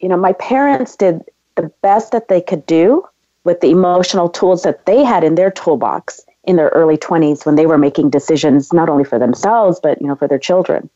you 0.00 0.08
know 0.08 0.16
my 0.16 0.32
parents 0.32 0.96
did 0.96 1.20
the 1.56 1.70
best 1.82 2.12
that 2.12 2.28
they 2.28 2.40
could 2.40 2.64
do 2.64 3.06
with 3.44 3.60
the 3.60 3.70
emotional 3.70 4.30
tools 4.30 4.62
that 4.62 4.86
they 4.86 5.04
had 5.04 5.22
in 5.22 5.34
their 5.34 5.50
toolbox 5.50 6.22
in 6.44 6.56
their 6.56 6.68
early 6.70 6.96
20s 6.96 7.44
when 7.44 7.56
they 7.56 7.66
were 7.66 7.78
making 7.78 8.08
decisions 8.08 8.72
not 8.72 8.88
only 8.88 9.04
for 9.04 9.18
themselves 9.18 9.80
but 9.82 10.00
you 10.00 10.06
know 10.06 10.16
for 10.16 10.28
their 10.28 10.38
children. 10.38 10.88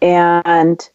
And 0.00 0.88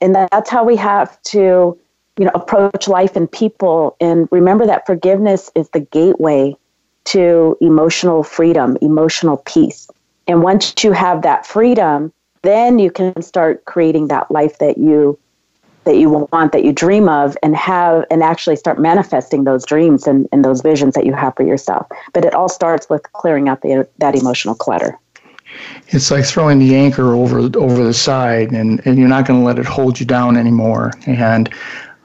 and 0.00 0.14
that's 0.14 0.48
how 0.48 0.64
we 0.64 0.76
have 0.76 1.20
to 1.24 1.78
you 2.18 2.24
know 2.24 2.32
approach 2.34 2.88
life 2.88 3.16
and 3.16 3.30
people 3.30 3.96
and 4.00 4.28
remember 4.30 4.66
that 4.66 4.86
forgiveness 4.86 5.50
is 5.54 5.68
the 5.70 5.80
gateway 5.80 6.54
to 7.04 7.56
emotional 7.60 8.22
freedom 8.22 8.76
emotional 8.80 9.38
peace 9.38 9.88
and 10.26 10.42
once 10.42 10.72
you 10.82 10.92
have 10.92 11.22
that 11.22 11.46
freedom 11.46 12.12
then 12.42 12.78
you 12.78 12.90
can 12.90 13.20
start 13.22 13.64
creating 13.64 14.08
that 14.08 14.30
life 14.30 14.58
that 14.58 14.78
you 14.78 15.18
that 15.86 15.96
you 15.96 16.28
want, 16.32 16.52
that 16.52 16.64
you 16.64 16.72
dream 16.72 17.08
of, 17.08 17.36
and 17.42 17.56
have 17.56 18.04
and 18.10 18.22
actually 18.22 18.56
start 18.56 18.78
manifesting 18.78 19.44
those 19.44 19.64
dreams 19.64 20.06
and, 20.06 20.28
and 20.32 20.44
those 20.44 20.60
visions 20.60 20.94
that 20.94 21.06
you 21.06 21.14
have 21.14 21.34
for 21.36 21.44
yourself. 21.44 21.86
But 22.12 22.24
it 22.24 22.34
all 22.34 22.48
starts 22.48 22.90
with 22.90 23.10
clearing 23.12 23.48
out 23.48 23.62
the, 23.62 23.88
that 23.98 24.14
emotional 24.14 24.54
clutter. 24.54 24.98
It's 25.88 26.10
like 26.10 26.24
throwing 26.24 26.58
the 26.58 26.74
anchor 26.74 27.14
over 27.14 27.38
over 27.38 27.84
the 27.84 27.94
side, 27.94 28.50
and, 28.52 28.84
and 28.84 28.98
you're 28.98 29.08
not 29.08 29.26
going 29.26 29.40
to 29.40 29.46
let 29.46 29.58
it 29.58 29.64
hold 29.64 29.98
you 29.98 30.04
down 30.04 30.36
anymore. 30.36 30.92
And 31.06 31.48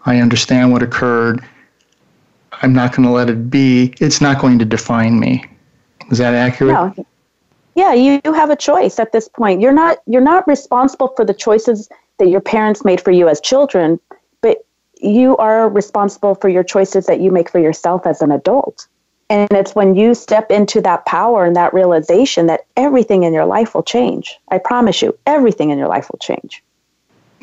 I 0.05 0.17
understand 0.17 0.71
what 0.71 0.81
occurred. 0.81 1.43
I'm 2.61 2.73
not 2.73 2.95
going 2.95 3.07
to 3.07 3.11
let 3.11 3.29
it 3.29 3.49
be. 3.49 3.93
It's 3.99 4.21
not 4.21 4.39
going 4.39 4.59
to 4.59 4.65
define 4.65 5.19
me. 5.19 5.45
Is 6.11 6.17
that 6.17 6.33
accurate? 6.33 6.73
No. 6.73 7.05
Yeah, 7.75 7.93
you, 7.93 8.19
you 8.25 8.33
have 8.33 8.49
a 8.49 8.55
choice 8.55 8.99
at 8.99 9.13
this 9.13 9.29
point. 9.29 9.61
You're 9.61 9.71
not 9.71 9.99
you're 10.05 10.21
not 10.21 10.47
responsible 10.47 11.13
for 11.15 11.23
the 11.23 11.33
choices 11.33 11.89
that 12.17 12.27
your 12.27 12.41
parents 12.41 12.83
made 12.83 12.99
for 12.99 13.11
you 13.11 13.29
as 13.29 13.39
children, 13.39 13.99
but 14.41 14.65
you 14.99 15.37
are 15.37 15.69
responsible 15.69 16.35
for 16.35 16.49
your 16.49 16.63
choices 16.63 17.05
that 17.05 17.21
you 17.21 17.31
make 17.31 17.49
for 17.49 17.59
yourself 17.59 18.05
as 18.05 18.21
an 18.21 18.31
adult. 18.31 18.87
And 19.29 19.49
it's 19.53 19.73
when 19.73 19.95
you 19.95 20.13
step 20.13 20.51
into 20.51 20.81
that 20.81 21.05
power 21.05 21.45
and 21.45 21.55
that 21.55 21.73
realization 21.73 22.47
that 22.47 22.65
everything 22.75 23.23
in 23.23 23.33
your 23.33 23.45
life 23.45 23.73
will 23.73 23.83
change. 23.83 24.37
I 24.49 24.57
promise 24.57 25.01
you, 25.01 25.17
everything 25.25 25.69
in 25.69 25.77
your 25.77 25.87
life 25.87 26.11
will 26.11 26.19
change. 26.19 26.61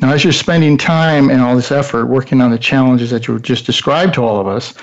Now, 0.01 0.13
as 0.13 0.23
you're 0.23 0.33
spending 0.33 0.77
time 0.77 1.29
and 1.29 1.41
all 1.41 1.55
this 1.55 1.71
effort 1.71 2.05
working 2.05 2.41
on 2.41 2.51
the 2.51 2.57
challenges 2.57 3.09
that 3.11 3.27
you 3.27 3.37
just 3.39 3.65
described 3.65 4.13
to 4.13 4.23
all 4.23 4.39
of 4.39 4.47
us, 4.47 4.73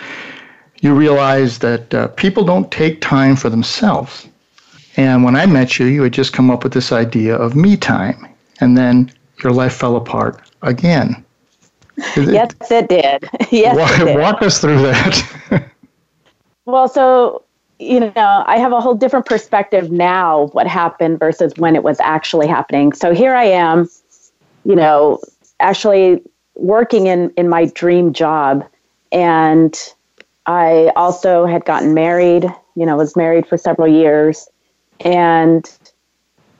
you 0.81 0.95
realize 0.95 1.59
that 1.61 1.95
uh, 1.95 2.09
people 2.09 2.45
don't 2.45 2.71
take 2.71 3.01
time 3.01 3.35
for 3.35 3.49
themselves. 3.49 4.29
And 4.97 5.25
when 5.25 5.35
I 5.35 5.47
met 5.47 5.79
you, 5.79 5.87
you 5.87 6.03
had 6.03 6.13
just 6.13 6.33
come 6.33 6.51
up 6.51 6.65
with 6.65 6.75
this 6.75 6.93
idea 6.93 7.35
of 7.35 7.57
me 7.57 7.77
time. 7.77 8.29
And 8.61 8.77
then 8.77 9.11
your 9.43 9.53
life 9.53 9.75
fell 9.75 9.97
apart 9.97 10.51
again. 10.63 11.25
yes, 12.17 12.53
it 12.71 12.89
did. 12.89 13.29
yes, 13.51 13.77
walk, 13.77 14.01
it 14.01 14.05
did. 14.05 14.19
walk 14.19 14.43
us 14.43 14.61
through 14.61 14.83
that. 14.83 15.71
well, 16.67 16.89
so 16.89 17.43
you 17.79 18.01
know, 18.01 18.45
I 18.47 18.57
have 18.57 18.73
a 18.73 18.81
whole 18.81 18.95
different 18.95 19.27
perspective 19.27 19.91
now 19.91 20.47
what 20.53 20.67
happened 20.67 21.19
versus 21.19 21.53
when 21.57 21.77
it 21.77 21.83
was 21.83 22.01
actually 22.01 22.47
happening. 22.47 22.93
So 22.93 23.15
here 23.15 23.35
I 23.35 23.45
am, 23.45 23.89
you 24.67 24.77
know, 24.77 25.21
actually 25.61 26.23
working 26.55 27.07
in 27.07 27.31
in 27.37 27.49
my 27.49 27.67
dream 27.67 28.13
job, 28.13 28.65
and 29.13 29.77
I 30.47 30.93
also 30.97 31.47
had 31.47 31.65
gotten 31.65 31.95
married. 31.95 32.45
You 32.75 32.87
know, 32.87 32.97
was 32.97 33.17
married 33.17 33.47
for 33.47 33.57
several 33.57 33.89
years, 33.89 34.49
and 35.01 35.71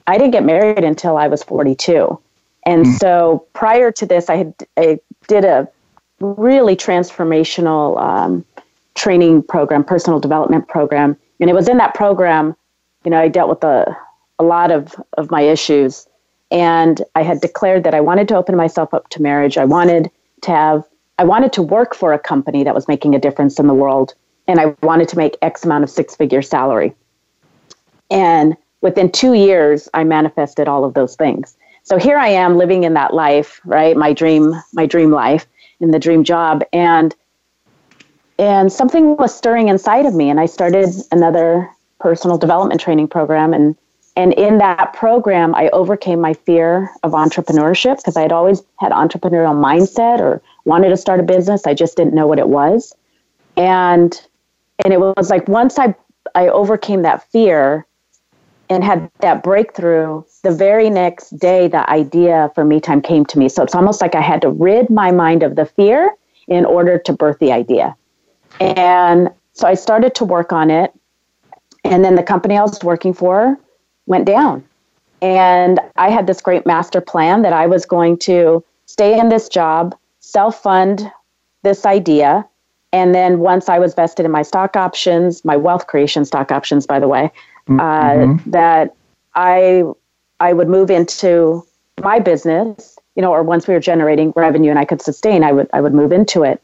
I 0.07 0.17
didn't 0.17 0.31
get 0.31 0.45
married 0.45 0.83
until 0.83 1.17
I 1.17 1.27
was 1.27 1.43
42. 1.43 2.19
And 2.65 2.85
mm. 2.85 2.99
so 2.99 3.45
prior 3.53 3.91
to 3.91 4.05
this, 4.05 4.29
I 4.29 4.35
had 4.37 4.53
I 4.77 4.99
did 5.27 5.45
a 5.45 5.67
really 6.19 6.75
transformational 6.75 8.01
um, 8.01 8.45
training 8.95 9.43
program, 9.43 9.83
personal 9.83 10.19
development 10.19 10.67
program. 10.67 11.15
And 11.39 11.49
it 11.49 11.53
was 11.53 11.69
in 11.69 11.77
that 11.77 11.93
program, 11.93 12.55
you 13.05 13.11
know, 13.11 13.19
I 13.19 13.27
dealt 13.27 13.49
with 13.49 13.63
a, 13.63 13.95
a 14.39 14.43
lot 14.43 14.71
of, 14.71 14.95
of 15.17 15.29
my 15.29 15.41
issues. 15.41 16.07
And 16.51 17.01
I 17.15 17.23
had 17.23 17.41
declared 17.41 17.83
that 17.83 17.93
I 17.93 18.01
wanted 18.01 18.27
to 18.29 18.35
open 18.35 18.55
myself 18.55 18.93
up 18.93 19.09
to 19.09 19.21
marriage. 19.21 19.57
I 19.57 19.65
wanted 19.65 20.09
to 20.41 20.51
have, 20.51 20.83
I 21.17 21.23
wanted 21.23 21.51
to 21.53 21.61
work 21.61 21.93
for 21.95 22.13
a 22.13 22.19
company 22.19 22.63
that 22.63 22.75
was 22.75 22.87
making 22.87 23.15
a 23.15 23.19
difference 23.19 23.59
in 23.59 23.67
the 23.67 23.73
world. 23.73 24.13
And 24.47 24.59
I 24.59 24.75
wanted 24.81 25.09
to 25.09 25.17
make 25.17 25.35
X 25.41 25.65
amount 25.65 25.83
of 25.83 25.89
six 25.89 26.15
figure 26.15 26.41
salary. 26.41 26.93
And 28.09 28.55
within 28.81 29.11
two 29.11 29.33
years, 29.33 29.89
I 29.93 30.03
manifested 30.05 30.67
all 30.67 30.85
of 30.85 30.93
those 30.93 31.15
things. 31.15 31.57
So 31.83 31.97
here 31.97 32.17
I 32.17 32.29
am 32.29 32.57
living 32.57 32.83
in 32.83 32.93
that 32.93 33.13
life, 33.13 33.59
right? 33.65 33.97
My 33.97 34.13
dream, 34.13 34.53
my 34.73 34.85
dream 34.85 35.11
life 35.11 35.45
in 35.79 35.91
the 35.91 35.99
dream 35.99 36.23
job. 36.23 36.63
And 36.71 37.13
and 38.39 38.71
something 38.71 39.17
was 39.17 39.35
stirring 39.35 39.67
inside 39.67 40.05
of 40.05 40.13
me 40.13 40.29
and 40.29 40.39
i 40.39 40.45
started 40.45 40.89
another 41.11 41.69
personal 41.99 42.37
development 42.37 42.79
training 42.79 43.07
program 43.07 43.53
and 43.53 43.75
and 44.17 44.33
in 44.33 44.57
that 44.57 44.91
program 44.91 45.55
i 45.55 45.69
overcame 45.69 46.19
my 46.19 46.33
fear 46.33 46.91
of 47.03 47.13
entrepreneurship 47.13 47.95
because 47.97 48.17
i 48.17 48.21
had 48.21 48.33
always 48.33 48.61
had 48.79 48.91
entrepreneurial 48.91 49.55
mindset 49.55 50.19
or 50.19 50.41
wanted 50.67 50.89
to 50.89 50.97
start 50.97 51.19
a 51.19 51.23
business. 51.23 51.65
I 51.65 51.73
just 51.73 51.95
didn't 51.97 52.13
know 52.13 52.27
what 52.27 52.37
it 52.37 52.49
was. 52.49 52.93
And 53.55 54.21
and 54.83 54.93
it 54.93 54.99
was 54.99 55.31
like 55.31 55.47
once 55.47 55.79
i 55.79 55.95
i 56.35 56.47
overcame 56.49 57.01
that 57.01 57.27
fear 57.31 57.87
and 58.69 58.83
had 58.83 59.09
that 59.21 59.41
breakthrough 59.41 60.21
the 60.43 60.51
very 60.51 60.89
next 60.89 61.31
day 61.39 61.69
the 61.69 61.89
idea 61.89 62.51
for 62.53 62.65
me 62.65 62.81
time 62.81 63.01
came 63.01 63.25
to 63.25 63.39
me. 63.39 63.49
So 63.49 63.63
it's 63.63 63.73
almost 63.73 64.01
like 64.01 64.13
i 64.13 64.21
had 64.21 64.41
to 64.41 64.49
rid 64.49 64.89
my 64.89 65.11
mind 65.11 65.41
of 65.41 65.55
the 65.55 65.65
fear 65.65 66.13
in 66.47 66.65
order 66.65 66.99
to 66.99 67.13
birth 67.13 67.39
the 67.39 67.51
idea. 67.51 67.95
And 68.59 69.29
so 69.53 69.67
I 69.67 69.73
started 69.73 70.15
to 70.15 70.25
work 70.25 70.53
on 70.53 70.69
it. 70.69 70.93
And 71.83 72.03
then 72.03 72.15
the 72.15 72.23
company 72.23 72.57
I 72.57 72.61
was 72.61 72.83
working 72.83 73.13
for 73.13 73.57
went 74.07 74.25
down. 74.25 74.63
And 75.21 75.79
I 75.95 76.09
had 76.09 76.27
this 76.27 76.41
great 76.41 76.65
master 76.65 77.01
plan 77.01 77.41
that 77.43 77.53
I 77.53 77.67
was 77.67 77.85
going 77.85 78.17
to 78.19 78.63
stay 78.85 79.19
in 79.19 79.29
this 79.29 79.47
job, 79.47 79.95
self 80.19 80.61
fund 80.61 81.11
this 81.63 81.85
idea. 81.85 82.47
And 82.93 83.13
then 83.13 83.39
once 83.39 83.69
I 83.69 83.79
was 83.79 83.93
vested 83.93 84.25
in 84.25 84.31
my 84.31 84.41
stock 84.41 84.75
options, 84.75 85.43
my 85.43 85.57
wealth 85.57 85.87
creation 85.87 86.23
stock 86.25 86.51
options, 86.51 86.87
by 86.87 86.99
the 86.99 87.07
way, 87.07 87.31
mm-hmm. 87.67 87.79
uh, 87.79 88.41
that 88.47 88.95
I 89.35 89.83
I 90.39 90.53
would 90.53 90.69
move 90.69 90.89
into 90.89 91.65
my 92.01 92.19
business, 92.19 92.97
you 93.15 93.21
know, 93.21 93.31
or 93.31 93.43
once 93.43 93.67
we 93.67 93.73
were 93.73 93.79
generating 93.79 94.31
revenue 94.35 94.69
and 94.69 94.79
I 94.79 94.85
could 94.85 95.01
sustain, 95.01 95.43
I 95.43 95.51
would 95.51 95.69
I 95.73 95.81
would 95.81 95.93
move 95.93 96.11
into 96.11 96.43
it. 96.43 96.61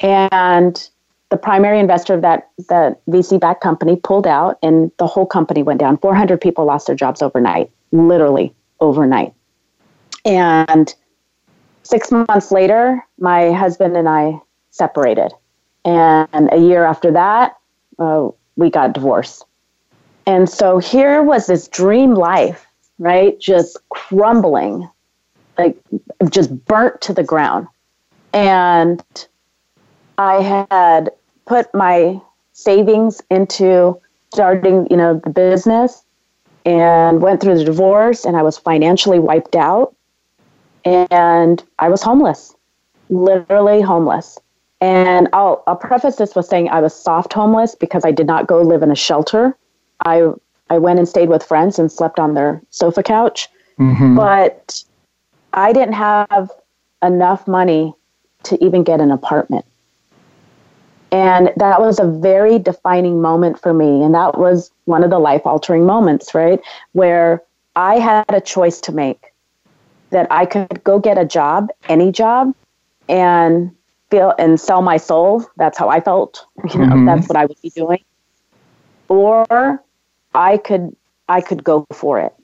And 0.00 0.88
the 1.34 1.40
primary 1.40 1.80
investor 1.80 2.14
of 2.14 2.22
that 2.22 2.48
that 2.68 3.04
VC 3.06 3.40
backed 3.40 3.60
company 3.60 3.96
pulled 3.96 4.24
out, 4.24 4.56
and 4.62 4.92
the 4.98 5.06
whole 5.08 5.26
company 5.26 5.64
went 5.64 5.80
down. 5.80 5.96
400 5.96 6.40
people 6.40 6.64
lost 6.64 6.86
their 6.86 6.94
jobs 6.94 7.22
overnight, 7.22 7.72
literally 7.90 8.54
overnight. 8.78 9.34
And 10.24 10.94
six 11.82 12.12
months 12.12 12.52
later, 12.52 13.04
my 13.18 13.50
husband 13.50 13.96
and 13.96 14.08
I 14.08 14.40
separated. 14.70 15.32
And 15.84 16.48
a 16.52 16.56
year 16.56 16.84
after 16.84 17.10
that, 17.10 17.56
uh, 17.98 18.28
we 18.54 18.70
got 18.70 18.92
divorced. 18.92 19.44
And 20.26 20.48
so 20.48 20.78
here 20.78 21.20
was 21.20 21.48
this 21.48 21.66
dream 21.66 22.14
life, 22.14 22.64
right? 23.00 23.40
Just 23.40 23.76
crumbling, 23.88 24.88
like 25.58 25.76
just 26.30 26.64
burnt 26.66 27.00
to 27.00 27.12
the 27.12 27.24
ground. 27.24 27.66
And 28.32 29.02
I 30.16 30.66
had 30.70 31.10
put 31.46 31.72
my 31.74 32.20
savings 32.52 33.20
into 33.30 34.00
starting, 34.32 34.86
you 34.90 34.96
know, 34.96 35.20
the 35.24 35.30
business 35.30 36.04
and 36.64 37.20
went 37.20 37.40
through 37.40 37.58
the 37.58 37.64
divorce 37.64 38.24
and 38.24 38.36
I 38.36 38.42
was 38.42 38.56
financially 38.56 39.18
wiped 39.18 39.54
out 39.54 39.94
and 40.84 41.62
I 41.78 41.88
was 41.88 42.02
homeless, 42.02 42.54
literally 43.08 43.80
homeless. 43.80 44.38
And 44.80 45.28
I'll, 45.32 45.62
I'll 45.66 45.76
preface 45.76 46.16
this 46.16 46.34
with 46.34 46.46
saying 46.46 46.68
I 46.68 46.80
was 46.80 46.94
soft 46.94 47.32
homeless 47.32 47.74
because 47.74 48.04
I 48.04 48.10
did 48.10 48.26
not 48.26 48.46
go 48.46 48.60
live 48.60 48.82
in 48.82 48.90
a 48.90 48.96
shelter. 48.96 49.56
I, 50.04 50.30
I 50.68 50.78
went 50.78 50.98
and 50.98 51.08
stayed 51.08 51.28
with 51.28 51.42
friends 51.42 51.78
and 51.78 51.90
slept 51.90 52.18
on 52.18 52.34
their 52.34 52.60
sofa 52.70 53.02
couch. 53.02 53.48
Mm-hmm. 53.78 54.16
But 54.16 54.82
I 55.52 55.72
didn't 55.72 55.94
have 55.94 56.50
enough 57.02 57.46
money 57.48 57.94
to 58.44 58.62
even 58.62 58.84
get 58.84 59.00
an 59.00 59.10
apartment. 59.10 59.64
And 61.14 61.52
that 61.58 61.80
was 61.80 62.00
a 62.00 62.06
very 62.06 62.58
defining 62.58 63.22
moment 63.22 63.60
for 63.60 63.72
me. 63.72 64.02
And 64.02 64.12
that 64.16 64.36
was 64.36 64.72
one 64.86 65.04
of 65.04 65.10
the 65.10 65.20
life 65.20 65.42
altering 65.44 65.86
moments, 65.86 66.34
right? 66.34 66.60
Where 66.90 67.40
I 67.76 68.00
had 68.00 68.24
a 68.30 68.40
choice 68.40 68.80
to 68.80 68.92
make 68.92 69.32
that 70.10 70.26
I 70.32 70.44
could 70.44 70.82
go 70.82 70.98
get 70.98 71.16
a 71.16 71.24
job, 71.24 71.68
any 71.88 72.10
job, 72.10 72.52
and 73.08 73.70
feel 74.10 74.34
and 74.40 74.58
sell 74.58 74.82
my 74.82 74.96
soul. 74.96 75.46
That's 75.56 75.78
how 75.78 75.88
I 75.88 76.00
felt. 76.00 76.44
You 76.74 76.80
know, 76.80 76.86
mm-hmm. 76.86 77.06
that's 77.06 77.28
what 77.28 77.36
I 77.36 77.46
would 77.46 77.62
be 77.62 77.70
doing. 77.70 78.02
Or 79.08 79.80
I 80.34 80.56
could 80.56 80.96
I 81.28 81.40
could 81.40 81.62
go 81.62 81.86
for 81.92 82.18
it. 82.18 82.34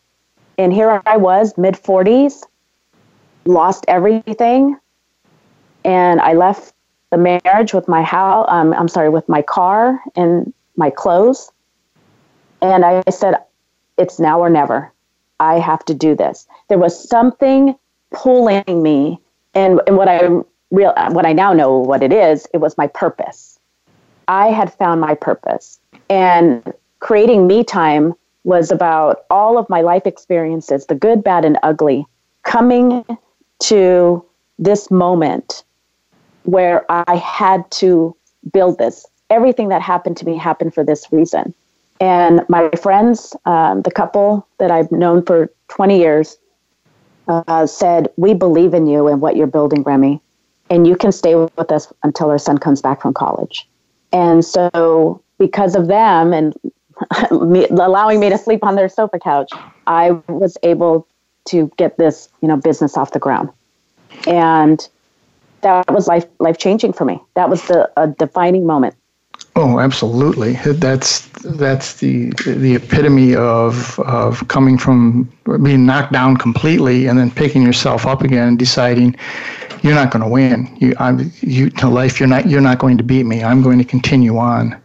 And 0.58 0.72
here 0.72 1.02
I 1.06 1.16
was, 1.16 1.58
mid 1.58 1.74
40s, 1.74 2.44
lost 3.46 3.84
everything, 3.88 4.78
and 5.84 6.20
I 6.20 6.34
left 6.34 6.72
the 7.10 7.18
marriage 7.18 7.74
with 7.74 7.88
my 7.88 8.02
house, 8.02 8.46
um, 8.48 8.72
I'm 8.72 8.88
sorry, 8.88 9.08
with 9.08 9.28
my 9.28 9.42
car 9.42 10.00
and 10.16 10.52
my 10.76 10.90
clothes. 10.90 11.50
And 12.62 12.84
I 12.84 13.02
said, 13.10 13.34
it's 13.98 14.18
now 14.18 14.40
or 14.40 14.50
never. 14.50 14.92
I 15.40 15.58
have 15.58 15.84
to 15.86 15.94
do 15.94 16.14
this. 16.14 16.46
There 16.68 16.78
was 16.78 17.08
something 17.08 17.74
pulling 18.12 18.82
me, 18.82 19.18
and, 19.54 19.80
and 19.86 19.96
what 19.96 20.08
I 20.08 20.28
real 20.70 20.92
what 21.10 21.26
I 21.26 21.32
now 21.32 21.52
know 21.52 21.78
what 21.78 22.02
it 22.02 22.12
is, 22.12 22.46
it 22.54 22.58
was 22.58 22.76
my 22.78 22.86
purpose. 22.86 23.58
I 24.28 24.48
had 24.48 24.72
found 24.74 25.00
my 25.00 25.14
purpose. 25.14 25.80
And 26.08 26.72
creating 27.00 27.46
me 27.46 27.64
time 27.64 28.14
was 28.44 28.70
about 28.70 29.24
all 29.30 29.58
of 29.58 29.68
my 29.68 29.80
life 29.80 30.06
experiences, 30.06 30.86
the 30.86 30.94
good, 30.94 31.24
bad, 31.24 31.44
and 31.44 31.58
ugly, 31.62 32.06
coming 32.42 33.04
to 33.60 34.24
this 34.58 34.90
moment 34.90 35.64
where 36.44 36.84
I 36.90 37.16
had 37.16 37.70
to 37.72 38.16
build 38.52 38.78
this. 38.78 39.06
Everything 39.28 39.68
that 39.68 39.82
happened 39.82 40.16
to 40.18 40.26
me 40.26 40.36
happened 40.36 40.74
for 40.74 40.84
this 40.84 41.06
reason. 41.12 41.54
And 42.00 42.44
my 42.48 42.70
friends, 42.80 43.36
um, 43.44 43.82
the 43.82 43.90
couple 43.90 44.46
that 44.58 44.70
I've 44.70 44.90
known 44.90 45.24
for 45.24 45.52
20 45.68 45.98
years, 45.98 46.38
uh, 47.28 47.66
said, 47.66 48.08
We 48.16 48.34
believe 48.34 48.74
in 48.74 48.86
you 48.86 49.06
and 49.06 49.20
what 49.20 49.36
you're 49.36 49.46
building, 49.46 49.82
Remy, 49.82 50.20
and 50.70 50.86
you 50.86 50.96
can 50.96 51.12
stay 51.12 51.34
with 51.34 51.70
us 51.70 51.92
until 52.02 52.30
our 52.30 52.38
son 52.38 52.58
comes 52.58 52.80
back 52.80 53.02
from 53.02 53.12
college. 53.12 53.68
And 54.12 54.44
so, 54.44 55.22
because 55.38 55.76
of 55.76 55.86
them 55.86 56.32
and 56.32 56.54
me, 57.30 57.66
allowing 57.68 58.18
me 58.18 58.30
to 58.30 58.38
sleep 58.38 58.64
on 58.64 58.76
their 58.76 58.88
sofa 58.88 59.18
couch, 59.18 59.50
I 59.86 60.12
was 60.28 60.56
able 60.62 61.06
to 61.46 61.70
get 61.76 61.98
this, 61.98 62.28
you 62.40 62.48
know, 62.48 62.56
business 62.56 62.96
off 62.96 63.12
the 63.12 63.18
ground. 63.18 63.50
And 64.26 64.86
that 65.62 65.90
was 65.92 66.08
life 66.08 66.26
life 66.38 66.58
changing 66.58 66.92
for 66.92 67.04
me. 67.04 67.20
That 67.34 67.48
was 67.48 67.62
the 67.66 67.90
a 67.96 68.08
defining 68.08 68.66
moment. 68.66 68.94
Oh, 69.56 69.80
absolutely. 69.80 70.54
That's 70.64 71.26
that's 71.42 71.94
the 71.94 72.30
the 72.46 72.76
epitome 72.76 73.34
of 73.34 73.98
of 74.00 74.46
coming 74.48 74.78
from 74.78 75.30
being 75.62 75.86
knocked 75.86 76.12
down 76.12 76.36
completely 76.36 77.06
and 77.06 77.18
then 77.18 77.30
picking 77.30 77.62
yourself 77.62 78.06
up 78.06 78.22
again 78.22 78.48
and 78.48 78.58
deciding 78.58 79.16
you're 79.82 79.94
not 79.94 80.10
going 80.10 80.22
to 80.22 80.28
win. 80.28 80.76
You 80.78 80.94
I'm 80.98 81.32
you 81.40 81.70
to 81.70 81.88
life 81.88 82.20
you're 82.20 82.28
not 82.28 82.48
you're 82.48 82.60
not 82.60 82.78
going 82.78 82.98
to 82.98 83.04
beat 83.04 83.24
me. 83.24 83.42
I'm 83.42 83.62
going 83.62 83.78
to 83.78 83.84
continue 83.84 84.36
on. 84.38 84.80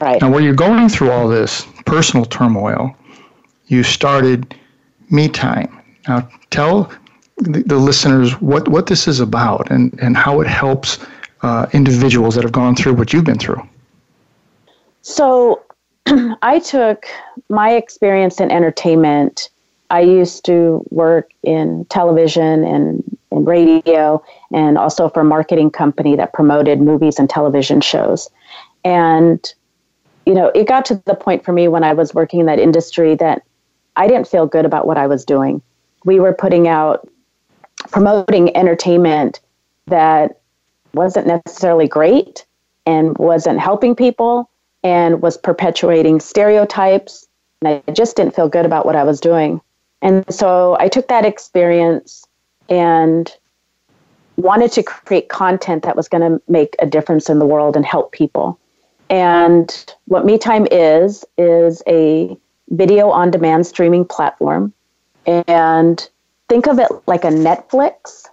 Right. 0.00 0.20
Now, 0.20 0.30
where 0.30 0.42
you're 0.42 0.54
going 0.54 0.88
through 0.88 1.10
all 1.10 1.26
this 1.26 1.66
personal 1.86 2.26
turmoil, 2.26 2.94
you 3.66 3.82
started 3.82 4.54
me 5.10 5.28
time. 5.28 5.82
Now, 6.06 6.28
tell 6.50 6.92
the, 7.38 7.76
listeners 7.76 8.40
what, 8.40 8.68
what 8.68 8.86
this 8.86 9.06
is 9.06 9.20
about 9.20 9.70
and, 9.70 9.98
and 10.00 10.16
how 10.16 10.40
it 10.40 10.46
helps 10.46 10.98
uh, 11.42 11.66
individuals 11.72 12.34
that 12.34 12.42
have 12.42 12.52
gone 12.52 12.74
through 12.74 12.94
what 12.94 13.12
you've 13.12 13.24
been 13.24 13.38
through. 13.38 13.62
So, 15.02 15.62
I 16.42 16.60
took 16.60 17.06
my 17.48 17.72
experience 17.72 18.40
in 18.40 18.50
entertainment. 18.50 19.50
I 19.90 20.00
used 20.00 20.44
to 20.46 20.84
work 20.90 21.30
in 21.42 21.84
television 21.86 22.64
and, 22.64 23.18
and 23.30 23.46
radio, 23.46 24.22
and 24.52 24.78
also 24.78 25.08
for 25.08 25.20
a 25.20 25.24
marketing 25.24 25.70
company 25.70 26.16
that 26.16 26.32
promoted 26.32 26.80
movies 26.80 27.18
and 27.18 27.28
television 27.28 27.80
shows. 27.80 28.30
And, 28.84 29.52
you 30.24 30.34
know, 30.34 30.48
it 30.54 30.66
got 30.66 30.84
to 30.86 31.02
the 31.06 31.14
point 31.14 31.44
for 31.44 31.52
me 31.52 31.68
when 31.68 31.84
I 31.84 31.92
was 31.92 32.14
working 32.14 32.40
in 32.40 32.46
that 32.46 32.58
industry 32.58 33.14
that 33.16 33.42
I 33.96 34.08
didn't 34.08 34.26
feel 34.26 34.46
good 34.46 34.64
about 34.64 34.86
what 34.86 34.96
I 34.96 35.06
was 35.06 35.24
doing. 35.24 35.62
We 36.04 36.18
were 36.18 36.32
putting 36.32 36.66
out 36.66 37.08
promoting 37.90 38.54
entertainment 38.56 39.40
that 39.86 40.40
wasn't 40.94 41.26
necessarily 41.26 41.86
great 41.88 42.44
and 42.86 43.16
wasn't 43.18 43.60
helping 43.60 43.94
people 43.94 44.48
and 44.82 45.20
was 45.20 45.36
perpetuating 45.36 46.20
stereotypes. 46.20 47.26
And 47.60 47.82
I 47.86 47.92
just 47.92 48.16
didn't 48.16 48.34
feel 48.34 48.48
good 48.48 48.64
about 48.64 48.86
what 48.86 48.96
I 48.96 49.04
was 49.04 49.20
doing. 49.20 49.60
And 50.02 50.24
so 50.32 50.76
I 50.78 50.88
took 50.88 51.08
that 51.08 51.24
experience 51.24 52.26
and 52.68 53.34
wanted 54.36 54.70
to 54.72 54.82
create 54.82 55.28
content 55.28 55.82
that 55.84 55.96
was 55.96 56.08
going 56.08 56.20
to 56.20 56.40
make 56.48 56.76
a 56.78 56.86
difference 56.86 57.30
in 57.30 57.38
the 57.38 57.46
world 57.46 57.76
and 57.76 57.84
help 57.84 58.12
people. 58.12 58.58
And 59.08 59.94
what 60.06 60.24
MeTime 60.24 60.68
is, 60.70 61.24
is 61.38 61.82
a 61.86 62.36
video 62.70 63.10
on 63.10 63.30
demand 63.30 63.66
streaming 63.66 64.04
platform. 64.04 64.72
And 65.26 66.08
think 66.48 66.66
of 66.66 66.78
it 66.78 66.90
like 67.06 67.24
a 67.24 67.28
Netflix 67.28 68.26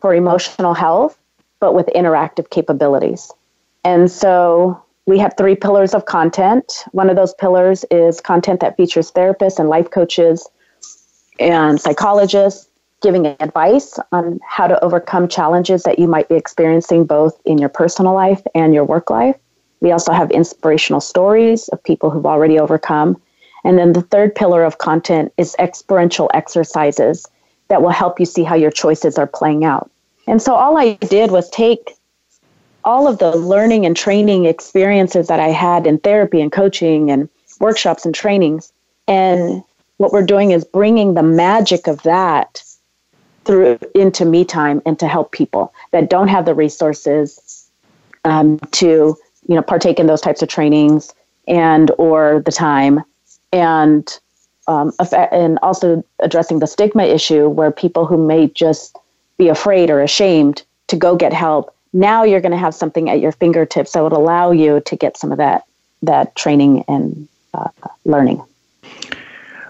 for 0.00 0.14
emotional 0.14 0.74
health, 0.74 1.18
but 1.60 1.74
with 1.74 1.86
interactive 1.88 2.50
capabilities. 2.50 3.30
And 3.84 4.10
so 4.10 4.82
we 5.06 5.18
have 5.18 5.34
three 5.36 5.56
pillars 5.56 5.94
of 5.94 6.06
content. 6.06 6.84
One 6.92 7.10
of 7.10 7.16
those 7.16 7.34
pillars 7.34 7.84
is 7.90 8.20
content 8.20 8.60
that 8.60 8.76
features 8.76 9.10
therapists 9.10 9.58
and 9.58 9.68
life 9.68 9.90
coaches 9.90 10.48
and 11.38 11.80
psychologists 11.80 12.68
giving 13.02 13.26
advice 13.26 13.98
on 14.12 14.38
how 14.46 14.66
to 14.66 14.82
overcome 14.84 15.26
challenges 15.26 15.84
that 15.84 15.98
you 15.98 16.06
might 16.06 16.28
be 16.28 16.34
experiencing 16.34 17.06
both 17.06 17.40
in 17.46 17.56
your 17.56 17.70
personal 17.70 18.12
life 18.12 18.42
and 18.54 18.74
your 18.74 18.84
work 18.84 19.08
life. 19.08 19.36
We 19.80 19.90
also 19.90 20.12
have 20.12 20.30
inspirational 20.30 21.00
stories 21.00 21.68
of 21.68 21.82
people 21.82 22.10
who've 22.10 22.26
already 22.26 22.58
overcome. 22.58 23.20
And 23.64 23.78
then 23.78 23.94
the 23.94 24.02
third 24.02 24.34
pillar 24.34 24.62
of 24.64 24.78
content 24.78 25.32
is 25.38 25.56
experiential 25.58 26.30
exercises 26.34 27.26
that 27.70 27.80
will 27.80 27.90
help 27.90 28.20
you 28.20 28.26
see 28.26 28.42
how 28.42 28.56
your 28.56 28.70
choices 28.70 29.16
are 29.16 29.26
playing 29.26 29.64
out. 29.64 29.90
And 30.26 30.42
so 30.42 30.54
all 30.54 30.76
I 30.76 30.94
did 30.94 31.30
was 31.30 31.48
take 31.48 31.96
all 32.84 33.06
of 33.08 33.18
the 33.18 33.34
learning 33.36 33.86
and 33.86 33.96
training 33.96 34.44
experiences 34.44 35.28
that 35.28 35.40
I 35.40 35.48
had 35.48 35.86
in 35.86 35.98
therapy 35.98 36.40
and 36.40 36.52
coaching 36.52 37.10
and 37.10 37.28
workshops 37.60 38.04
and 38.04 38.14
trainings. 38.14 38.72
And 39.06 39.62
what 39.96 40.12
we're 40.12 40.26
doing 40.26 40.50
is 40.50 40.64
bringing 40.64 41.14
the 41.14 41.22
magic 41.22 41.86
of 41.86 42.02
that 42.02 42.62
through 43.44 43.78
into 43.94 44.24
me 44.24 44.44
time 44.44 44.82
and 44.84 44.98
to 44.98 45.06
help 45.06 45.32
people 45.32 45.72
that 45.92 46.10
don't 46.10 46.28
have 46.28 46.44
the 46.44 46.54
resources 46.54 47.70
um, 48.24 48.58
to 48.72 49.16
you 49.48 49.54
know 49.54 49.62
partake 49.62 49.98
in 49.98 50.06
those 50.06 50.20
types 50.20 50.42
of 50.42 50.48
trainings 50.48 51.14
and 51.48 51.90
or 51.98 52.42
the 52.44 52.52
time 52.52 53.02
and 53.52 54.20
um, 54.70 54.92
and 55.12 55.58
also 55.62 56.04
addressing 56.20 56.60
the 56.60 56.66
stigma 56.66 57.04
issue 57.04 57.48
where 57.48 57.70
people 57.70 58.06
who 58.06 58.16
may 58.26 58.46
just 58.48 58.96
be 59.36 59.48
afraid 59.48 59.90
or 59.90 60.00
ashamed 60.00 60.62
to 60.86 60.96
go 60.96 61.16
get 61.16 61.32
help 61.32 61.74
now 61.92 62.22
you're 62.22 62.40
going 62.40 62.52
to 62.52 62.58
have 62.58 62.74
something 62.74 63.10
at 63.10 63.20
your 63.20 63.32
fingertips 63.32 63.92
that 63.92 64.02
would 64.02 64.12
allow 64.12 64.52
you 64.52 64.80
to 64.80 64.96
get 64.96 65.16
some 65.16 65.32
of 65.32 65.38
that 65.38 65.64
that 66.02 66.34
training 66.36 66.84
and 66.88 67.28
uh, 67.54 67.68
learning 68.04 68.42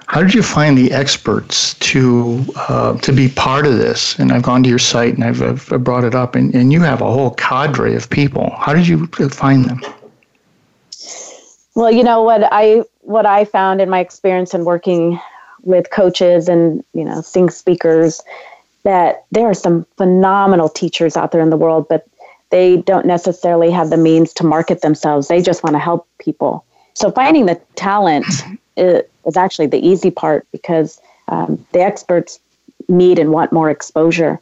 how 0.07 0.21
did 0.21 0.35
you 0.35 0.43
find 0.43 0.77
the 0.77 0.91
experts 0.91 1.75
to 1.75 2.45
uh, 2.57 2.99
to 2.99 3.13
be 3.13 3.29
part 3.29 3.65
of 3.65 3.77
this? 3.77 4.19
And 4.19 4.33
I've 4.33 4.43
gone 4.43 4.65
to 4.65 4.69
your 4.69 4.81
site 4.81 5.15
and 5.15 5.23
I've, 5.23 5.41
I've 5.41 5.85
brought 5.85 6.03
it 6.03 6.17
up, 6.17 6.35
and, 6.35 6.53
and 6.53 6.73
you 6.73 6.81
have 6.81 7.01
a 7.01 7.09
whole 7.09 7.31
cadre 7.35 7.95
of 7.95 8.11
people. 8.11 8.53
How 8.59 8.75
did 8.75 8.89
you 8.89 9.07
find 9.07 9.67
them? 9.67 9.81
Well, 11.77 11.93
you 11.93 12.03
know 12.03 12.25
what 12.25 12.49
I 12.51 12.83
what 13.01 13.27
I 13.27 13.45
found 13.45 13.81
in 13.81 13.91
my 13.91 14.01
experience 14.01 14.55
in 14.55 14.65
working 14.65 15.21
with 15.63 15.91
coaches 15.91 16.49
and 16.49 16.85
you 16.95 17.05
know 17.05 17.21
seeing 17.21 17.51
speakers 17.51 18.23
that 18.83 19.25
there 19.31 19.47
are 19.47 19.55
some 19.55 19.87
phenomenal 19.97 20.69
teachers 20.69 21.17
out 21.17 21.33
there 21.33 21.43
in 21.43 21.51
the 21.51 21.57
world, 21.57 21.87
but 21.89 22.07
they 22.51 22.79
don't 22.79 23.07
necessarily 23.07 23.71
have 23.71 23.91
the 23.91 23.97
means 23.97 24.33
to 24.35 24.45
market 24.45 24.81
themselves. 24.81 25.29
They 25.29 25.43
just 25.43 25.63
want 25.63 25.75
to 25.75 25.81
help 25.81 26.09
people. 26.19 26.65
So 26.95 27.11
finding 27.11 27.47
the 27.47 27.61
talent 27.77 28.27
is 28.77 29.37
actually 29.37 29.67
the 29.67 29.87
easy 29.87 30.11
part 30.11 30.47
because 30.51 31.01
um, 31.29 31.65
the 31.73 31.81
experts 31.81 32.41
need 32.89 33.19
and 33.19 33.31
want 33.31 33.53
more 33.53 33.71
exposure. 33.71 34.41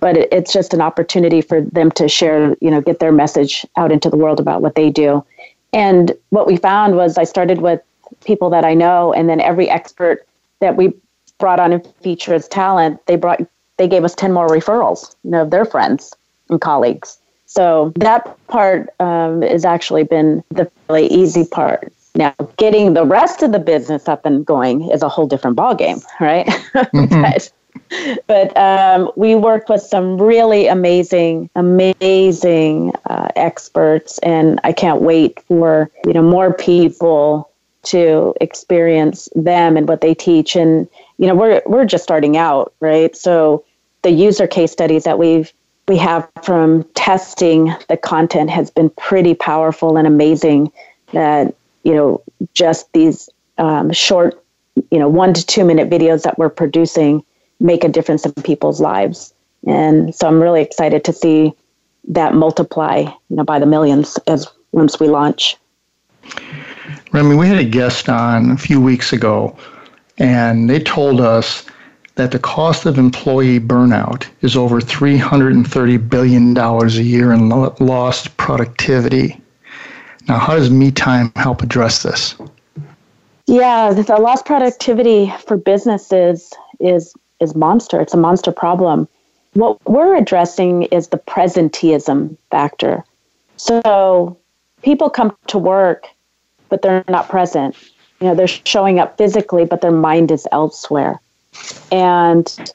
But 0.00 0.16
it, 0.16 0.28
it's 0.30 0.52
just 0.52 0.74
an 0.74 0.80
opportunity 0.80 1.40
for 1.40 1.60
them 1.60 1.90
to 1.92 2.08
share, 2.08 2.54
you 2.60 2.70
know, 2.70 2.80
get 2.80 3.00
their 3.00 3.10
message 3.10 3.66
out 3.76 3.90
into 3.90 4.08
the 4.10 4.16
world 4.16 4.38
about 4.38 4.62
what 4.62 4.76
they 4.76 4.90
do. 4.90 5.24
And 5.72 6.12
what 6.30 6.46
we 6.46 6.56
found 6.56 6.96
was 6.96 7.18
I 7.18 7.24
started 7.24 7.60
with 7.60 7.82
people 8.24 8.50
that 8.50 8.64
I 8.64 8.74
know, 8.74 9.12
and 9.12 9.28
then 9.28 9.40
every 9.40 9.68
expert 9.68 10.26
that 10.60 10.76
we 10.76 10.92
brought 11.38 11.60
on 11.60 11.72
and 11.72 11.86
featured 12.02 12.34
as 12.34 12.48
talent, 12.48 13.04
they 13.06 13.16
brought 13.16 13.40
they 13.76 13.88
gave 13.88 14.04
us 14.04 14.14
ten 14.14 14.32
more 14.32 14.48
referrals, 14.48 15.14
you 15.24 15.30
know, 15.30 15.42
of 15.42 15.50
their 15.50 15.64
friends 15.64 16.14
and 16.50 16.60
colleagues. 16.60 17.18
So 17.46 17.92
that 17.96 18.36
part 18.48 18.90
um, 19.00 19.42
has 19.42 19.64
actually 19.64 20.04
been 20.04 20.44
the 20.50 20.70
really 20.88 21.06
easy 21.06 21.44
part. 21.46 21.92
Now, 22.14 22.34
getting 22.56 22.94
the 22.94 23.06
rest 23.06 23.42
of 23.42 23.52
the 23.52 23.58
business 23.58 24.08
up 24.08 24.26
and 24.26 24.44
going 24.44 24.90
is 24.90 25.02
a 25.02 25.08
whole 25.08 25.26
different 25.26 25.56
ballgame, 25.56 26.04
right? 26.20 26.46
Mm-hmm. 26.74 27.22
but 27.22 27.52
but 28.26 28.56
um, 28.56 29.10
we 29.16 29.34
worked 29.34 29.68
with 29.68 29.80
some 29.80 30.20
really 30.20 30.66
amazing, 30.66 31.48
amazing 31.54 32.92
uh, 33.06 33.28
experts, 33.36 34.18
and 34.18 34.60
I 34.64 34.72
can't 34.72 35.00
wait 35.00 35.40
for 35.48 35.90
you 36.04 36.12
know 36.12 36.22
more 36.22 36.52
people 36.52 37.47
to 37.88 38.34
experience 38.40 39.28
them 39.34 39.76
and 39.76 39.88
what 39.88 40.00
they 40.00 40.14
teach. 40.14 40.56
And 40.56 40.88
you 41.18 41.26
know, 41.26 41.34
we're 41.34 41.62
we're 41.66 41.84
just 41.84 42.04
starting 42.04 42.36
out, 42.36 42.72
right? 42.80 43.16
So 43.16 43.64
the 44.02 44.10
user 44.10 44.46
case 44.46 44.72
studies 44.72 45.04
that 45.04 45.18
we've 45.18 45.52
we 45.86 45.96
have 45.96 46.28
from 46.42 46.84
testing 46.94 47.74
the 47.88 47.96
content 47.96 48.50
has 48.50 48.70
been 48.70 48.90
pretty 48.90 49.34
powerful 49.34 49.96
and 49.96 50.06
amazing. 50.06 50.70
That 51.12 51.54
you 51.82 51.94
know, 51.94 52.22
just 52.54 52.92
these 52.92 53.28
um, 53.56 53.92
short, 53.92 54.42
you 54.90 54.98
know, 54.98 55.08
one 55.08 55.32
to 55.34 55.44
two 55.44 55.64
minute 55.64 55.88
videos 55.88 56.22
that 56.22 56.38
we're 56.38 56.50
producing 56.50 57.24
make 57.60 57.84
a 57.84 57.88
difference 57.88 58.24
in 58.24 58.32
people's 58.34 58.80
lives. 58.80 59.34
And 59.66 60.14
so 60.14 60.28
I'm 60.28 60.40
really 60.40 60.62
excited 60.62 61.04
to 61.04 61.12
see 61.12 61.52
that 62.08 62.34
multiply, 62.34 63.00
you 63.00 63.36
know, 63.36 63.44
by 63.44 63.58
the 63.58 63.66
millions 63.66 64.18
as 64.26 64.46
once 64.72 65.00
we 65.00 65.08
launch. 65.08 65.56
Remy, 67.12 67.36
we 67.36 67.46
had 67.46 67.58
a 67.58 67.64
guest 67.64 68.08
on 68.08 68.50
a 68.50 68.56
few 68.56 68.80
weeks 68.80 69.12
ago, 69.12 69.56
and 70.18 70.68
they 70.68 70.80
told 70.80 71.20
us 71.20 71.64
that 72.16 72.32
the 72.32 72.38
cost 72.38 72.84
of 72.84 72.98
employee 72.98 73.60
burnout 73.60 74.26
is 74.42 74.56
over 74.56 74.80
$330 74.80 76.10
billion 76.10 76.58
a 76.58 76.86
year 76.88 77.32
in 77.32 77.48
lost 77.48 78.36
productivity. 78.36 79.40
Now, 80.28 80.38
how 80.38 80.56
does 80.56 80.68
MeTime 80.68 81.34
help 81.36 81.62
address 81.62 82.02
this? 82.02 82.34
Yeah, 83.46 83.92
the 83.92 84.02
lost 84.16 84.44
productivity 84.44 85.32
for 85.46 85.56
businesses 85.56 86.52
is 86.80 87.14
is 87.40 87.54
monster. 87.54 88.00
It's 88.00 88.12
a 88.12 88.18
monster 88.18 88.52
problem. 88.52 89.08
What 89.54 89.78
we're 89.88 90.16
addressing 90.16 90.82
is 90.84 91.08
the 91.08 91.18
presenteeism 91.18 92.36
factor. 92.50 93.04
So 93.56 94.36
people 94.82 95.08
come 95.08 95.36
to 95.46 95.58
work, 95.58 96.08
but 96.68 96.82
they're 96.82 97.04
not 97.08 97.28
present. 97.28 97.76
You 98.20 98.28
know, 98.28 98.34
they're 98.34 98.48
showing 98.48 98.98
up 98.98 99.16
physically, 99.16 99.64
but 99.64 99.80
their 99.80 99.92
mind 99.92 100.30
is 100.30 100.46
elsewhere. 100.52 101.20
And 101.92 102.72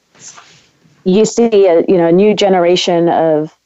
you 1.04 1.24
see 1.24 1.66
a 1.66 1.84
you 1.86 1.96
know 1.96 2.08
a 2.08 2.12
new 2.12 2.34
generation 2.34 3.08
of 3.08 3.56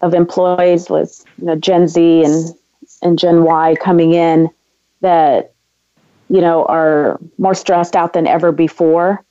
of 0.00 0.14
employees 0.14 0.90
with 0.90 1.24
you 1.38 1.46
know 1.46 1.56
Gen 1.56 1.88
Z 1.88 2.24
and 2.24 2.54
and 3.02 3.18
Gen 3.18 3.44
Y 3.44 3.76
coming 3.80 4.12
in 4.12 4.50
that 5.00 5.52
you 6.28 6.40
know 6.40 6.64
are 6.66 7.18
more 7.38 7.54
stressed 7.54 7.96
out 7.96 8.12
than 8.12 8.26
ever 8.26 8.52
before. 8.52 9.24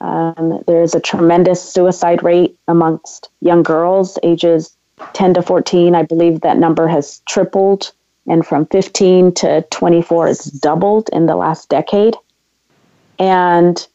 Um, 0.00 0.62
there's 0.66 0.94
a 0.94 1.00
tremendous 1.00 1.62
suicide 1.62 2.22
rate 2.22 2.56
amongst 2.68 3.28
young 3.40 3.62
girls 3.62 4.18
ages 4.22 4.74
10 5.12 5.34
to 5.34 5.42
14. 5.42 5.94
I 5.94 6.02
believe 6.02 6.40
that 6.40 6.56
number 6.56 6.88
has 6.88 7.20
tripled, 7.26 7.92
and 8.30 8.46
from 8.46 8.64
15 8.66 9.34
to 9.34 9.62
24, 9.70 10.28
it's 10.28 10.44
doubled 10.44 11.10
in 11.12 11.26
the 11.26 11.34
last 11.34 11.68
decade. 11.68 12.14
And 13.18 13.86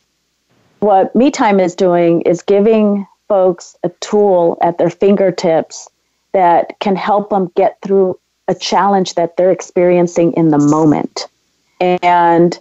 what 0.80 1.16
me 1.16 1.32
time 1.32 1.62
is 1.62 1.74
doing 1.74 2.22
is 2.24 2.42
giving 2.42 3.08
folks 3.30 3.78
a 3.84 3.90
tool 4.02 4.58
at 4.62 4.78
their 4.78 4.90
fingertips 4.90 5.90
that 6.34 6.78
can 6.82 6.98
help 6.98 7.30
them 7.30 7.50
get 7.56 7.78
through 7.82 8.20
a 8.50 8.54
challenge 8.54 9.16
that 9.16 9.38
they're 9.38 9.52
experiencing 9.52 10.34
in 10.34 10.50
the 10.50 10.60
moment. 10.60 11.28
And, 11.80 12.60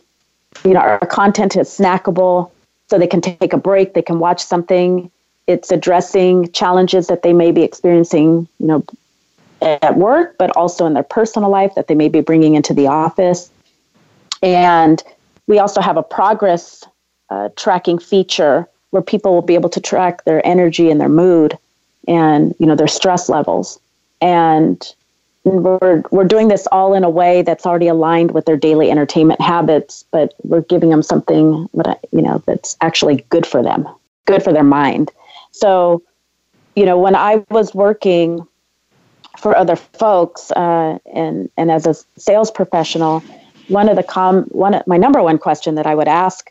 you 0.64 0.74
know, 0.74 0.80
our 0.80 1.06
content 1.06 1.56
is 1.56 1.68
snackable, 1.68 2.52
so 2.88 2.98
they 2.98 3.08
can 3.08 3.20
take 3.20 3.52
a 3.52 3.58
break, 3.58 3.94
they 3.94 4.02
can 4.02 4.20
watch 4.20 4.44
something. 4.44 5.10
It's 5.48 5.72
addressing 5.72 6.52
challenges 6.52 7.08
that 7.08 7.22
they 7.22 7.32
may 7.32 7.50
be 7.50 7.62
experiencing, 7.62 8.46
you 8.60 8.66
know, 8.66 8.84
at 9.64 9.96
work, 9.96 10.36
but 10.38 10.54
also 10.56 10.86
in 10.86 10.94
their 10.94 11.02
personal 11.02 11.50
life 11.50 11.74
that 11.74 11.88
they 11.88 11.94
may 11.94 12.08
be 12.08 12.20
bringing 12.20 12.54
into 12.54 12.74
the 12.74 12.86
office. 12.86 13.50
And 14.42 15.02
we 15.46 15.58
also 15.58 15.80
have 15.80 15.96
a 15.96 16.02
progress 16.02 16.84
uh, 17.30 17.48
tracking 17.56 17.98
feature 17.98 18.68
where 18.90 19.02
people 19.02 19.34
will 19.34 19.42
be 19.42 19.54
able 19.54 19.70
to 19.70 19.80
track 19.80 20.24
their 20.24 20.46
energy 20.46 20.90
and 20.90 21.00
their 21.00 21.08
mood 21.08 21.58
and 22.06 22.54
you 22.58 22.66
know 22.66 22.76
their 22.76 22.86
stress 22.86 23.30
levels 23.30 23.80
and 24.20 24.94
we're 25.44 26.02
we're 26.10 26.24
doing 26.24 26.48
this 26.48 26.66
all 26.72 26.94
in 26.94 27.04
a 27.04 27.10
way 27.10 27.42
that's 27.42 27.66
already 27.66 27.88
aligned 27.88 28.30
with 28.32 28.46
their 28.46 28.56
daily 28.56 28.90
entertainment 28.90 29.40
habits, 29.40 30.04
but 30.10 30.34
we're 30.42 30.62
giving 30.62 30.88
them 30.88 31.02
something 31.02 31.68
you 32.12 32.22
know 32.22 32.42
that's 32.46 32.76
actually 32.80 33.24
good 33.28 33.46
for 33.46 33.62
them, 33.62 33.86
good 34.24 34.42
for 34.42 34.52
their 34.52 34.64
mind. 34.64 35.10
So, 35.52 36.02
you 36.74 36.86
know, 36.86 36.98
when 36.98 37.14
I 37.14 37.44
was 37.50 37.74
working 37.74 38.46
for 39.44 39.54
other 39.54 39.76
folks 39.76 40.50
uh, 40.52 40.98
and 41.12 41.50
and 41.58 41.70
as 41.70 41.86
a 41.86 41.94
sales 42.18 42.50
professional, 42.50 43.22
one 43.68 43.90
of 43.90 43.96
the 43.96 44.02
com 44.02 44.44
one 44.44 44.82
my 44.86 44.96
number 44.96 45.22
one 45.22 45.36
question 45.36 45.74
that 45.74 45.86
I 45.86 45.94
would 45.94 46.08
ask 46.08 46.50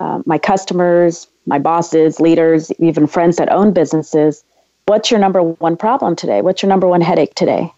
uh, 0.00 0.22
my 0.24 0.38
customers, 0.38 1.26
my 1.44 1.58
bosses, 1.58 2.20
leaders, 2.20 2.72
even 2.78 3.06
friends 3.06 3.36
that 3.36 3.52
own 3.52 3.74
businesses, 3.74 4.42
what's 4.86 5.10
your 5.10 5.20
number 5.20 5.42
one 5.42 5.76
problem 5.76 6.16
today? 6.16 6.40
What's 6.40 6.62
your 6.62 6.70
number 6.70 6.88
one 6.88 7.02
headache 7.02 7.34
today? 7.34 7.70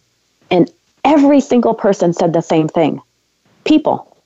And 0.53 0.71
every 1.03 1.41
single 1.41 1.75
person 1.75 2.13
said 2.13 2.33
the 2.33 2.41
same 2.41 2.69
thing 2.69 3.03
people. 3.65 4.17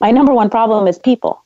My 0.00 0.12
number 0.12 0.32
one 0.32 0.48
problem 0.48 0.88
is 0.88 0.98
people. 0.98 1.44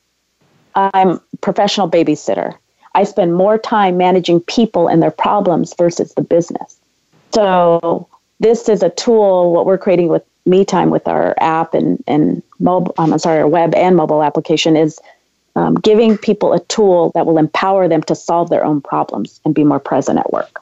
I'm 0.75 1.19
professional 1.41 1.91
babysitter. 1.91 2.55
I 2.95 3.03
spend 3.03 3.35
more 3.35 3.57
time 3.57 3.97
managing 3.97 4.39
people 4.39 4.87
and 4.87 5.03
their 5.03 5.11
problems 5.11 5.73
versus 5.77 6.13
the 6.13 6.21
business. 6.21 6.76
So 7.33 8.07
this 8.39 8.69
is 8.69 8.83
a 8.83 8.89
tool, 8.89 9.53
what 9.53 9.65
we're 9.65 9.77
creating 9.77 10.09
with 10.09 10.23
Me 10.45 10.65
Time 10.65 10.89
with 10.89 11.07
our 11.07 11.35
app 11.39 11.73
and, 11.73 12.03
and 12.07 12.41
mobile, 12.59 12.93
um, 12.97 13.13
I'm 13.13 13.19
sorry, 13.19 13.39
our 13.39 13.47
web 13.47 13.73
and 13.75 13.95
mobile 13.95 14.23
application 14.23 14.75
is 14.75 14.99
um, 15.55 15.75
giving 15.75 16.17
people 16.17 16.53
a 16.53 16.59
tool 16.65 17.11
that 17.15 17.25
will 17.25 17.37
empower 17.37 17.87
them 17.87 18.03
to 18.03 18.15
solve 18.15 18.49
their 18.49 18.63
own 18.63 18.79
problems 18.79 19.41
and 19.43 19.55
be 19.55 19.63
more 19.63 19.79
present 19.79 20.19
at 20.19 20.31
work. 20.31 20.61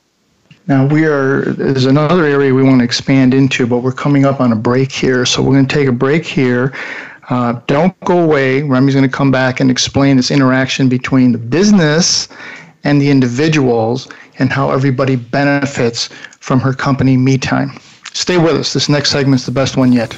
Now 0.68 0.88
we 0.88 1.06
are 1.06 1.42
there's 1.42 1.86
another 1.86 2.26
area 2.26 2.54
we 2.54 2.64
want 2.64 2.80
to 2.80 2.86
expand 2.86 3.34
into, 3.34 3.68
but 3.68 3.80
we're 3.80 3.92
coming 3.92 4.26
up 4.26 4.42
on 4.42 4.52
a 4.52 4.56
break 4.56 4.92
here, 4.92 5.26
so 5.26 5.44
we're 5.44 5.54
going 5.54 5.68
to 5.68 5.76
take 5.76 5.88
a 5.88 5.92
break 5.92 6.26
here. 6.26 6.74
Uh, 7.30 7.60
don't 7.68 8.00
go 8.02 8.24
away. 8.24 8.64
Remy's 8.64 8.96
going 8.96 9.08
to 9.08 9.16
come 9.16 9.32
back 9.32 9.60
and 9.60 9.70
explain 9.70 10.18
this 10.18 10.32
interaction 10.32 10.90
between 10.90 11.32
the 11.32 11.38
business 11.38 12.30
and 12.84 13.02
the 13.02 13.10
individuals 13.10 14.08
and 14.40 14.52
how 14.52 14.72
everybody 14.72 15.16
benefits 15.16 16.10
from 16.40 16.60
her 16.60 16.74
company 16.74 17.18
Me 17.18 17.38
Time. 17.38 17.80
Stay 18.14 18.38
with 18.38 18.56
us. 18.56 18.74
This 18.74 18.90
next 18.90 19.12
segment 19.12 19.42
is 19.42 19.46
the 19.46 19.52
best 19.52 19.78
one 19.78 19.92
yet. 19.92 20.16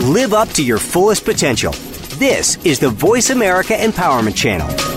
Live 0.00 0.34
up 0.34 0.48
to 0.50 0.64
your 0.64 0.78
fullest 0.78 1.24
potential. 1.24 1.72
This 2.18 2.56
is 2.64 2.78
the 2.78 2.88
Voice 2.88 3.30
America 3.30 3.74
Empowerment 3.74 4.34
Channel. 4.34 4.89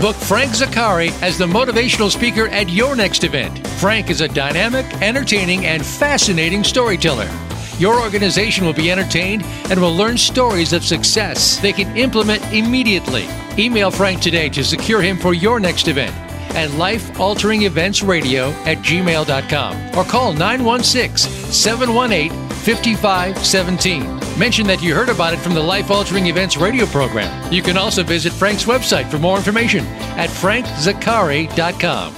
Book 0.00 0.16
Frank 0.16 0.52
Zaccari 0.52 1.10
as 1.22 1.38
the 1.38 1.46
motivational 1.46 2.10
speaker 2.10 2.48
at 2.48 2.68
your 2.68 2.94
next 2.94 3.24
event. 3.24 3.66
Frank 3.80 4.10
is 4.10 4.20
a 4.20 4.28
dynamic, 4.28 4.84
entertaining, 5.00 5.64
and 5.64 5.84
fascinating 5.84 6.62
storyteller. 6.62 7.30
Your 7.78 8.00
organization 8.00 8.66
will 8.66 8.74
be 8.74 8.90
entertained 8.90 9.42
and 9.70 9.80
will 9.80 9.94
learn 9.94 10.18
stories 10.18 10.74
of 10.74 10.84
success 10.84 11.58
they 11.60 11.72
can 11.72 11.96
implement 11.96 12.42
immediately. 12.52 13.26
Email 13.58 13.90
Frank 13.90 14.20
today 14.20 14.50
to 14.50 14.62
secure 14.62 15.00
him 15.00 15.16
for 15.16 15.32
your 15.32 15.58
next 15.58 15.88
event 15.88 16.14
at 16.54 16.68
lifealteringeventsradio 16.70 18.52
at 18.66 18.78
gmail.com 18.78 19.98
or 19.98 20.04
call 20.04 20.32
916 20.34 21.30
718 21.52 22.45
5517. 22.66 24.40
Mention 24.40 24.66
that 24.66 24.82
you 24.82 24.92
heard 24.92 25.08
about 25.08 25.32
it 25.32 25.36
from 25.36 25.54
the 25.54 25.62
Life 25.62 25.88
Altering 25.88 26.26
Events 26.26 26.56
radio 26.56 26.84
program. 26.86 27.52
You 27.52 27.62
can 27.62 27.76
also 27.76 28.02
visit 28.02 28.32
Frank's 28.32 28.64
website 28.64 29.08
for 29.08 29.20
more 29.20 29.36
information 29.36 29.86
at 30.16 30.30
frankzaccari.com. 30.30 32.12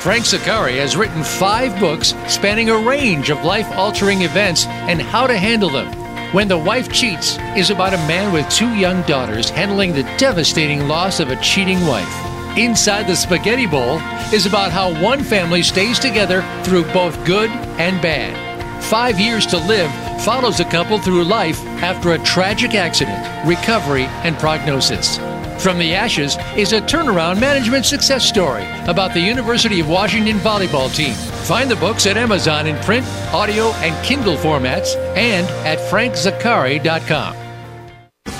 Frank 0.00 0.24
Zaccari 0.24 0.76
has 0.76 0.94
written 0.94 1.24
five 1.24 1.80
books 1.80 2.12
spanning 2.28 2.68
a 2.68 2.76
range 2.76 3.30
of 3.30 3.44
life 3.44 3.66
altering 3.78 4.20
events 4.22 4.66
and 4.66 5.00
how 5.00 5.26
to 5.26 5.38
handle 5.38 5.70
them. 5.70 5.90
When 6.34 6.48
the 6.48 6.58
Wife 6.58 6.92
Cheats 6.92 7.38
is 7.56 7.70
about 7.70 7.94
a 7.94 8.06
man 8.06 8.34
with 8.34 8.46
two 8.50 8.74
young 8.74 9.00
daughters 9.04 9.48
handling 9.48 9.94
the 9.94 10.02
devastating 10.18 10.86
loss 10.86 11.18
of 11.18 11.30
a 11.30 11.40
cheating 11.40 11.80
wife. 11.86 12.58
Inside 12.58 13.06
the 13.06 13.16
Spaghetti 13.16 13.66
Bowl 13.66 14.00
is 14.34 14.44
about 14.44 14.70
how 14.70 15.02
one 15.02 15.24
family 15.24 15.62
stays 15.62 15.98
together 15.98 16.44
through 16.62 16.84
both 16.92 17.24
good 17.24 17.48
and 17.78 18.02
bad. 18.02 18.45
Five 18.82 19.18
Years 19.18 19.46
to 19.46 19.58
Live 19.58 19.90
follows 20.22 20.60
a 20.60 20.64
couple 20.64 20.98
through 20.98 21.24
life 21.24 21.60
after 21.82 22.12
a 22.12 22.18
tragic 22.18 22.74
accident, 22.74 23.18
recovery, 23.44 24.04
and 24.22 24.36
prognosis. 24.38 25.18
From 25.58 25.78
the 25.78 25.94
Ashes 25.94 26.36
is 26.56 26.72
a 26.72 26.80
turnaround 26.80 27.40
management 27.40 27.84
success 27.84 28.24
story 28.24 28.64
about 28.86 29.12
the 29.12 29.20
University 29.20 29.80
of 29.80 29.88
Washington 29.88 30.36
volleyball 30.38 30.94
team. 30.94 31.14
Find 31.46 31.68
the 31.68 31.76
books 31.76 32.06
at 32.06 32.16
Amazon 32.16 32.68
in 32.68 32.76
print, 32.84 33.04
audio, 33.32 33.72
and 33.82 34.04
Kindle 34.04 34.36
formats 34.36 34.94
and 35.16 35.46
at 35.66 35.78
frankzaccari.com. 35.90 37.36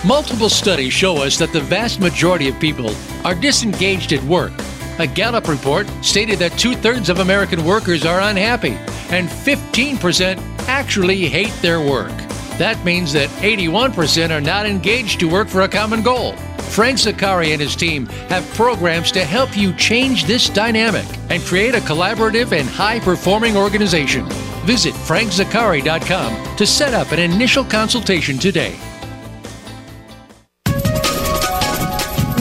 Multiple 0.06 0.48
studies 0.48 0.92
show 0.92 1.16
us 1.16 1.36
that 1.38 1.52
the 1.52 1.60
vast 1.60 1.98
majority 1.98 2.48
of 2.48 2.60
people 2.60 2.94
are 3.24 3.34
disengaged 3.34 4.12
at 4.12 4.22
work. 4.24 4.52
A 5.00 5.06
Gallup 5.06 5.48
report 5.48 5.88
stated 6.02 6.38
that 6.38 6.56
two 6.58 6.74
thirds 6.74 7.08
of 7.08 7.18
American 7.18 7.64
workers 7.64 8.06
are 8.06 8.20
unhappy 8.20 8.78
and 9.10 9.28
15% 9.28 10.38
actually 10.68 11.26
hate 11.26 11.54
their 11.62 11.80
work. 11.80 12.12
That 12.58 12.82
means 12.84 13.12
that 13.12 13.28
81% 13.40 14.30
are 14.30 14.40
not 14.40 14.66
engaged 14.66 15.20
to 15.20 15.28
work 15.28 15.48
for 15.48 15.62
a 15.62 15.68
common 15.68 16.02
goal. 16.02 16.32
Frank 16.70 16.98
Zaccari 16.98 17.52
and 17.52 17.60
his 17.60 17.76
team 17.76 18.06
have 18.28 18.48
programs 18.54 19.12
to 19.12 19.24
help 19.24 19.56
you 19.56 19.72
change 19.74 20.24
this 20.24 20.48
dynamic 20.48 21.06
and 21.30 21.42
create 21.42 21.74
a 21.74 21.80
collaborative 21.80 22.52
and 22.52 22.68
high 22.68 23.00
performing 23.00 23.56
organization. 23.56 24.26
Visit 24.64 24.94
frankzaccari.com 24.94 26.56
to 26.56 26.66
set 26.66 26.94
up 26.94 27.12
an 27.12 27.18
initial 27.18 27.64
consultation 27.64 28.38
today. 28.38 28.76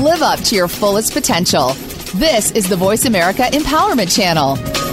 Live 0.01 0.21
up 0.21 0.39
to 0.41 0.55
your 0.55 0.67
fullest 0.67 1.13
potential. 1.13 1.73
This 2.15 2.51
is 2.51 2.69
the 2.69 2.75
Voice 2.75 3.05
America 3.05 3.43
Empowerment 3.51 4.15
Channel. 4.15 4.84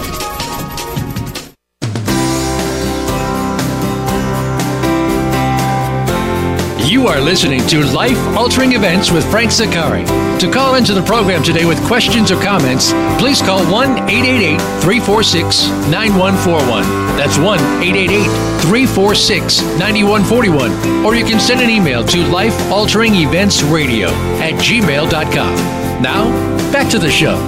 You 6.93 7.07
are 7.07 7.19
listening 7.19 7.65
to 7.69 7.83
Life 7.87 8.19
Altering 8.37 8.73
Events 8.73 9.09
with 9.09 9.27
Frank 9.31 9.49
Zaccari. 9.49 10.05
To 10.39 10.51
call 10.51 10.75
into 10.75 10.93
the 10.93 11.01
program 11.01 11.41
today 11.41 11.65
with 11.65 11.83
questions 11.87 12.31
or 12.31 12.39
comments, 12.39 12.91
please 13.19 13.41
call 13.41 13.65
1 13.65 14.07
888 14.07 14.59
346 14.83 15.69
9141. 15.89 16.83
That's 17.17 17.39
1 17.39 17.59
888 17.81 18.27
346 18.61 19.61
9141. 19.79 21.03
Or 21.03 21.15
you 21.15 21.25
can 21.25 21.39
send 21.39 21.61
an 21.61 21.71
email 21.71 22.05
to 22.05 22.17
lifealteringeventsradio 22.25 24.09
at 24.39 24.53
gmail.com. 24.61 25.55
Now, 25.99 26.29
back 26.71 26.91
to 26.91 26.99
the 26.99 27.09
show. 27.09 27.39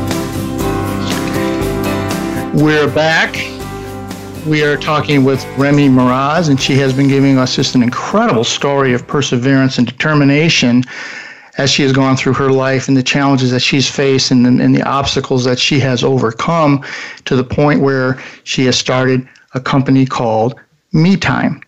We're 2.52 2.92
back 2.92 3.55
we 4.46 4.64
are 4.64 4.78
talking 4.78 5.24
with 5.24 5.44
Remy 5.58 5.90
Meraz, 5.90 6.50
and 6.50 6.62
she 6.62 6.76
has 6.76 6.94
been 6.94 7.08
giving 7.08 7.40
us 7.40 7.56
just 7.56 7.74
an 7.74 7.82
incredible 7.82 8.44
story 8.44 8.94
of 8.94 9.08
perseverance 9.08 9.80
and 9.80 9.88
determination 9.88 10.84
as 11.58 11.72
she 11.72 11.82
has 11.82 11.92
gone 11.92 12.16
through 12.16 12.34
her 12.34 12.52
life 12.52 12.88
and 12.88 12.96
the 12.96 13.02
challenges 13.02 13.50
that 13.50 13.62
she's 13.62 13.90
faced 13.90 14.30
and, 14.30 14.46
and 14.46 14.76
the 14.76 14.84
obstacles 14.84 15.44
that 15.46 15.58
she 15.58 15.80
has 15.80 16.04
overcome 16.04 16.84
to 17.24 17.36
the 17.36 17.44
point 17.44 17.82
where 17.82 18.22
she 18.44 18.66
has 18.66 18.78
started 18.78 19.28
a 19.56 19.60
company 19.60 20.06
called 20.06 20.60
Me 20.92 21.18
Time. 21.18 21.62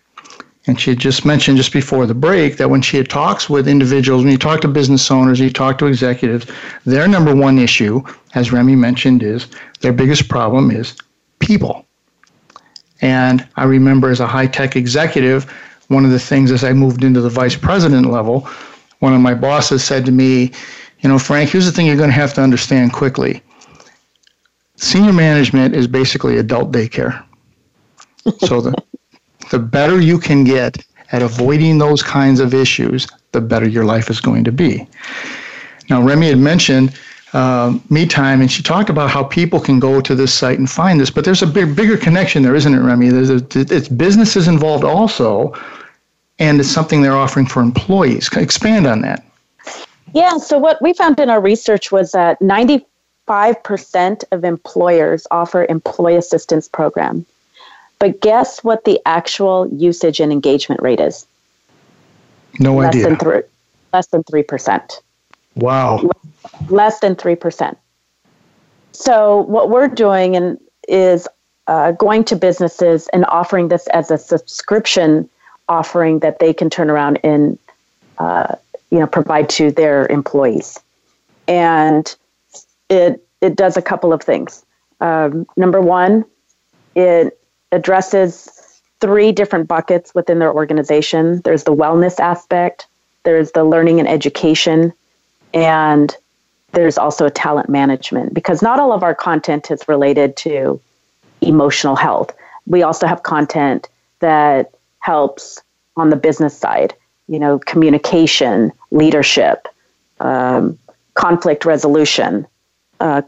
And 0.68 0.78
she 0.78 0.90
had 0.90 1.00
just 1.00 1.24
mentioned 1.24 1.56
just 1.56 1.72
before 1.72 2.06
the 2.06 2.14
break 2.14 2.58
that 2.58 2.70
when 2.70 2.82
she 2.82 2.98
had 2.98 3.08
talks 3.08 3.50
with 3.50 3.66
individuals, 3.66 4.22
when 4.22 4.30
you 4.30 4.38
talk 4.38 4.60
to 4.60 4.68
business 4.68 5.10
owners, 5.10 5.40
you 5.40 5.50
talk 5.50 5.78
to 5.78 5.86
executives, 5.86 6.46
their 6.84 7.08
number 7.08 7.34
one 7.34 7.58
issue, 7.58 8.02
as 8.34 8.52
Remy 8.52 8.76
mentioned, 8.76 9.24
is 9.24 9.48
their 9.80 9.92
biggest 9.92 10.28
problem 10.28 10.70
is 10.70 10.94
people. 11.40 11.87
And 13.00 13.46
I 13.56 13.64
remember 13.64 14.10
as 14.10 14.20
a 14.20 14.26
high 14.26 14.46
tech 14.46 14.76
executive, 14.76 15.44
one 15.88 16.04
of 16.04 16.10
the 16.10 16.18
things 16.18 16.50
as 16.50 16.64
I 16.64 16.72
moved 16.72 17.04
into 17.04 17.20
the 17.20 17.30
vice 17.30 17.56
president 17.56 18.10
level, 18.10 18.48
one 18.98 19.14
of 19.14 19.20
my 19.20 19.34
bosses 19.34 19.84
said 19.84 20.04
to 20.06 20.12
me, 20.12 20.52
You 21.00 21.08
know, 21.08 21.18
Frank, 21.18 21.50
here's 21.50 21.66
the 21.66 21.72
thing 21.72 21.86
you're 21.86 21.96
going 21.96 22.10
to 22.10 22.14
have 22.14 22.34
to 22.34 22.42
understand 22.42 22.92
quickly. 22.92 23.42
Senior 24.76 25.12
management 25.12 25.74
is 25.74 25.86
basically 25.86 26.38
adult 26.38 26.72
daycare. 26.72 27.24
so 28.38 28.60
the, 28.60 28.74
the 29.50 29.58
better 29.58 30.00
you 30.00 30.18
can 30.18 30.44
get 30.44 30.84
at 31.12 31.22
avoiding 31.22 31.78
those 31.78 32.02
kinds 32.02 32.38
of 32.38 32.52
issues, 32.52 33.06
the 33.32 33.40
better 33.40 33.66
your 33.68 33.84
life 33.84 34.10
is 34.10 34.20
going 34.20 34.44
to 34.44 34.52
be. 34.52 34.86
Now, 35.88 36.02
Remy 36.02 36.28
had 36.28 36.38
mentioned 36.38 36.98
um, 37.32 37.82
me 37.90 38.06
time, 38.06 38.40
and 38.40 38.50
she 38.50 38.62
talked 38.62 38.88
about 38.90 39.10
how 39.10 39.22
people 39.22 39.60
can 39.60 39.78
go 39.78 40.00
to 40.00 40.14
this 40.14 40.32
site 40.32 40.58
and 40.58 40.70
find 40.70 40.98
this. 41.00 41.10
But 41.10 41.24
there's 41.24 41.42
a 41.42 41.46
big, 41.46 41.76
bigger 41.76 41.96
connection 41.96 42.42
there, 42.42 42.54
isn't 42.54 42.72
it, 42.72 42.80
Remy? 42.80 43.10
There's 43.10 43.30
a, 43.30 43.46
it's 43.54 43.88
businesses 43.88 44.48
involved 44.48 44.84
also, 44.84 45.54
and 46.38 46.58
it's 46.60 46.70
something 46.70 47.02
they're 47.02 47.16
offering 47.16 47.46
for 47.46 47.60
employees. 47.60 48.30
Expand 48.34 48.86
on 48.86 49.02
that. 49.02 49.24
Yeah. 50.14 50.38
So 50.38 50.58
what 50.58 50.80
we 50.80 50.94
found 50.94 51.20
in 51.20 51.28
our 51.28 51.40
research 51.40 51.92
was 51.92 52.12
that 52.12 52.40
95% 52.40 54.24
of 54.32 54.44
employers 54.44 55.26
offer 55.30 55.66
employee 55.68 56.16
assistance 56.16 56.66
program. 56.66 57.26
But 57.98 58.20
guess 58.20 58.62
what 58.62 58.84
the 58.84 59.00
actual 59.04 59.68
usage 59.68 60.20
and 60.20 60.32
engagement 60.32 60.80
rate 60.80 61.00
is? 61.00 61.26
No 62.58 62.76
less 62.76 62.88
idea. 62.88 63.04
Than 63.04 63.18
th- 63.18 63.44
less 63.92 64.06
than 64.06 64.22
3%. 64.24 65.00
Wow. 65.56 65.96
Less 65.96 66.12
than 67.00 67.16
3%. 67.16 67.76
So, 68.92 69.42
what 69.42 69.70
we're 69.70 69.88
doing 69.88 70.34
in, 70.34 70.58
is 70.88 71.28
uh, 71.66 71.92
going 71.92 72.24
to 72.24 72.36
businesses 72.36 73.08
and 73.12 73.24
offering 73.26 73.68
this 73.68 73.86
as 73.88 74.10
a 74.10 74.18
subscription 74.18 75.28
offering 75.68 76.20
that 76.20 76.38
they 76.38 76.52
can 76.52 76.70
turn 76.70 76.90
around 76.90 77.18
and 77.22 77.58
uh, 78.18 78.54
you 78.90 78.98
know 78.98 79.06
provide 79.06 79.48
to 79.50 79.70
their 79.70 80.06
employees. 80.06 80.80
And 81.46 82.14
it 82.88 83.24
it 83.40 83.56
does 83.56 83.76
a 83.76 83.82
couple 83.82 84.12
of 84.12 84.22
things. 84.22 84.64
Um, 85.00 85.46
number 85.56 85.80
one, 85.80 86.24
it 86.94 87.38
addresses 87.70 88.80
three 89.00 89.30
different 89.30 89.68
buckets 89.68 90.14
within 90.14 90.38
their 90.40 90.52
organization. 90.52 91.40
There's 91.44 91.64
the 91.64 91.74
wellness 91.74 92.18
aspect, 92.18 92.86
there's 93.24 93.52
the 93.52 93.62
learning 93.62 94.00
and 94.00 94.08
education, 94.08 94.92
and 95.54 96.16
there's 96.72 96.98
also 96.98 97.26
a 97.26 97.30
talent 97.30 97.68
management 97.68 98.34
because 98.34 98.62
not 98.62 98.78
all 98.78 98.92
of 98.92 99.02
our 99.02 99.14
content 99.14 99.70
is 99.70 99.86
related 99.88 100.36
to 100.36 100.80
emotional 101.40 101.96
health. 101.96 102.34
We 102.66 102.82
also 102.82 103.06
have 103.06 103.22
content 103.22 103.88
that 104.20 104.72
helps 105.00 105.62
on 105.96 106.10
the 106.10 106.16
business 106.16 106.56
side, 106.56 106.94
you 107.26 107.38
know, 107.38 107.58
communication, 107.58 108.72
leadership, 108.90 109.66
um, 110.20 110.78
conflict 111.14 111.64
resolution, 111.64 112.46
uh, 113.00 113.22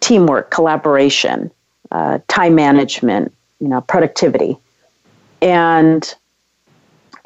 teamwork, 0.00 0.50
collaboration, 0.50 1.50
uh, 1.90 2.18
time 2.28 2.54
management, 2.54 3.32
you 3.60 3.68
know, 3.68 3.80
productivity. 3.80 4.58
And 5.40 6.14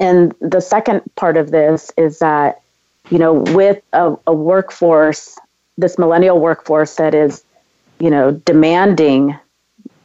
and 0.00 0.32
the 0.40 0.60
second 0.60 1.02
part 1.16 1.36
of 1.36 1.50
this 1.50 1.90
is 1.96 2.20
that 2.20 2.62
you 3.10 3.18
know, 3.18 3.34
with 3.34 3.82
a, 3.92 4.14
a 4.26 4.34
workforce, 4.34 5.38
this 5.76 5.98
millennial 5.98 6.40
workforce 6.40 6.96
that 6.96 7.14
is, 7.14 7.44
you 7.98 8.10
know, 8.10 8.32
demanding, 8.32 9.38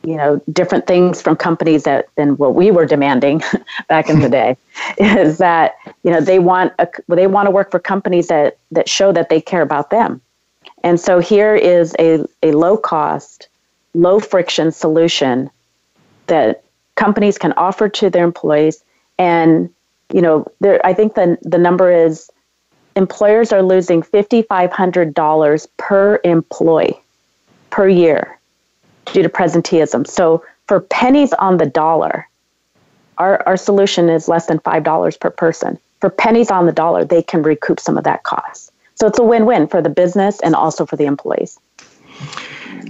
you 0.04 0.16
know, 0.16 0.41
different 0.51 0.88
things 0.88 1.22
from 1.22 1.36
companies 1.36 1.84
that 1.84 2.08
than 2.16 2.38
what 2.38 2.56
we 2.56 2.72
were 2.72 2.86
demanding 2.86 3.41
back 3.89 4.10
in 4.10 4.20
the 4.20 4.30
day, 4.41 4.58
is 4.97 5.38
that 5.38 5.76
you 6.04 6.12
know 6.12 6.22
they 6.22 6.39
want 6.39 6.74
a, 6.80 6.88
they 7.10 7.28
want 7.28 7.47
to 7.47 7.51
work 7.51 7.72
for 7.72 7.80
companies 7.80 8.28
that 8.28 8.58
that 8.72 8.88
show 8.88 9.12
that 9.12 9.30
they 9.30 9.41
care 9.41 9.62
about 9.62 9.89
them, 9.89 10.22
and 10.84 10.99
so 10.99 11.20
here 11.20 11.56
is 11.56 11.95
a 11.99 12.26
a 12.41 12.51
low 12.51 12.78
cost, 12.78 13.47
low 13.93 14.20
friction 14.20 14.72
solution 14.72 15.49
that 16.28 16.64
companies 16.95 17.38
can 17.38 17.54
offer 17.54 17.89
to 17.89 18.10
their 18.10 18.24
employees, 18.24 18.84
and 19.18 19.70
you 20.14 20.22
know, 20.22 20.45
there 20.60 20.86
I 20.86 20.93
think 20.93 21.16
the 21.16 21.38
the 21.41 21.58
number 21.58 21.91
is 21.91 22.30
employers 22.96 23.52
are 23.52 23.64
losing 23.64 24.02
$5,500 24.02 25.68
per 25.78 26.20
employee 26.24 27.00
per 27.70 27.88
year 27.88 28.38
due 29.06 29.24
to 29.24 29.30
presenteeism. 29.30 30.08
So 30.08 30.44
for 30.68 30.80
pennies 30.80 31.34
on 31.34 31.58
the 31.58 31.66
dollar, 31.66 32.28
our, 33.18 33.41
our 33.48 33.58
solution 33.58 34.10
is 34.10 34.28
less 34.28 34.48
than 34.48 34.60
$5 34.60 35.20
per 35.20 35.30
person. 35.30 35.80
For 36.00 36.10
pennies 36.10 36.52
on 36.52 36.66
the 36.66 36.72
dollar, 36.72 37.06
they 37.06 37.22
can 37.22 37.44
recoup 37.44 37.80
some 37.80 37.98
of 37.98 38.04
that 38.04 38.24
cost. 38.24 38.72
So 38.96 39.08
it's 39.08 39.20
a 39.20 39.24
win 39.24 39.46
win 39.46 39.68
for 39.68 39.82
the 39.82 39.89
business 39.89 40.39
and 40.41 40.56
also 40.56 40.86
for 40.86 40.96
the 40.96 41.06
employees. 41.06 41.60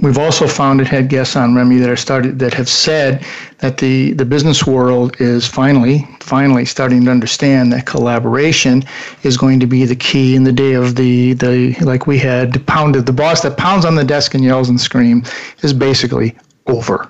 We've 0.01 0.17
also 0.17 0.47
found 0.47 0.81
it 0.81 0.88
had 0.88 1.07
guests 1.07 1.36
on 1.36 1.55
Remy 1.55 1.77
that 1.77 1.89
are 1.89 1.95
started 1.95 2.39
that 2.39 2.53
have 2.53 2.67
said 2.67 3.25
that 3.59 3.77
the 3.77 4.13
the 4.13 4.25
business 4.25 4.67
world 4.67 5.15
is 5.19 5.47
finally 5.47 6.05
finally 6.19 6.65
starting 6.65 7.05
to 7.05 7.11
understand 7.11 7.71
that 7.71 7.86
collaboration 7.86 8.84
is 9.23 9.38
going 9.38 9.59
to 9.61 9.65
be 9.65 9.86
the 9.86 9.95
key 9.95 10.36
in 10.36 10.43
the 10.43 10.51
day 10.51 10.73
of 10.73 10.95
the 10.95 11.34
the 11.34 11.73
like 11.81 12.05
we 12.05 12.17
had 12.17 12.65
pounded 12.67 13.05
the 13.05 13.13
boss 13.13 13.41
that 13.41 13.57
pounds 13.57 13.86
on 13.86 13.95
the 13.95 14.03
desk 14.03 14.34
and 14.34 14.43
yells 14.43 14.67
and 14.67 14.81
screams 14.81 15.31
is 15.61 15.73
basically 15.73 16.36
over. 16.67 17.07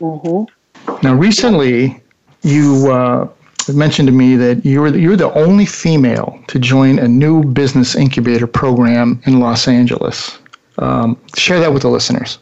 Mm-hmm. 0.00 0.94
Now 1.02 1.14
recently 1.14 2.00
you. 2.42 2.90
Uh, 2.90 3.28
mentioned 3.74 4.08
to 4.08 4.12
me 4.12 4.34
that 4.34 4.64
you're 4.64 4.88
you're 4.96 5.16
the 5.16 5.32
only 5.34 5.64
female 5.64 6.42
to 6.48 6.58
join 6.58 6.98
a 6.98 7.06
new 7.06 7.44
business 7.44 7.94
incubator 7.94 8.48
program 8.48 9.22
in 9.26 9.38
Los 9.38 9.68
Angeles. 9.68 10.39
Um, 10.80 11.18
share 11.36 11.60
that 11.60 11.72
with 11.72 11.82
the 11.82 11.90
listeners. 11.90 12.38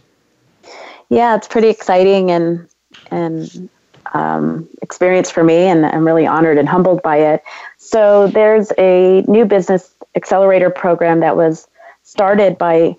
Yeah, 1.10 1.34
it's 1.36 1.48
pretty 1.48 1.68
exciting 1.68 2.30
and 2.30 2.68
and 3.10 3.68
um, 4.14 4.68
experience 4.80 5.30
for 5.30 5.44
me, 5.44 5.54
and 5.54 5.84
I'm 5.84 6.06
really 6.06 6.26
honored 6.26 6.58
and 6.58 6.68
humbled 6.68 7.02
by 7.02 7.16
it. 7.18 7.42
So 7.76 8.28
there's 8.28 8.72
a 8.78 9.22
new 9.28 9.44
business 9.44 9.92
accelerator 10.14 10.70
program 10.70 11.20
that 11.20 11.36
was 11.36 11.66
started 12.02 12.56
by 12.56 12.96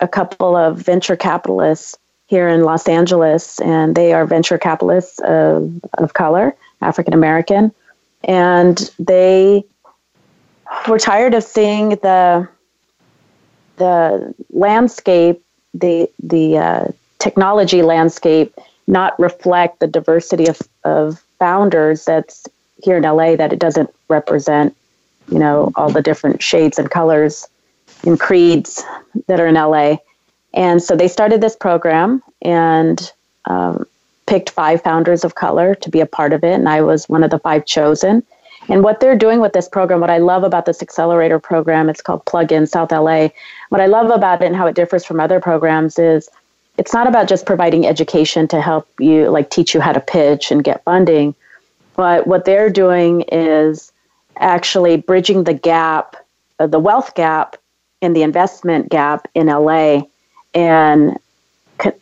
a 0.00 0.08
couple 0.08 0.56
of 0.56 0.78
venture 0.78 1.16
capitalists 1.16 1.96
here 2.26 2.48
in 2.48 2.64
Los 2.64 2.88
Angeles, 2.88 3.60
and 3.60 3.94
they 3.94 4.12
are 4.12 4.26
venture 4.26 4.58
capitalists 4.58 5.20
of, 5.20 5.72
of 5.98 6.14
color, 6.14 6.54
African 6.80 7.14
American, 7.14 7.72
and 8.24 8.90
they 8.98 9.64
were 10.88 10.98
tired 10.98 11.34
of 11.34 11.44
seeing 11.44 11.90
the 11.90 12.48
the 13.76 14.34
landscape, 14.50 15.42
the 15.74 16.08
the 16.22 16.58
uh, 16.58 16.84
technology 17.18 17.82
landscape, 17.82 18.54
not 18.86 19.18
reflect 19.18 19.80
the 19.80 19.86
diversity 19.86 20.46
of, 20.46 20.60
of 20.84 21.22
founders 21.38 22.04
that's 22.04 22.46
here 22.82 22.96
in 22.96 23.02
LA. 23.02 23.36
That 23.36 23.52
it 23.52 23.58
doesn't 23.58 23.90
represent, 24.08 24.76
you 25.30 25.38
know, 25.38 25.72
all 25.76 25.90
the 25.90 26.02
different 26.02 26.42
shades 26.42 26.78
and 26.78 26.90
colors 26.90 27.48
and 28.04 28.18
creeds 28.18 28.84
that 29.26 29.40
are 29.40 29.46
in 29.46 29.54
LA. 29.54 29.96
And 30.54 30.82
so 30.82 30.96
they 30.96 31.08
started 31.08 31.40
this 31.40 31.56
program 31.56 32.22
and 32.42 33.12
um, 33.44 33.84
picked 34.26 34.50
five 34.50 34.82
founders 34.82 35.24
of 35.24 35.34
color 35.34 35.74
to 35.76 35.90
be 35.90 36.00
a 36.00 36.06
part 36.06 36.32
of 36.32 36.42
it, 36.42 36.54
and 36.54 36.68
I 36.68 36.80
was 36.82 37.08
one 37.08 37.22
of 37.22 37.30
the 37.30 37.38
five 37.38 37.64
chosen. 37.66 38.22
And 38.68 38.82
what 38.82 39.00
they're 39.00 39.16
doing 39.16 39.40
with 39.40 39.52
this 39.52 39.68
program, 39.68 40.00
what 40.00 40.10
I 40.10 40.18
love 40.18 40.42
about 40.42 40.66
this 40.66 40.82
accelerator 40.82 41.38
program, 41.38 41.88
it's 41.88 42.02
called 42.02 42.24
Plug 42.24 42.50
In 42.50 42.66
South 42.66 42.90
LA. 42.90 43.28
What 43.68 43.80
I 43.80 43.86
love 43.86 44.10
about 44.10 44.42
it 44.42 44.46
and 44.46 44.56
how 44.56 44.66
it 44.66 44.74
differs 44.74 45.04
from 45.04 45.20
other 45.20 45.40
programs 45.40 45.98
is 45.98 46.28
it's 46.78 46.92
not 46.92 47.06
about 47.06 47.28
just 47.28 47.46
providing 47.46 47.86
education 47.86 48.48
to 48.48 48.60
help 48.60 48.88
you, 48.98 49.28
like 49.30 49.50
teach 49.50 49.72
you 49.72 49.80
how 49.80 49.92
to 49.92 50.00
pitch 50.00 50.50
and 50.50 50.64
get 50.64 50.82
funding, 50.84 51.34
but 51.94 52.26
what 52.26 52.44
they're 52.44 52.70
doing 52.70 53.22
is 53.32 53.92
actually 54.36 54.98
bridging 54.98 55.44
the 55.44 55.54
gap, 55.54 56.16
uh, 56.58 56.66
the 56.66 56.78
wealth 56.78 57.14
gap 57.14 57.56
and 58.02 58.14
the 58.14 58.22
investment 58.22 58.90
gap 58.90 59.28
in 59.34 59.46
LA, 59.46 60.02
and 60.54 61.18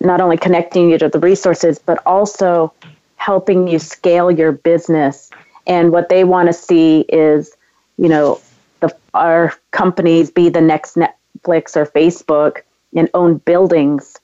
not 0.00 0.20
only 0.20 0.36
connecting 0.36 0.90
you 0.90 0.98
to 0.98 1.08
the 1.08 1.20
resources, 1.20 1.78
but 1.78 2.04
also 2.04 2.72
helping 3.16 3.68
you 3.68 3.78
scale 3.78 4.30
your 4.30 4.52
business 4.52 5.30
and 5.66 5.92
what 5.92 6.08
they 6.08 6.24
want 6.24 6.48
to 6.48 6.52
see 6.52 7.00
is, 7.08 7.56
you 7.96 8.08
know, 8.08 8.40
the 8.80 8.94
our 9.14 9.54
companies 9.70 10.30
be 10.30 10.48
the 10.48 10.60
next 10.60 10.96
Netflix 10.96 11.76
or 11.76 11.86
Facebook 11.86 12.62
and 12.94 13.08
own 13.14 13.38
buildings 13.38 14.16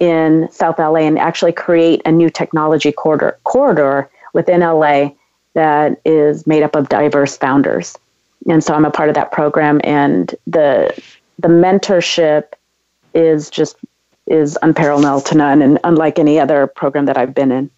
in 0.00 0.48
South 0.50 0.78
LA 0.78 1.00
and 1.00 1.18
actually 1.18 1.52
create 1.52 2.00
a 2.04 2.12
new 2.12 2.30
technology 2.30 2.92
corridor 2.92 3.38
corridor 3.44 4.08
within 4.32 4.60
LA 4.60 5.10
that 5.54 6.00
is 6.04 6.46
made 6.46 6.62
up 6.62 6.76
of 6.76 6.88
diverse 6.88 7.36
founders. 7.36 7.96
And 8.48 8.62
so 8.62 8.74
I'm 8.74 8.84
a 8.84 8.90
part 8.90 9.08
of 9.08 9.14
that 9.16 9.32
program 9.32 9.80
and 9.84 10.34
the 10.46 10.94
the 11.38 11.48
mentorship 11.48 12.52
is 13.14 13.50
just 13.50 13.76
is 14.26 14.58
unparalleled 14.62 15.24
to 15.26 15.36
none 15.36 15.62
and 15.62 15.78
unlike 15.84 16.18
any 16.18 16.38
other 16.38 16.66
program 16.66 17.06
that 17.06 17.16
I've 17.16 17.34
been 17.34 17.50
in. 17.50 17.70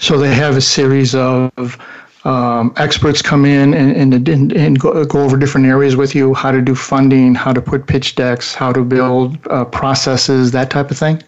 So 0.00 0.18
they 0.18 0.34
have 0.34 0.56
a 0.56 0.60
series 0.60 1.14
of 1.14 1.78
um, 2.24 2.72
experts 2.76 3.22
come 3.22 3.44
in 3.44 3.74
and, 3.74 4.28
and, 4.28 4.52
and 4.52 4.78
go, 4.78 4.92
over 4.92 5.36
different 5.36 5.66
areas 5.66 5.96
with 5.96 6.14
you, 6.14 6.34
how 6.34 6.50
to 6.50 6.60
do 6.60 6.74
funding, 6.74 7.34
how 7.34 7.52
to 7.52 7.62
put 7.62 7.86
pitch 7.86 8.14
decks, 8.14 8.54
how 8.54 8.72
to 8.72 8.82
build 8.82 9.38
uh, 9.48 9.64
processes, 9.64 10.50
that 10.52 10.70
type 10.70 10.90
of 10.90 10.98
thing? 10.98 11.22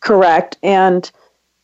Correct. 0.00 0.56
And 0.62 1.10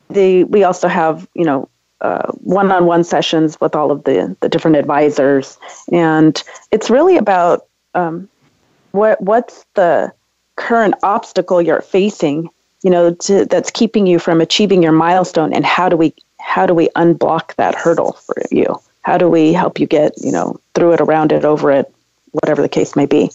the 0.08 0.44
we 0.44 0.64
also 0.64 0.88
have, 0.88 1.28
you 1.34 1.44
know, 1.44 1.68
uh, 2.00 2.30
one-on-one 2.32 3.04
sessions 3.04 3.58
with 3.60 3.74
all 3.74 3.90
of 3.90 4.04
the, 4.04 4.36
the 4.40 4.48
different 4.48 4.76
advisors. 4.76 5.58
And 5.90 6.42
it's 6.70 6.90
really 6.90 7.16
about 7.16 7.66
um, 7.94 8.28
what 8.92 9.20
what's 9.20 9.66
the 9.74 10.12
current 10.56 10.94
obstacle 11.02 11.60
you're 11.60 11.82
facing 11.82 12.48
you 12.86 12.90
know 12.90 13.12
to, 13.14 13.44
that's 13.46 13.72
keeping 13.72 14.06
you 14.06 14.20
from 14.20 14.40
achieving 14.40 14.80
your 14.80 14.92
milestone 14.92 15.52
and 15.52 15.66
how 15.66 15.88
do 15.88 15.96
we 15.96 16.14
how 16.38 16.64
do 16.64 16.72
we 16.72 16.88
unblock 16.90 17.52
that 17.56 17.74
hurdle 17.74 18.12
for 18.12 18.36
you 18.52 18.80
how 19.02 19.18
do 19.18 19.28
we 19.28 19.52
help 19.52 19.80
you 19.80 19.88
get 19.88 20.12
you 20.22 20.30
know 20.30 20.60
through 20.74 20.92
it 20.92 21.00
around 21.00 21.32
it 21.32 21.44
over 21.44 21.72
it 21.72 21.92
whatever 22.30 22.62
the 22.62 22.68
case 22.68 22.94
may 22.94 23.04
be 23.04 23.28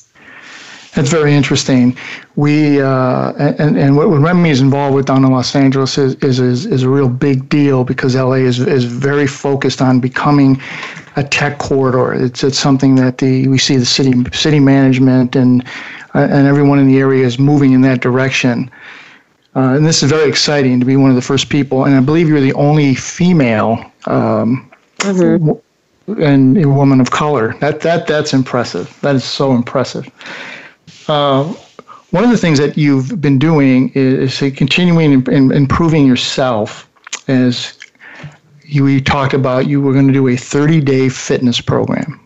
that's 0.93 1.09
very 1.09 1.33
interesting. 1.33 1.95
We 2.35 2.81
uh, 2.81 3.31
and 3.37 3.77
and 3.77 3.95
what 3.95 4.07
Remy 4.07 4.49
is 4.49 4.59
involved 4.59 4.93
with 4.93 5.05
down 5.05 5.23
in 5.23 5.31
Los 5.31 5.55
Angeles 5.55 5.97
is, 5.97 6.15
is 6.15 6.41
is, 6.41 6.65
is 6.65 6.83
a 6.83 6.89
real 6.89 7.07
big 7.07 7.47
deal 7.47 7.85
because 7.85 8.13
LA 8.13 8.43
is 8.51 8.59
is 8.59 8.83
very 8.83 9.25
focused 9.25 9.81
on 9.81 10.01
becoming 10.01 10.61
a 11.15 11.23
tech 11.23 11.59
corridor. 11.59 12.13
It's 12.13 12.43
it's 12.43 12.59
something 12.59 12.95
that 12.95 13.19
the 13.19 13.47
we 13.47 13.57
see 13.57 13.77
the 13.77 13.85
city 13.85 14.11
city 14.33 14.59
management 14.59 15.33
and 15.33 15.65
uh, 16.13 16.27
and 16.29 16.45
everyone 16.45 16.77
in 16.77 16.87
the 16.87 16.99
area 16.99 17.25
is 17.25 17.39
moving 17.39 17.71
in 17.71 17.79
that 17.83 18.01
direction. 18.01 18.69
Uh, 19.55 19.75
and 19.75 19.85
this 19.85 20.01
is 20.01 20.09
very 20.09 20.29
exciting 20.29 20.79
to 20.79 20.85
be 20.85 20.95
one 20.95 21.09
of 21.09 21.15
the 21.15 21.21
first 21.21 21.49
people. 21.49 21.85
And 21.85 21.95
I 21.95 21.99
believe 21.99 22.29
you're 22.29 22.39
the 22.39 22.53
only 22.53 22.95
female 22.95 23.91
um, 24.05 24.71
mm-hmm. 24.99 26.21
and 26.21 26.57
a 26.57 26.69
woman 26.69 27.01
of 27.01 27.11
color. 27.11 27.55
That 27.59 27.81
that 27.81 28.07
that's 28.07 28.33
impressive. 28.33 28.97
That 29.01 29.15
is 29.15 29.23
so 29.23 29.53
impressive. 29.53 30.09
Uh, 31.07 31.53
one 32.11 32.23
of 32.23 32.29
the 32.29 32.37
things 32.37 32.59
that 32.59 32.77
you've 32.77 33.21
been 33.21 33.39
doing 33.39 33.91
is 33.93 34.39
continuing 34.39 35.27
and 35.27 35.51
improving 35.51 36.05
yourself 36.05 36.89
as 37.27 37.77
you 38.65 38.83
we 38.83 39.01
talked 39.01 39.33
about 39.33 39.67
you 39.67 39.81
were 39.81 39.93
going 39.93 40.07
to 40.07 40.13
do 40.13 40.27
a 40.29 40.35
30 40.35 40.81
day 40.81 41.09
fitness 41.09 41.59
program 41.59 42.19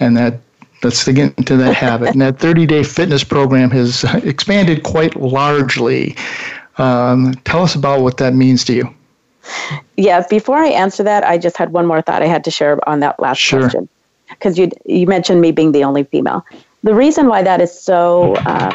and 0.00 0.16
that 0.16 0.40
let's 0.82 1.06
get 1.06 1.36
into 1.38 1.56
that 1.56 1.74
habit. 1.86 2.10
And 2.10 2.20
that 2.20 2.38
30 2.38 2.66
day 2.66 2.82
fitness 2.82 3.24
program 3.24 3.70
has 3.70 4.04
expanded 4.24 4.82
quite 4.82 5.16
largely. 5.16 6.16
Um, 6.78 7.34
tell 7.44 7.62
us 7.62 7.74
about 7.74 8.02
what 8.02 8.18
that 8.18 8.34
means 8.34 8.64
to 8.66 8.74
you. 8.74 8.94
Yeah 9.96 10.24
before 10.28 10.58
i 10.58 10.68
answer 10.68 11.02
that 11.02 11.24
i 11.24 11.38
just 11.38 11.56
had 11.56 11.72
one 11.72 11.86
more 11.86 12.02
thought 12.02 12.22
i 12.22 12.26
had 12.26 12.44
to 12.44 12.50
share 12.50 12.86
on 12.88 13.00
that 13.00 13.18
last 13.18 13.38
sure. 13.38 13.60
question. 13.60 13.88
Because 14.28 14.58
you 14.58 14.70
you 14.84 15.06
mentioned 15.06 15.40
me 15.40 15.52
being 15.52 15.72
the 15.72 15.84
only 15.84 16.04
female. 16.04 16.44
The 16.82 16.94
reason 16.94 17.26
why 17.26 17.42
that 17.42 17.60
is 17.60 17.78
so 17.78 18.34
uh, 18.46 18.72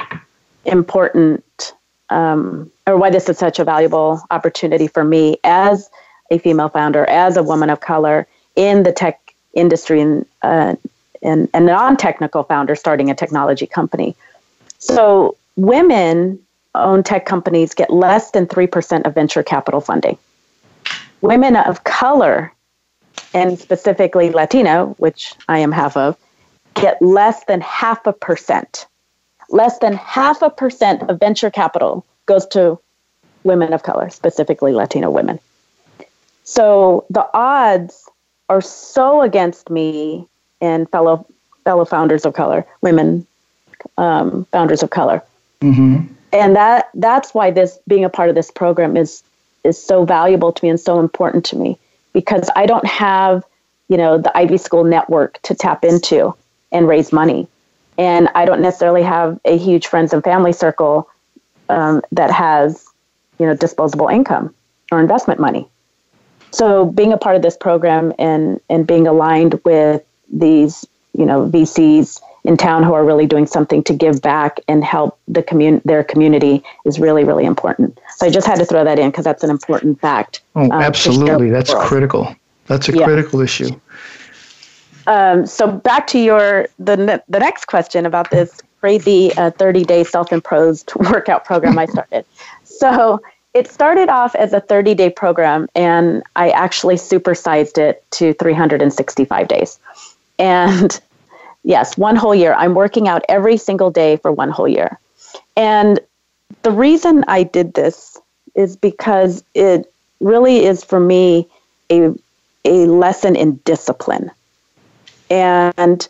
important, 0.66 1.74
um, 2.10 2.72
or 2.86 2.98
why 2.98 3.10
this 3.10 3.30
is 3.30 3.38
such 3.38 3.60
a 3.60 3.64
valuable 3.64 4.22
opportunity 4.32 4.88
for 4.88 5.04
me 5.04 5.38
as 5.44 5.90
a 6.32 6.38
female 6.40 6.70
founder, 6.70 7.06
as 7.06 7.38
a 7.38 7.44
woman 7.44 7.70
of 7.70 7.80
color 7.80 8.28
in 8.56 8.84
the 8.84 8.92
tech 8.92 9.36
industry, 9.54 10.02
and 10.02 10.26
uh, 10.42 10.76
and, 11.24 11.50
and 11.54 11.66
non-technical 11.66 12.44
founder 12.44 12.76
starting 12.76 13.10
a 13.10 13.16
technology 13.16 13.66
company. 13.66 14.16
So 14.80 15.38
women 15.56 16.40
owned 16.76 17.06
tech 17.06 17.26
companies 17.26 17.74
get 17.74 17.92
less 17.92 18.32
than 18.32 18.48
3% 18.48 19.06
of 19.06 19.14
venture 19.14 19.44
capital 19.44 19.82
funding. 19.82 20.18
Women 21.22 21.56
of 21.56 21.84
color, 21.84 22.52
and 23.34 23.58
specifically 23.58 24.30
Latino, 24.32 24.96
which 24.98 25.34
I 25.48 25.60
am 25.60 25.72
half 25.72 25.96
of, 25.96 26.18
get 26.74 27.02
less 27.02 27.46
than 27.46 27.62
half 27.62 28.06
a 28.06 28.14
percent. 28.14 28.88
Less 29.50 29.80
than 29.80 29.94
half 29.94 30.42
a 30.42 30.50
percent 30.50 31.04
of 31.10 31.20
venture 31.20 31.52
capital 31.52 32.06
goes 32.26 32.46
to 32.48 32.80
women 33.44 33.74
of 33.74 33.84
color, 33.84 34.10
specifically 34.10 34.74
Latino 34.74 35.10
women. 35.10 35.40
So 36.44 37.06
the 37.10 37.28
odds 37.34 38.10
are 38.50 38.62
so 38.62 39.22
against 39.22 39.70
me 39.70 40.28
and 40.64 40.90
fellow 40.90 41.26
fellow 41.64 41.86
founders 41.86 42.26
of 42.26 42.34
color, 42.34 42.66
women 42.82 43.28
um, 43.98 44.46
founders 44.46 44.82
of 44.82 44.90
color, 44.90 45.22
mm-hmm. 45.62 46.12
and 46.32 46.56
that 46.56 46.90
that's 46.96 47.34
why 47.34 47.52
this 47.52 47.78
being 47.88 48.06
a 48.06 48.10
part 48.10 48.30
of 48.30 48.36
this 48.36 48.50
program 48.50 48.98
is 48.98 49.24
is 49.64 49.82
so 49.82 50.06
valuable 50.06 50.52
to 50.52 50.66
me 50.66 50.70
and 50.70 50.80
so 50.80 51.00
important 51.00 51.46
to 51.46 51.56
me 51.56 51.78
because 52.14 52.50
I 52.56 52.66
don't 52.66 52.86
have 52.88 53.44
you 53.90 53.98
know 53.98 54.18
the 54.18 54.36
Ivy 54.36 54.58
School 54.58 54.84
network 54.84 55.40
to 55.44 55.54
tap 55.54 55.84
into 55.84 56.34
and 56.74 56.88
raise 56.88 57.14
money. 57.14 57.48
And 57.98 58.28
I 58.36 58.46
don't 58.46 58.62
necessarily 58.62 59.04
have 59.04 59.40
a 59.46 59.58
huge 59.58 59.88
friends 59.88 60.12
and 60.12 60.24
family 60.24 60.52
circle 60.52 61.08
um, 61.70 62.02
that 62.12 62.32
has, 62.32 62.86
you 63.40 63.46
know, 63.46 63.56
disposable 63.56 64.08
income 64.08 64.54
or 64.92 65.00
investment 65.00 65.40
money. 65.40 65.68
So 66.52 66.86
being 66.86 67.14
a 67.14 67.18
part 67.18 67.36
of 67.36 67.42
this 67.42 67.56
program 67.56 68.14
and 68.20 68.60
and 68.70 68.86
being 68.86 69.08
aligned 69.08 69.62
with 69.64 70.04
these, 70.34 70.86
you 71.14 71.26
know, 71.26 71.48
VCs 71.50 72.22
in 72.44 72.58
town 72.58 72.84
who 72.84 72.94
are 72.94 73.06
really 73.06 73.26
doing 73.26 73.48
something 73.48 73.84
to 73.84 73.94
give 73.94 74.22
back 74.22 74.60
and 74.68 74.84
help 74.84 75.18
the 75.28 75.42
commun- 75.42 75.82
their 75.86 76.04
community 76.04 76.64
is 76.86 77.00
really 77.00 77.24
really 77.24 77.46
important. 77.46 77.98
So 78.18 78.26
I 78.26 78.30
just 78.30 78.46
had 78.46 78.60
to 78.60 78.66
throw 78.66 78.84
that 78.84 79.00
in 79.00 79.12
because 79.12 79.24
that's 79.24 79.44
an 79.44 79.50
important 79.50 80.00
fact. 80.02 80.42
Oh, 80.56 80.64
um, 80.64 80.72
absolutely, 80.72 81.50
that's 81.50 81.74
critical. 81.74 82.36
That's 82.68 82.90
a 82.90 82.98
yeah. 82.98 83.06
critical 83.06 83.42
issue. 83.42 83.80
Um, 85.08 85.46
so 85.46 85.68
back 85.68 86.08
to 86.08 86.20
your 86.20 86.68
the 86.80 87.24
the 87.28 87.40
next 87.40 87.66
question 87.66 88.06
about 88.06 88.32
this 88.32 88.62
crazy 88.80 89.34
uh, 89.38 89.52
30 89.52 89.86
day 89.86 90.04
self 90.04 90.34
imposed 90.34 90.92
workout 91.12 91.46
program 91.46 91.78
I 91.78 91.86
started. 91.86 92.26
So 92.64 93.22
it 93.54 93.72
started 93.72 94.10
off 94.10 94.34
as 94.36 94.52
a 94.52 94.60
30 94.60 94.96
day 94.96 95.10
program, 95.10 95.68
and 95.76 96.24
I 96.36 96.50
actually 96.50 96.96
supersized 96.96 97.78
it 97.78 98.04
to 98.12 98.34
365 98.34 99.48
days. 99.48 99.80
And 100.40 101.00
yes, 101.64 101.98
one 101.98 102.16
whole 102.16 102.36
year. 102.36 102.54
I'm 102.54 102.76
working 102.76 103.08
out 103.08 103.24
every 103.30 103.58
single 103.58 103.92
day 103.92 104.18
for 104.18 104.32
one 104.32 104.50
whole 104.50 104.68
year. 104.68 105.00
And 105.56 106.00
the 106.64 106.72
reason 106.72 107.24
I 107.28 107.44
did 107.44 107.74
this 107.74 108.18
is 108.56 108.76
because 108.76 109.44
it 109.54 109.92
really 110.20 110.66
is 110.66 110.84
for 110.84 111.00
me 111.00 111.48
a 111.92 112.14
a 112.66 112.86
lesson 112.86 113.36
in 113.36 113.58
discipline 113.66 114.32
and 115.30 116.08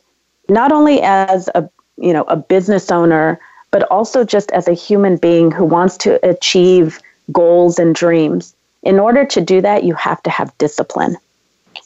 not 0.49 0.71
only 0.71 1.01
as 1.01 1.49
a 1.55 1.67
you 1.97 2.13
know 2.13 2.23
a 2.23 2.35
business 2.35 2.91
owner 2.91 3.39
but 3.71 3.83
also 3.83 4.23
just 4.23 4.51
as 4.51 4.67
a 4.67 4.73
human 4.73 5.17
being 5.17 5.49
who 5.49 5.65
wants 5.65 5.97
to 5.97 6.23
achieve 6.27 6.99
goals 7.31 7.79
and 7.79 7.95
dreams 7.95 8.55
in 8.83 8.99
order 8.99 9.25
to 9.25 9.41
do 9.41 9.61
that 9.61 9.83
you 9.83 9.95
have 9.95 10.21
to 10.21 10.29
have 10.29 10.55
discipline 10.57 11.17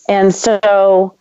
and 0.10 0.36
so 0.36 1.14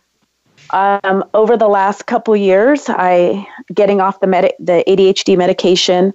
um, 0.71 1.23
over 1.33 1.57
the 1.57 1.67
last 1.67 2.05
couple 2.05 2.35
years 2.35 2.85
i 2.89 3.47
getting 3.73 4.01
off 4.01 4.19
the 4.19 4.27
med- 4.27 4.53
the 4.59 4.83
adhd 4.87 5.37
medication 5.37 6.13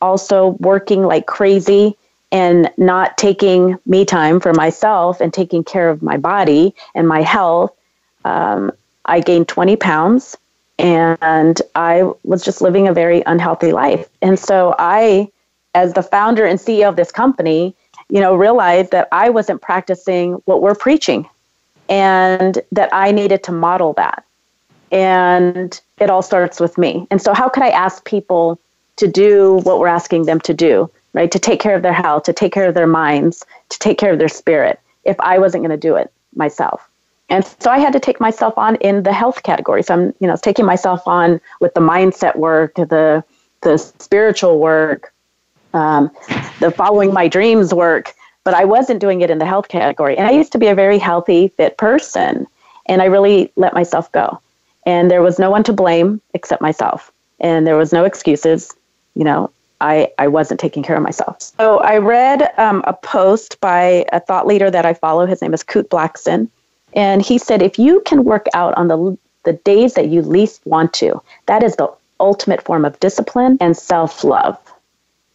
also 0.00 0.48
working 0.60 1.02
like 1.02 1.26
crazy 1.26 1.96
and 2.32 2.70
not 2.76 3.16
taking 3.16 3.78
me 3.86 4.04
time 4.04 4.40
for 4.40 4.52
myself 4.52 5.20
and 5.20 5.32
taking 5.32 5.62
care 5.62 5.88
of 5.88 6.02
my 6.02 6.16
body 6.16 6.74
and 6.94 7.06
my 7.06 7.22
health 7.22 7.72
um, 8.24 8.72
I 9.04 9.20
gained 9.20 9.48
20 9.48 9.76
pounds 9.76 10.36
and 10.78 11.60
I 11.74 12.10
was 12.24 12.42
just 12.42 12.60
living 12.60 12.88
a 12.88 12.92
very 12.92 13.22
unhealthy 13.26 13.72
life. 13.72 14.08
And 14.22 14.38
so 14.38 14.74
I, 14.78 15.28
as 15.74 15.92
the 15.92 16.02
founder 16.02 16.44
and 16.44 16.58
CEO 16.58 16.88
of 16.88 16.96
this 16.96 17.12
company, 17.12 17.74
you 18.08 18.20
know, 18.20 18.34
realized 18.34 18.90
that 18.92 19.08
I 19.12 19.30
wasn't 19.30 19.62
practicing 19.62 20.34
what 20.46 20.62
we're 20.62 20.74
preaching 20.74 21.28
and 21.88 22.60
that 22.72 22.88
I 22.92 23.12
needed 23.12 23.42
to 23.44 23.52
model 23.52 23.92
that. 23.94 24.24
And 24.90 25.78
it 25.98 26.10
all 26.10 26.22
starts 26.22 26.60
with 26.60 26.78
me. 26.78 27.06
And 27.10 27.20
so, 27.20 27.34
how 27.34 27.48
could 27.48 27.62
I 27.62 27.70
ask 27.70 28.04
people 28.04 28.58
to 28.96 29.08
do 29.08 29.60
what 29.64 29.78
we're 29.78 29.88
asking 29.88 30.26
them 30.26 30.40
to 30.40 30.54
do, 30.54 30.90
right? 31.12 31.30
To 31.30 31.38
take 31.38 31.60
care 31.60 31.74
of 31.74 31.82
their 31.82 31.92
health, 31.92 32.24
to 32.24 32.32
take 32.32 32.52
care 32.52 32.68
of 32.68 32.74
their 32.74 32.86
minds, 32.86 33.44
to 33.70 33.78
take 33.78 33.98
care 33.98 34.12
of 34.12 34.18
their 34.18 34.28
spirit, 34.28 34.78
if 35.04 35.18
I 35.20 35.38
wasn't 35.38 35.62
going 35.62 35.78
to 35.78 35.88
do 35.88 35.96
it 35.96 36.12
myself? 36.36 36.88
And 37.28 37.44
so 37.58 37.70
I 37.70 37.78
had 37.78 37.92
to 37.94 38.00
take 38.00 38.20
myself 38.20 38.56
on 38.58 38.76
in 38.76 39.02
the 39.02 39.12
health 39.12 39.42
category. 39.42 39.82
So 39.82 39.94
I'm, 39.94 40.14
you 40.20 40.28
know, 40.28 40.36
taking 40.36 40.66
myself 40.66 41.06
on 41.06 41.40
with 41.60 41.74
the 41.74 41.80
mindset 41.80 42.36
work, 42.36 42.74
the 42.74 43.24
the 43.62 43.78
spiritual 43.78 44.58
work, 44.58 45.12
um, 45.72 46.10
the 46.60 46.70
following 46.70 47.12
my 47.12 47.28
dreams 47.28 47.72
work. 47.72 48.14
But 48.44 48.54
I 48.54 48.64
wasn't 48.64 49.00
doing 49.00 49.22
it 49.22 49.30
in 49.30 49.38
the 49.38 49.46
health 49.46 49.68
category. 49.68 50.16
And 50.16 50.26
I 50.26 50.30
used 50.30 50.52
to 50.52 50.58
be 50.58 50.68
a 50.68 50.74
very 50.74 50.98
healthy, 50.98 51.48
fit 51.48 51.76
person, 51.76 52.46
and 52.86 53.02
I 53.02 53.06
really 53.06 53.50
let 53.56 53.74
myself 53.74 54.12
go. 54.12 54.40
And 54.86 55.10
there 55.10 55.22
was 55.22 55.38
no 55.38 55.50
one 55.50 55.64
to 55.64 55.72
blame 55.72 56.20
except 56.34 56.60
myself, 56.60 57.10
and 57.40 57.66
there 57.66 57.76
was 57.76 57.92
no 57.92 58.04
excuses. 58.04 58.70
You 59.14 59.24
know, 59.24 59.50
I, 59.80 60.10
I 60.18 60.28
wasn't 60.28 60.60
taking 60.60 60.82
care 60.82 60.96
of 60.96 61.02
myself. 61.02 61.40
So 61.40 61.78
I 61.78 61.98
read 61.98 62.50
um, 62.58 62.82
a 62.86 62.92
post 62.92 63.60
by 63.60 64.04
a 64.12 64.20
thought 64.20 64.46
leader 64.46 64.70
that 64.70 64.86
I 64.86 64.94
follow. 64.94 65.26
His 65.26 65.42
name 65.42 65.54
is 65.54 65.62
Curt 65.62 65.88
Blackson. 65.88 66.48
And 66.94 67.22
he 67.22 67.38
said, 67.38 67.60
if 67.60 67.78
you 67.78 68.00
can 68.06 68.24
work 68.24 68.46
out 68.54 68.74
on 68.74 68.88
the, 68.88 69.18
the 69.44 69.54
days 69.54 69.94
that 69.94 70.08
you 70.08 70.22
least 70.22 70.64
want 70.64 70.92
to, 70.94 71.20
that 71.46 71.62
is 71.62 71.76
the 71.76 71.92
ultimate 72.20 72.62
form 72.62 72.84
of 72.84 72.98
discipline 73.00 73.58
and 73.60 73.76
self 73.76 74.24
love. 74.24 74.58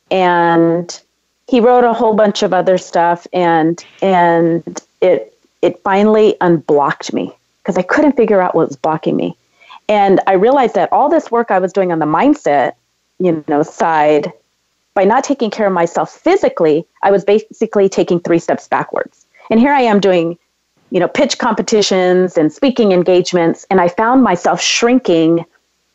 And 0.10 1.00
he 1.50 1.60
wrote 1.60 1.84
a 1.84 1.94
whole 1.94 2.14
bunch 2.14 2.44
of 2.44 2.54
other 2.54 2.78
stuff, 2.78 3.26
and 3.34 3.84
and 4.02 4.82
it 5.02 5.34
it 5.62 5.80
finally 5.80 6.36
unblocked 6.42 7.12
me 7.12 7.34
because 7.62 7.78
I 7.78 7.82
couldn't 7.82 8.16
figure 8.16 8.40
out 8.40 8.56
what 8.56 8.68
was 8.68 8.78
blocking 8.78 9.16
me. 9.16 9.36
And 9.88 10.20
I 10.28 10.34
realized 10.34 10.76
that 10.76 10.94
all 10.94 11.10
this 11.10 11.32
work 11.32 11.50
I 11.50 11.58
was 11.60 11.74
doing 11.74 11.92
on 11.92 12.00
the 12.00 12.06
mindset, 12.06 12.74
you 13.18 13.44
know, 13.48 13.64
side, 13.64 14.32
by 14.94 15.04
not 15.04 15.24
taking 15.24 15.50
care 15.50 15.66
of 15.66 15.74
myself 15.74 16.12
physically, 16.12 16.86
I 17.02 17.10
was 17.10 17.26
basically 17.26 17.90
taking 17.90 18.20
three 18.20 18.40
steps 18.40 18.68
backwards. 18.68 19.26
And 19.50 19.60
here 19.60 19.74
I 19.74 19.82
am 19.82 20.00
doing, 20.00 20.38
you 20.92 21.00
know, 21.00 21.08
pitch 21.08 21.40
competitions 21.40 22.38
and 22.38 22.54
speaking 22.54 22.92
engagements, 22.92 23.66
and 23.72 23.82
I 23.82 23.88
found 23.88 24.24
myself 24.24 24.62
shrinking 24.62 25.46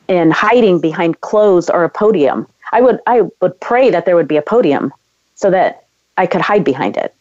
and 0.08 0.32
hiding 0.32 0.80
behind 0.80 1.20
clothes 1.20 1.70
or 1.70 1.84
a 1.84 1.88
podium. 1.88 2.48
I 2.72 2.80
would 2.80 2.98
I 3.06 3.22
would 3.40 3.60
pray 3.60 3.90
that 3.90 4.04
there 4.04 4.16
would 4.16 4.28
be 4.28 4.36
a 4.36 4.42
podium 4.42 4.92
so 5.34 5.50
that 5.50 5.86
I 6.16 6.26
could 6.26 6.40
hide 6.40 6.64
behind 6.64 6.96
it. 6.96 7.14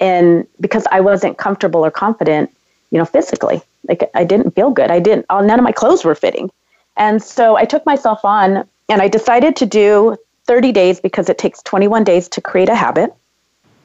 And 0.00 0.46
because 0.60 0.86
I 0.90 1.00
wasn't 1.00 1.38
comfortable 1.38 1.84
or 1.84 1.90
confident, 1.90 2.50
you 2.90 2.98
know, 2.98 3.04
physically. 3.04 3.62
Like 3.88 4.10
I 4.14 4.24
didn't 4.24 4.54
feel 4.54 4.70
good. 4.70 4.90
I 4.90 5.00
didn't 5.00 5.26
all, 5.30 5.42
none 5.42 5.58
of 5.58 5.64
my 5.64 5.72
clothes 5.72 6.04
were 6.04 6.14
fitting. 6.14 6.50
And 6.96 7.22
so 7.22 7.56
I 7.56 7.64
took 7.64 7.84
myself 7.86 8.24
on 8.24 8.64
and 8.88 9.02
I 9.02 9.08
decided 9.08 9.56
to 9.56 9.66
do 9.66 10.16
30 10.46 10.72
days 10.72 11.00
because 11.00 11.28
it 11.28 11.38
takes 11.38 11.62
21 11.62 12.04
days 12.04 12.28
to 12.30 12.40
create 12.40 12.68
a 12.68 12.74
habit. 12.74 13.14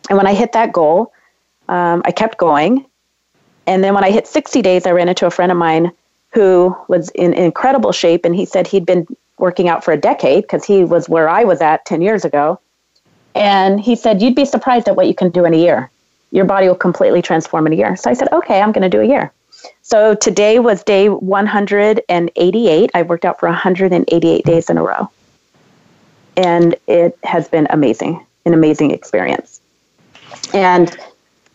And 0.09 0.17
when 0.17 0.27
I 0.27 0.33
hit 0.33 0.53
that 0.53 0.73
goal, 0.73 1.13
um, 1.69 2.01
I 2.05 2.11
kept 2.11 2.37
going. 2.37 2.85
And 3.67 3.83
then 3.83 3.93
when 3.93 4.03
I 4.03 4.11
hit 4.11 4.27
60 4.27 4.61
days, 4.61 4.85
I 4.85 4.91
ran 4.91 5.09
into 5.09 5.25
a 5.25 5.31
friend 5.31 5.51
of 5.51 5.57
mine 5.57 5.91
who 6.31 6.75
was 6.87 7.09
in 7.09 7.33
incredible 7.33 7.91
shape. 7.91 8.25
And 8.25 8.35
he 8.35 8.45
said 8.45 8.67
he'd 8.67 8.85
been 8.85 9.07
working 9.37 9.67
out 9.69 9.83
for 9.83 9.91
a 9.91 9.97
decade 9.97 10.43
because 10.43 10.65
he 10.65 10.83
was 10.83 11.07
where 11.07 11.29
I 11.29 11.43
was 11.43 11.61
at 11.61 11.85
10 11.85 12.01
years 12.01 12.25
ago. 12.25 12.59
And 13.35 13.79
he 13.79 13.95
said, 13.95 14.21
You'd 14.21 14.35
be 14.35 14.45
surprised 14.45 14.87
at 14.87 14.95
what 14.95 15.07
you 15.07 15.15
can 15.15 15.29
do 15.29 15.45
in 15.45 15.53
a 15.53 15.57
year. 15.57 15.89
Your 16.31 16.45
body 16.45 16.67
will 16.67 16.75
completely 16.75 17.21
transform 17.21 17.67
in 17.67 17.73
a 17.73 17.75
year. 17.75 17.95
So 17.95 18.09
I 18.09 18.13
said, 18.13 18.27
Okay, 18.31 18.61
I'm 18.61 18.71
going 18.71 18.89
to 18.89 18.89
do 18.89 19.01
a 19.01 19.05
year. 19.05 19.31
So 19.81 20.15
today 20.15 20.59
was 20.59 20.83
day 20.83 21.09
188. 21.09 22.91
I 22.93 23.01
worked 23.03 23.25
out 23.25 23.39
for 23.39 23.47
188 23.49 24.45
days 24.45 24.69
in 24.69 24.77
a 24.77 24.83
row. 24.83 25.09
And 26.35 26.75
it 26.87 27.17
has 27.23 27.47
been 27.47 27.67
amazing, 27.69 28.25
an 28.45 28.53
amazing 28.53 28.91
experience. 28.91 29.61
And 30.53 30.95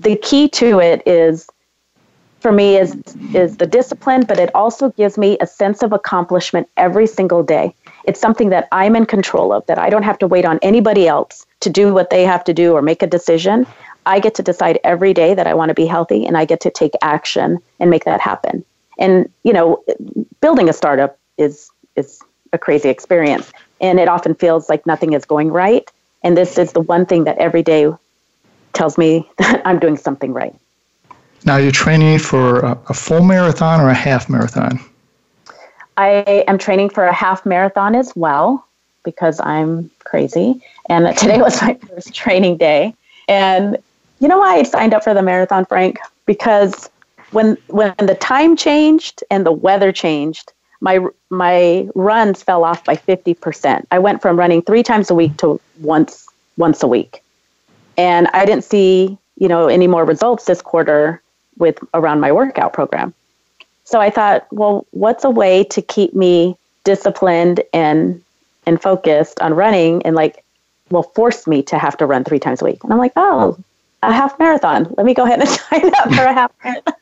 the 0.00 0.16
key 0.16 0.48
to 0.50 0.78
it 0.80 1.02
is 1.06 1.48
for 2.40 2.52
me 2.52 2.76
is 2.76 2.96
is 3.34 3.56
the 3.56 3.66
discipline, 3.66 4.24
but 4.26 4.38
it 4.38 4.54
also 4.54 4.90
gives 4.90 5.18
me 5.18 5.36
a 5.40 5.46
sense 5.46 5.82
of 5.82 5.92
accomplishment 5.92 6.68
every 6.76 7.06
single 7.06 7.42
day. 7.42 7.74
It's 8.04 8.20
something 8.20 8.50
that 8.50 8.68
I'm 8.70 8.94
in 8.94 9.06
control 9.06 9.52
of, 9.52 9.66
that 9.66 9.78
I 9.78 9.90
don't 9.90 10.04
have 10.04 10.18
to 10.20 10.28
wait 10.28 10.44
on 10.44 10.60
anybody 10.62 11.08
else 11.08 11.44
to 11.60 11.70
do 11.70 11.92
what 11.92 12.10
they 12.10 12.24
have 12.24 12.44
to 12.44 12.54
do 12.54 12.72
or 12.72 12.82
make 12.82 13.02
a 13.02 13.06
decision. 13.06 13.66
I 14.06 14.20
get 14.20 14.34
to 14.36 14.42
decide 14.42 14.78
every 14.84 15.12
day 15.12 15.34
that 15.34 15.46
I 15.46 15.54
want 15.54 15.68
to 15.70 15.74
be 15.74 15.86
healthy 15.86 16.26
and 16.26 16.36
I 16.36 16.44
get 16.44 16.60
to 16.60 16.70
take 16.70 16.92
action 17.02 17.58
and 17.80 17.90
make 17.90 18.04
that 18.04 18.20
happen. 18.20 18.64
And 18.98 19.30
you 19.42 19.52
know, 19.52 19.84
building 20.40 20.68
a 20.68 20.72
startup 20.72 21.18
is 21.36 21.70
is 21.96 22.20
a 22.52 22.58
crazy 22.58 22.88
experience 22.88 23.52
and 23.80 24.00
it 24.00 24.08
often 24.08 24.34
feels 24.34 24.68
like 24.68 24.86
nothing 24.86 25.12
is 25.12 25.24
going 25.24 25.50
right. 25.50 25.90
And 26.22 26.36
this 26.36 26.58
is 26.58 26.72
the 26.72 26.80
one 26.80 27.06
thing 27.06 27.24
that 27.24 27.38
every 27.38 27.62
day 27.62 27.92
tells 28.72 28.96
me 28.98 29.28
that 29.38 29.62
I'm 29.64 29.78
doing 29.78 29.96
something 29.96 30.32
right. 30.32 30.54
Now 31.44 31.56
you're 31.56 31.72
training 31.72 32.18
for 32.18 32.60
a, 32.60 32.78
a 32.88 32.94
full 32.94 33.22
marathon 33.22 33.80
or 33.80 33.88
a 33.88 33.94
half 33.94 34.28
marathon? 34.28 34.80
I 35.96 36.44
am 36.46 36.58
training 36.58 36.90
for 36.90 37.04
a 37.04 37.12
half 37.12 37.44
marathon 37.44 37.94
as 37.94 38.14
well 38.14 38.67
because 39.10 39.40
I'm 39.40 39.90
crazy. 40.04 40.60
And 40.90 41.16
today 41.16 41.40
was 41.40 41.62
my 41.62 41.74
first 41.74 42.14
training 42.14 42.58
day. 42.58 42.94
And 43.26 43.78
you 44.20 44.28
know 44.28 44.38
why 44.38 44.56
I 44.56 44.62
signed 44.64 44.92
up 44.92 45.02
for 45.02 45.14
the 45.14 45.22
marathon, 45.22 45.64
Frank? 45.64 45.98
Because 46.26 46.90
when 47.30 47.56
when 47.68 47.94
the 47.98 48.14
time 48.14 48.54
changed 48.56 49.24
and 49.30 49.46
the 49.46 49.52
weather 49.52 49.92
changed, 49.92 50.52
my 50.80 50.98
my 51.30 51.88
runs 51.94 52.42
fell 52.42 52.64
off 52.64 52.84
by 52.84 52.96
50%. 52.96 53.86
I 53.90 53.98
went 53.98 54.20
from 54.20 54.38
running 54.38 54.60
3 54.62 54.82
times 54.82 55.10
a 55.10 55.14
week 55.14 55.36
to 55.38 55.58
once 55.80 56.26
once 56.58 56.82
a 56.82 56.88
week. 56.88 57.22
And 57.96 58.28
I 58.34 58.44
didn't 58.44 58.64
see, 58.64 59.16
you 59.36 59.48
know, 59.48 59.68
any 59.68 59.86
more 59.86 60.04
results 60.04 60.44
this 60.44 60.60
quarter 60.60 61.22
with 61.56 61.78
around 61.94 62.20
my 62.20 62.30
workout 62.30 62.72
program. 62.72 63.14
So 63.84 64.00
I 64.00 64.10
thought, 64.10 64.46
well, 64.52 64.86
what's 64.90 65.24
a 65.24 65.30
way 65.30 65.64
to 65.64 65.80
keep 65.80 66.14
me 66.14 66.56
disciplined 66.84 67.60
and 67.72 68.22
and 68.68 68.80
focused 68.80 69.40
on 69.40 69.54
running 69.54 70.04
and 70.04 70.14
like 70.14 70.44
will 70.90 71.02
force 71.02 71.46
me 71.46 71.62
to 71.62 71.78
have 71.78 71.96
to 71.96 72.06
run 72.06 72.24
three 72.24 72.38
times 72.38 72.62
a 72.62 72.64
week. 72.64 72.82
And 72.84 72.92
I'm 72.92 72.98
like, 72.98 73.12
oh, 73.16 73.58
a 74.02 74.12
half 74.12 74.38
marathon. 74.38 74.92
Let 74.96 75.04
me 75.04 75.14
go 75.14 75.24
ahead 75.24 75.40
and 75.40 75.48
sign 75.48 75.86
up 75.86 76.14
for 76.14 76.22
a 76.22 76.32
half 76.32 76.52
marathon. 76.62 76.94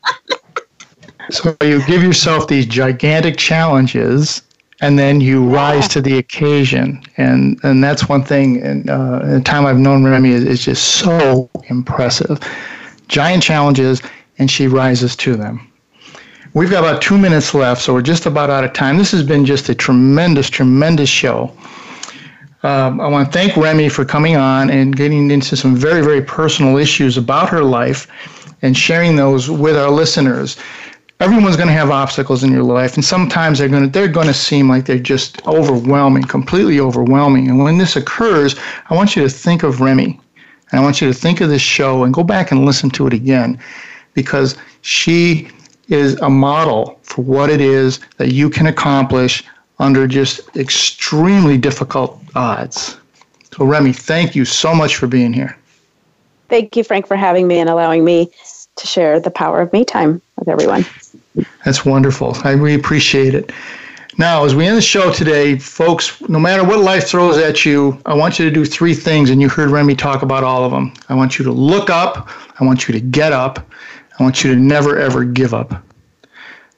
so 1.29 1.55
you 1.61 1.85
give 1.85 2.01
yourself 2.01 2.47
these 2.47 2.65
gigantic 2.65 3.37
challenges 3.37 4.41
and 4.81 4.97
then 4.97 5.21
you 5.21 5.43
rise 5.47 5.87
to 5.89 6.01
the 6.01 6.17
occasion 6.17 7.03
and 7.17 7.59
and 7.63 7.83
that's 7.83 8.07
one 8.07 8.23
thing 8.23 8.61
and 8.61 8.89
uh, 8.89 9.19
the 9.25 9.41
time 9.41 9.65
i've 9.65 9.79
known 9.79 10.03
remy 10.03 10.29
is, 10.29 10.43
is 10.43 10.63
just 10.63 10.99
so 10.99 11.49
impressive 11.67 12.39
giant 13.07 13.41
challenges 13.41 14.01
and 14.39 14.49
she 14.49 14.67
rises 14.67 15.15
to 15.17 15.35
them. 15.35 15.66
We've 16.53 16.69
got 16.69 16.83
about 16.83 17.01
two 17.01 17.17
minutes 17.17 17.53
left, 17.53 17.81
so 17.81 17.93
we're 17.93 18.01
just 18.01 18.25
about 18.25 18.49
out 18.49 18.63
of 18.63 18.73
time. 18.73 18.97
This 18.97 19.11
has 19.11 19.23
been 19.23 19.45
just 19.45 19.69
a 19.69 19.75
tremendous, 19.75 20.49
tremendous 20.49 21.09
show. 21.09 21.51
Um, 22.63 22.99
I 22.99 23.07
want 23.07 23.31
to 23.31 23.37
thank 23.37 23.55
Remy 23.55 23.89
for 23.89 24.03
coming 24.03 24.35
on 24.35 24.69
and 24.69 24.95
getting 24.95 25.29
into 25.29 25.55
some 25.55 25.75
very, 25.75 26.01
very 26.01 26.21
personal 26.21 26.77
issues 26.77 27.17
about 27.17 27.49
her 27.49 27.63
life 27.63 28.07
and 28.61 28.75
sharing 28.75 29.15
those 29.15 29.49
with 29.49 29.77
our 29.77 29.91
listeners. 29.91 30.57
Everyone's 31.19 31.55
going 31.55 31.67
to 31.67 31.73
have 31.73 31.91
obstacles 31.91 32.43
in 32.43 32.51
your 32.51 32.63
life, 32.63 32.95
and 32.95 33.05
sometimes 33.05 33.59
they're 33.59 33.69
going 33.69 33.83
to 33.83 33.89
they're 33.89 34.07
going 34.07 34.27
to 34.27 34.33
seem 34.33 34.69
like 34.69 34.85
they're 34.85 34.99
just 34.99 35.45
overwhelming, 35.47 36.23
completely 36.23 36.79
overwhelming. 36.79 37.49
And 37.49 37.59
when 37.59 37.77
this 37.77 37.95
occurs, 37.95 38.55
I 38.89 38.95
want 38.95 39.15
you 39.15 39.23
to 39.23 39.29
think 39.29 39.63
of 39.63 39.81
Remy, 39.81 40.19
and 40.71 40.79
I 40.79 40.83
want 40.83 41.01
you 41.01 41.07
to 41.07 41.13
think 41.13 41.41
of 41.41 41.49
this 41.49 41.61
show 41.61 42.03
and 42.03 42.13
go 42.13 42.23
back 42.23 42.51
and 42.51 42.65
listen 42.65 42.89
to 42.91 43.07
it 43.07 43.13
again 43.13 43.59
because 44.13 44.55
she 44.81 45.49
is 45.89 46.19
a 46.21 46.29
model 46.29 46.99
for 47.03 47.21
what 47.21 47.49
it 47.49 47.61
is 47.61 47.99
that 48.17 48.31
you 48.31 48.49
can 48.49 48.67
accomplish 48.67 49.43
under 49.79 50.07
just 50.07 50.55
extremely 50.57 51.57
difficult 51.57 52.21
odds. 52.35 52.97
So, 53.55 53.65
Remy, 53.65 53.93
thank 53.93 54.35
you 54.35 54.45
so 54.45 54.73
much 54.73 54.95
for 54.95 55.07
being 55.07 55.33
here. 55.33 55.57
Thank 56.49 56.75
you, 56.75 56.83
Frank, 56.83 57.07
for 57.07 57.15
having 57.15 57.47
me 57.47 57.59
and 57.59 57.69
allowing 57.69 58.05
me 58.05 58.31
to 58.75 58.87
share 58.87 59.19
the 59.19 59.31
power 59.31 59.61
of 59.61 59.73
me 59.73 59.83
time 59.83 60.21
with 60.37 60.47
everyone. 60.47 60.85
That's 61.65 61.85
wonderful. 61.85 62.37
I 62.43 62.51
really 62.51 62.75
appreciate 62.75 63.33
it. 63.33 63.51
Now, 64.19 64.45
as 64.45 64.55
we 64.55 64.65
end 64.65 64.75
the 64.75 64.81
show 64.81 65.11
today, 65.11 65.59
folks, 65.59 66.19
no 66.27 66.39
matter 66.39 66.63
what 66.63 66.79
life 66.79 67.07
throws 67.07 67.37
at 67.37 67.65
you, 67.65 68.01
I 68.07 68.15
want 68.15 68.39
you 68.39 68.45
to 68.45 68.51
do 68.51 68.65
three 68.65 68.95
things, 68.95 69.29
and 69.29 69.39
you 69.39 69.47
heard 69.47 69.69
Remy 69.69 69.95
talk 69.95 70.23
about 70.23 70.43
all 70.43 70.63
of 70.63 70.71
them. 70.71 70.93
I 71.09 71.13
want 71.13 71.37
you 71.37 71.45
to 71.45 71.51
look 71.51 71.91
up, 71.91 72.27
I 72.59 72.65
want 72.65 72.87
you 72.87 72.93
to 72.93 72.99
get 72.99 73.31
up, 73.31 73.59
I 74.17 74.23
want 74.23 74.43
you 74.43 74.53
to 74.53 74.59
never, 74.59 74.97
ever 74.97 75.23
give 75.23 75.53
up. 75.53 75.83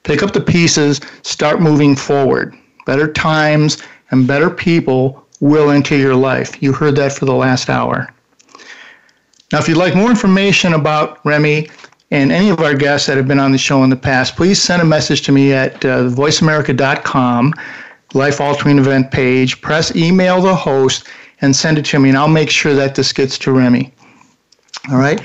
Pick 0.03 0.23
up 0.23 0.33
the 0.33 0.41
pieces, 0.41 1.01
start 1.23 1.61
moving 1.61 1.95
forward. 1.95 2.55
Better 2.85 3.11
times 3.11 3.81
and 4.11 4.27
better 4.27 4.49
people 4.49 5.25
will 5.39 5.69
enter 5.69 5.95
your 5.95 6.15
life. 6.15 6.61
You 6.61 6.73
heard 6.73 6.95
that 6.95 7.13
for 7.13 7.25
the 7.25 7.33
last 7.33 7.69
hour. 7.69 8.13
Now, 9.51 9.59
if 9.59 9.67
you'd 9.67 9.77
like 9.77 9.95
more 9.95 10.09
information 10.09 10.73
about 10.73 11.23
Remy 11.25 11.69
and 12.11 12.31
any 12.31 12.49
of 12.49 12.59
our 12.59 12.75
guests 12.75 13.07
that 13.07 13.17
have 13.17 13.27
been 13.27 13.39
on 13.39 13.51
the 13.51 13.57
show 13.57 13.83
in 13.83 13.89
the 13.89 13.95
past, 13.95 14.35
please 14.35 14.61
send 14.61 14.81
a 14.81 14.85
message 14.85 15.21
to 15.23 15.31
me 15.31 15.53
at 15.53 15.73
uh, 15.85 16.03
voiceamerica.com, 16.09 17.53
life 18.13 18.41
altering 18.41 18.79
event 18.79 19.11
page. 19.11 19.61
Press 19.61 19.95
email 19.95 20.41
the 20.41 20.55
host 20.55 21.07
and 21.41 21.55
send 21.55 21.77
it 21.77 21.85
to 21.85 21.99
me, 21.99 22.09
and 22.09 22.17
I'll 22.17 22.27
make 22.27 22.49
sure 22.49 22.73
that 22.73 22.95
this 22.95 23.13
gets 23.13 23.37
to 23.39 23.51
Remy. 23.51 23.91
All 24.91 24.97
right? 24.97 25.21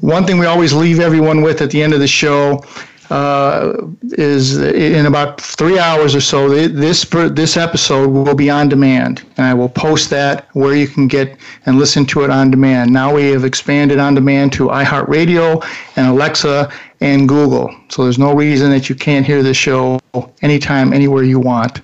One 0.00 0.26
thing 0.26 0.38
we 0.38 0.46
always 0.46 0.72
leave 0.72 1.00
everyone 1.00 1.42
with 1.42 1.62
at 1.62 1.70
the 1.70 1.82
end 1.82 1.94
of 1.94 2.00
the 2.00 2.08
show 2.08 2.62
uh, 3.10 3.72
is 4.12 4.56
in 4.58 5.06
about 5.06 5.40
three 5.40 5.78
hours 5.78 6.14
or 6.14 6.20
so. 6.20 6.48
This 6.48 7.04
this 7.04 7.56
episode 7.56 8.10
will 8.10 8.34
be 8.34 8.50
on 8.50 8.68
demand, 8.68 9.24
and 9.36 9.46
I 9.46 9.54
will 9.54 9.68
post 9.68 10.10
that 10.10 10.48
where 10.54 10.74
you 10.74 10.88
can 10.88 11.06
get 11.06 11.38
and 11.66 11.78
listen 11.78 12.04
to 12.06 12.24
it 12.24 12.30
on 12.30 12.50
demand. 12.50 12.92
Now 12.92 13.14
we 13.14 13.30
have 13.30 13.44
expanded 13.44 13.98
on 13.98 14.14
demand 14.14 14.52
to 14.54 14.68
iHeartRadio 14.68 15.64
and 15.96 16.08
Alexa 16.08 16.72
and 17.00 17.28
Google, 17.28 17.74
so 17.88 18.02
there's 18.02 18.18
no 18.18 18.34
reason 18.34 18.70
that 18.70 18.88
you 18.88 18.94
can't 18.94 19.24
hear 19.24 19.42
the 19.42 19.54
show 19.54 20.00
anytime, 20.42 20.92
anywhere 20.92 21.22
you 21.22 21.38
want. 21.38 21.82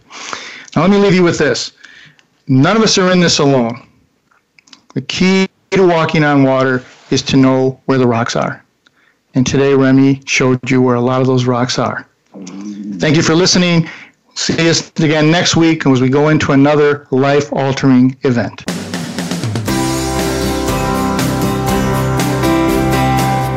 Now 0.74 0.82
let 0.82 0.90
me 0.90 0.98
leave 0.98 1.14
you 1.14 1.22
with 1.22 1.38
this: 1.38 1.72
none 2.48 2.76
of 2.76 2.82
us 2.82 2.98
are 2.98 3.12
in 3.12 3.20
this 3.20 3.38
alone. 3.38 3.86
The 4.94 5.02
key 5.02 5.48
to 5.70 5.86
walking 5.86 6.24
on 6.24 6.42
water 6.42 6.84
is 7.12 7.22
to 7.22 7.36
know 7.36 7.80
where 7.86 7.98
the 7.98 8.06
rocks 8.06 8.34
are. 8.34 8.64
And 9.34 9.46
today, 9.46 9.74
Remy 9.74 10.22
showed 10.26 10.70
you 10.70 10.82
where 10.82 10.96
a 10.96 11.00
lot 11.00 11.20
of 11.20 11.26
those 11.26 11.44
rocks 11.44 11.78
are. 11.78 12.06
Thank 12.98 13.16
you 13.16 13.22
for 13.22 13.34
listening. 13.34 13.88
See 14.34 14.68
us 14.68 14.90
again 14.98 15.30
next 15.30 15.56
week 15.56 15.86
as 15.86 16.00
we 16.00 16.08
go 16.08 16.28
into 16.28 16.52
another 16.52 17.06
life 17.10 17.52
altering 17.52 18.16
event. 18.22 18.64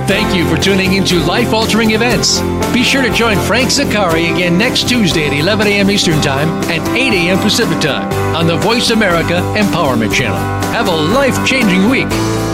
Thank 0.07 0.35
you 0.35 0.47
for 0.47 0.61
tuning 0.61 0.93
into 0.93 1.17
life 1.21 1.51
altering 1.51 1.91
events. 1.91 2.39
Be 2.71 2.83
sure 2.83 3.01
to 3.01 3.11
join 3.11 3.37
Frank 3.39 3.69
Zaccari 3.69 4.31
again 4.33 4.57
next 4.57 4.87
Tuesday 4.87 5.25
at 5.25 5.33
11 5.33 5.65
a.m. 5.65 5.89
Eastern 5.89 6.21
Time 6.21 6.49
and 6.69 6.87
8 6.95 7.13
a.m. 7.13 7.39
Pacific 7.39 7.79
Time 7.79 8.11
on 8.35 8.45
the 8.45 8.57
Voice 8.57 8.91
America 8.91 9.41
Empowerment 9.57 10.13
Channel. 10.13 10.37
Have 10.73 10.87
a 10.89 10.95
life 10.95 11.43
changing 11.47 11.89
week, 11.89 12.09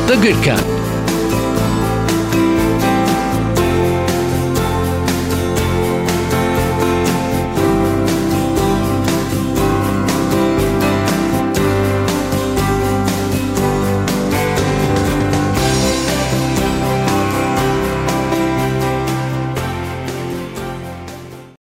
the 0.08 0.18
good 0.22 0.42
kind. 0.46 0.91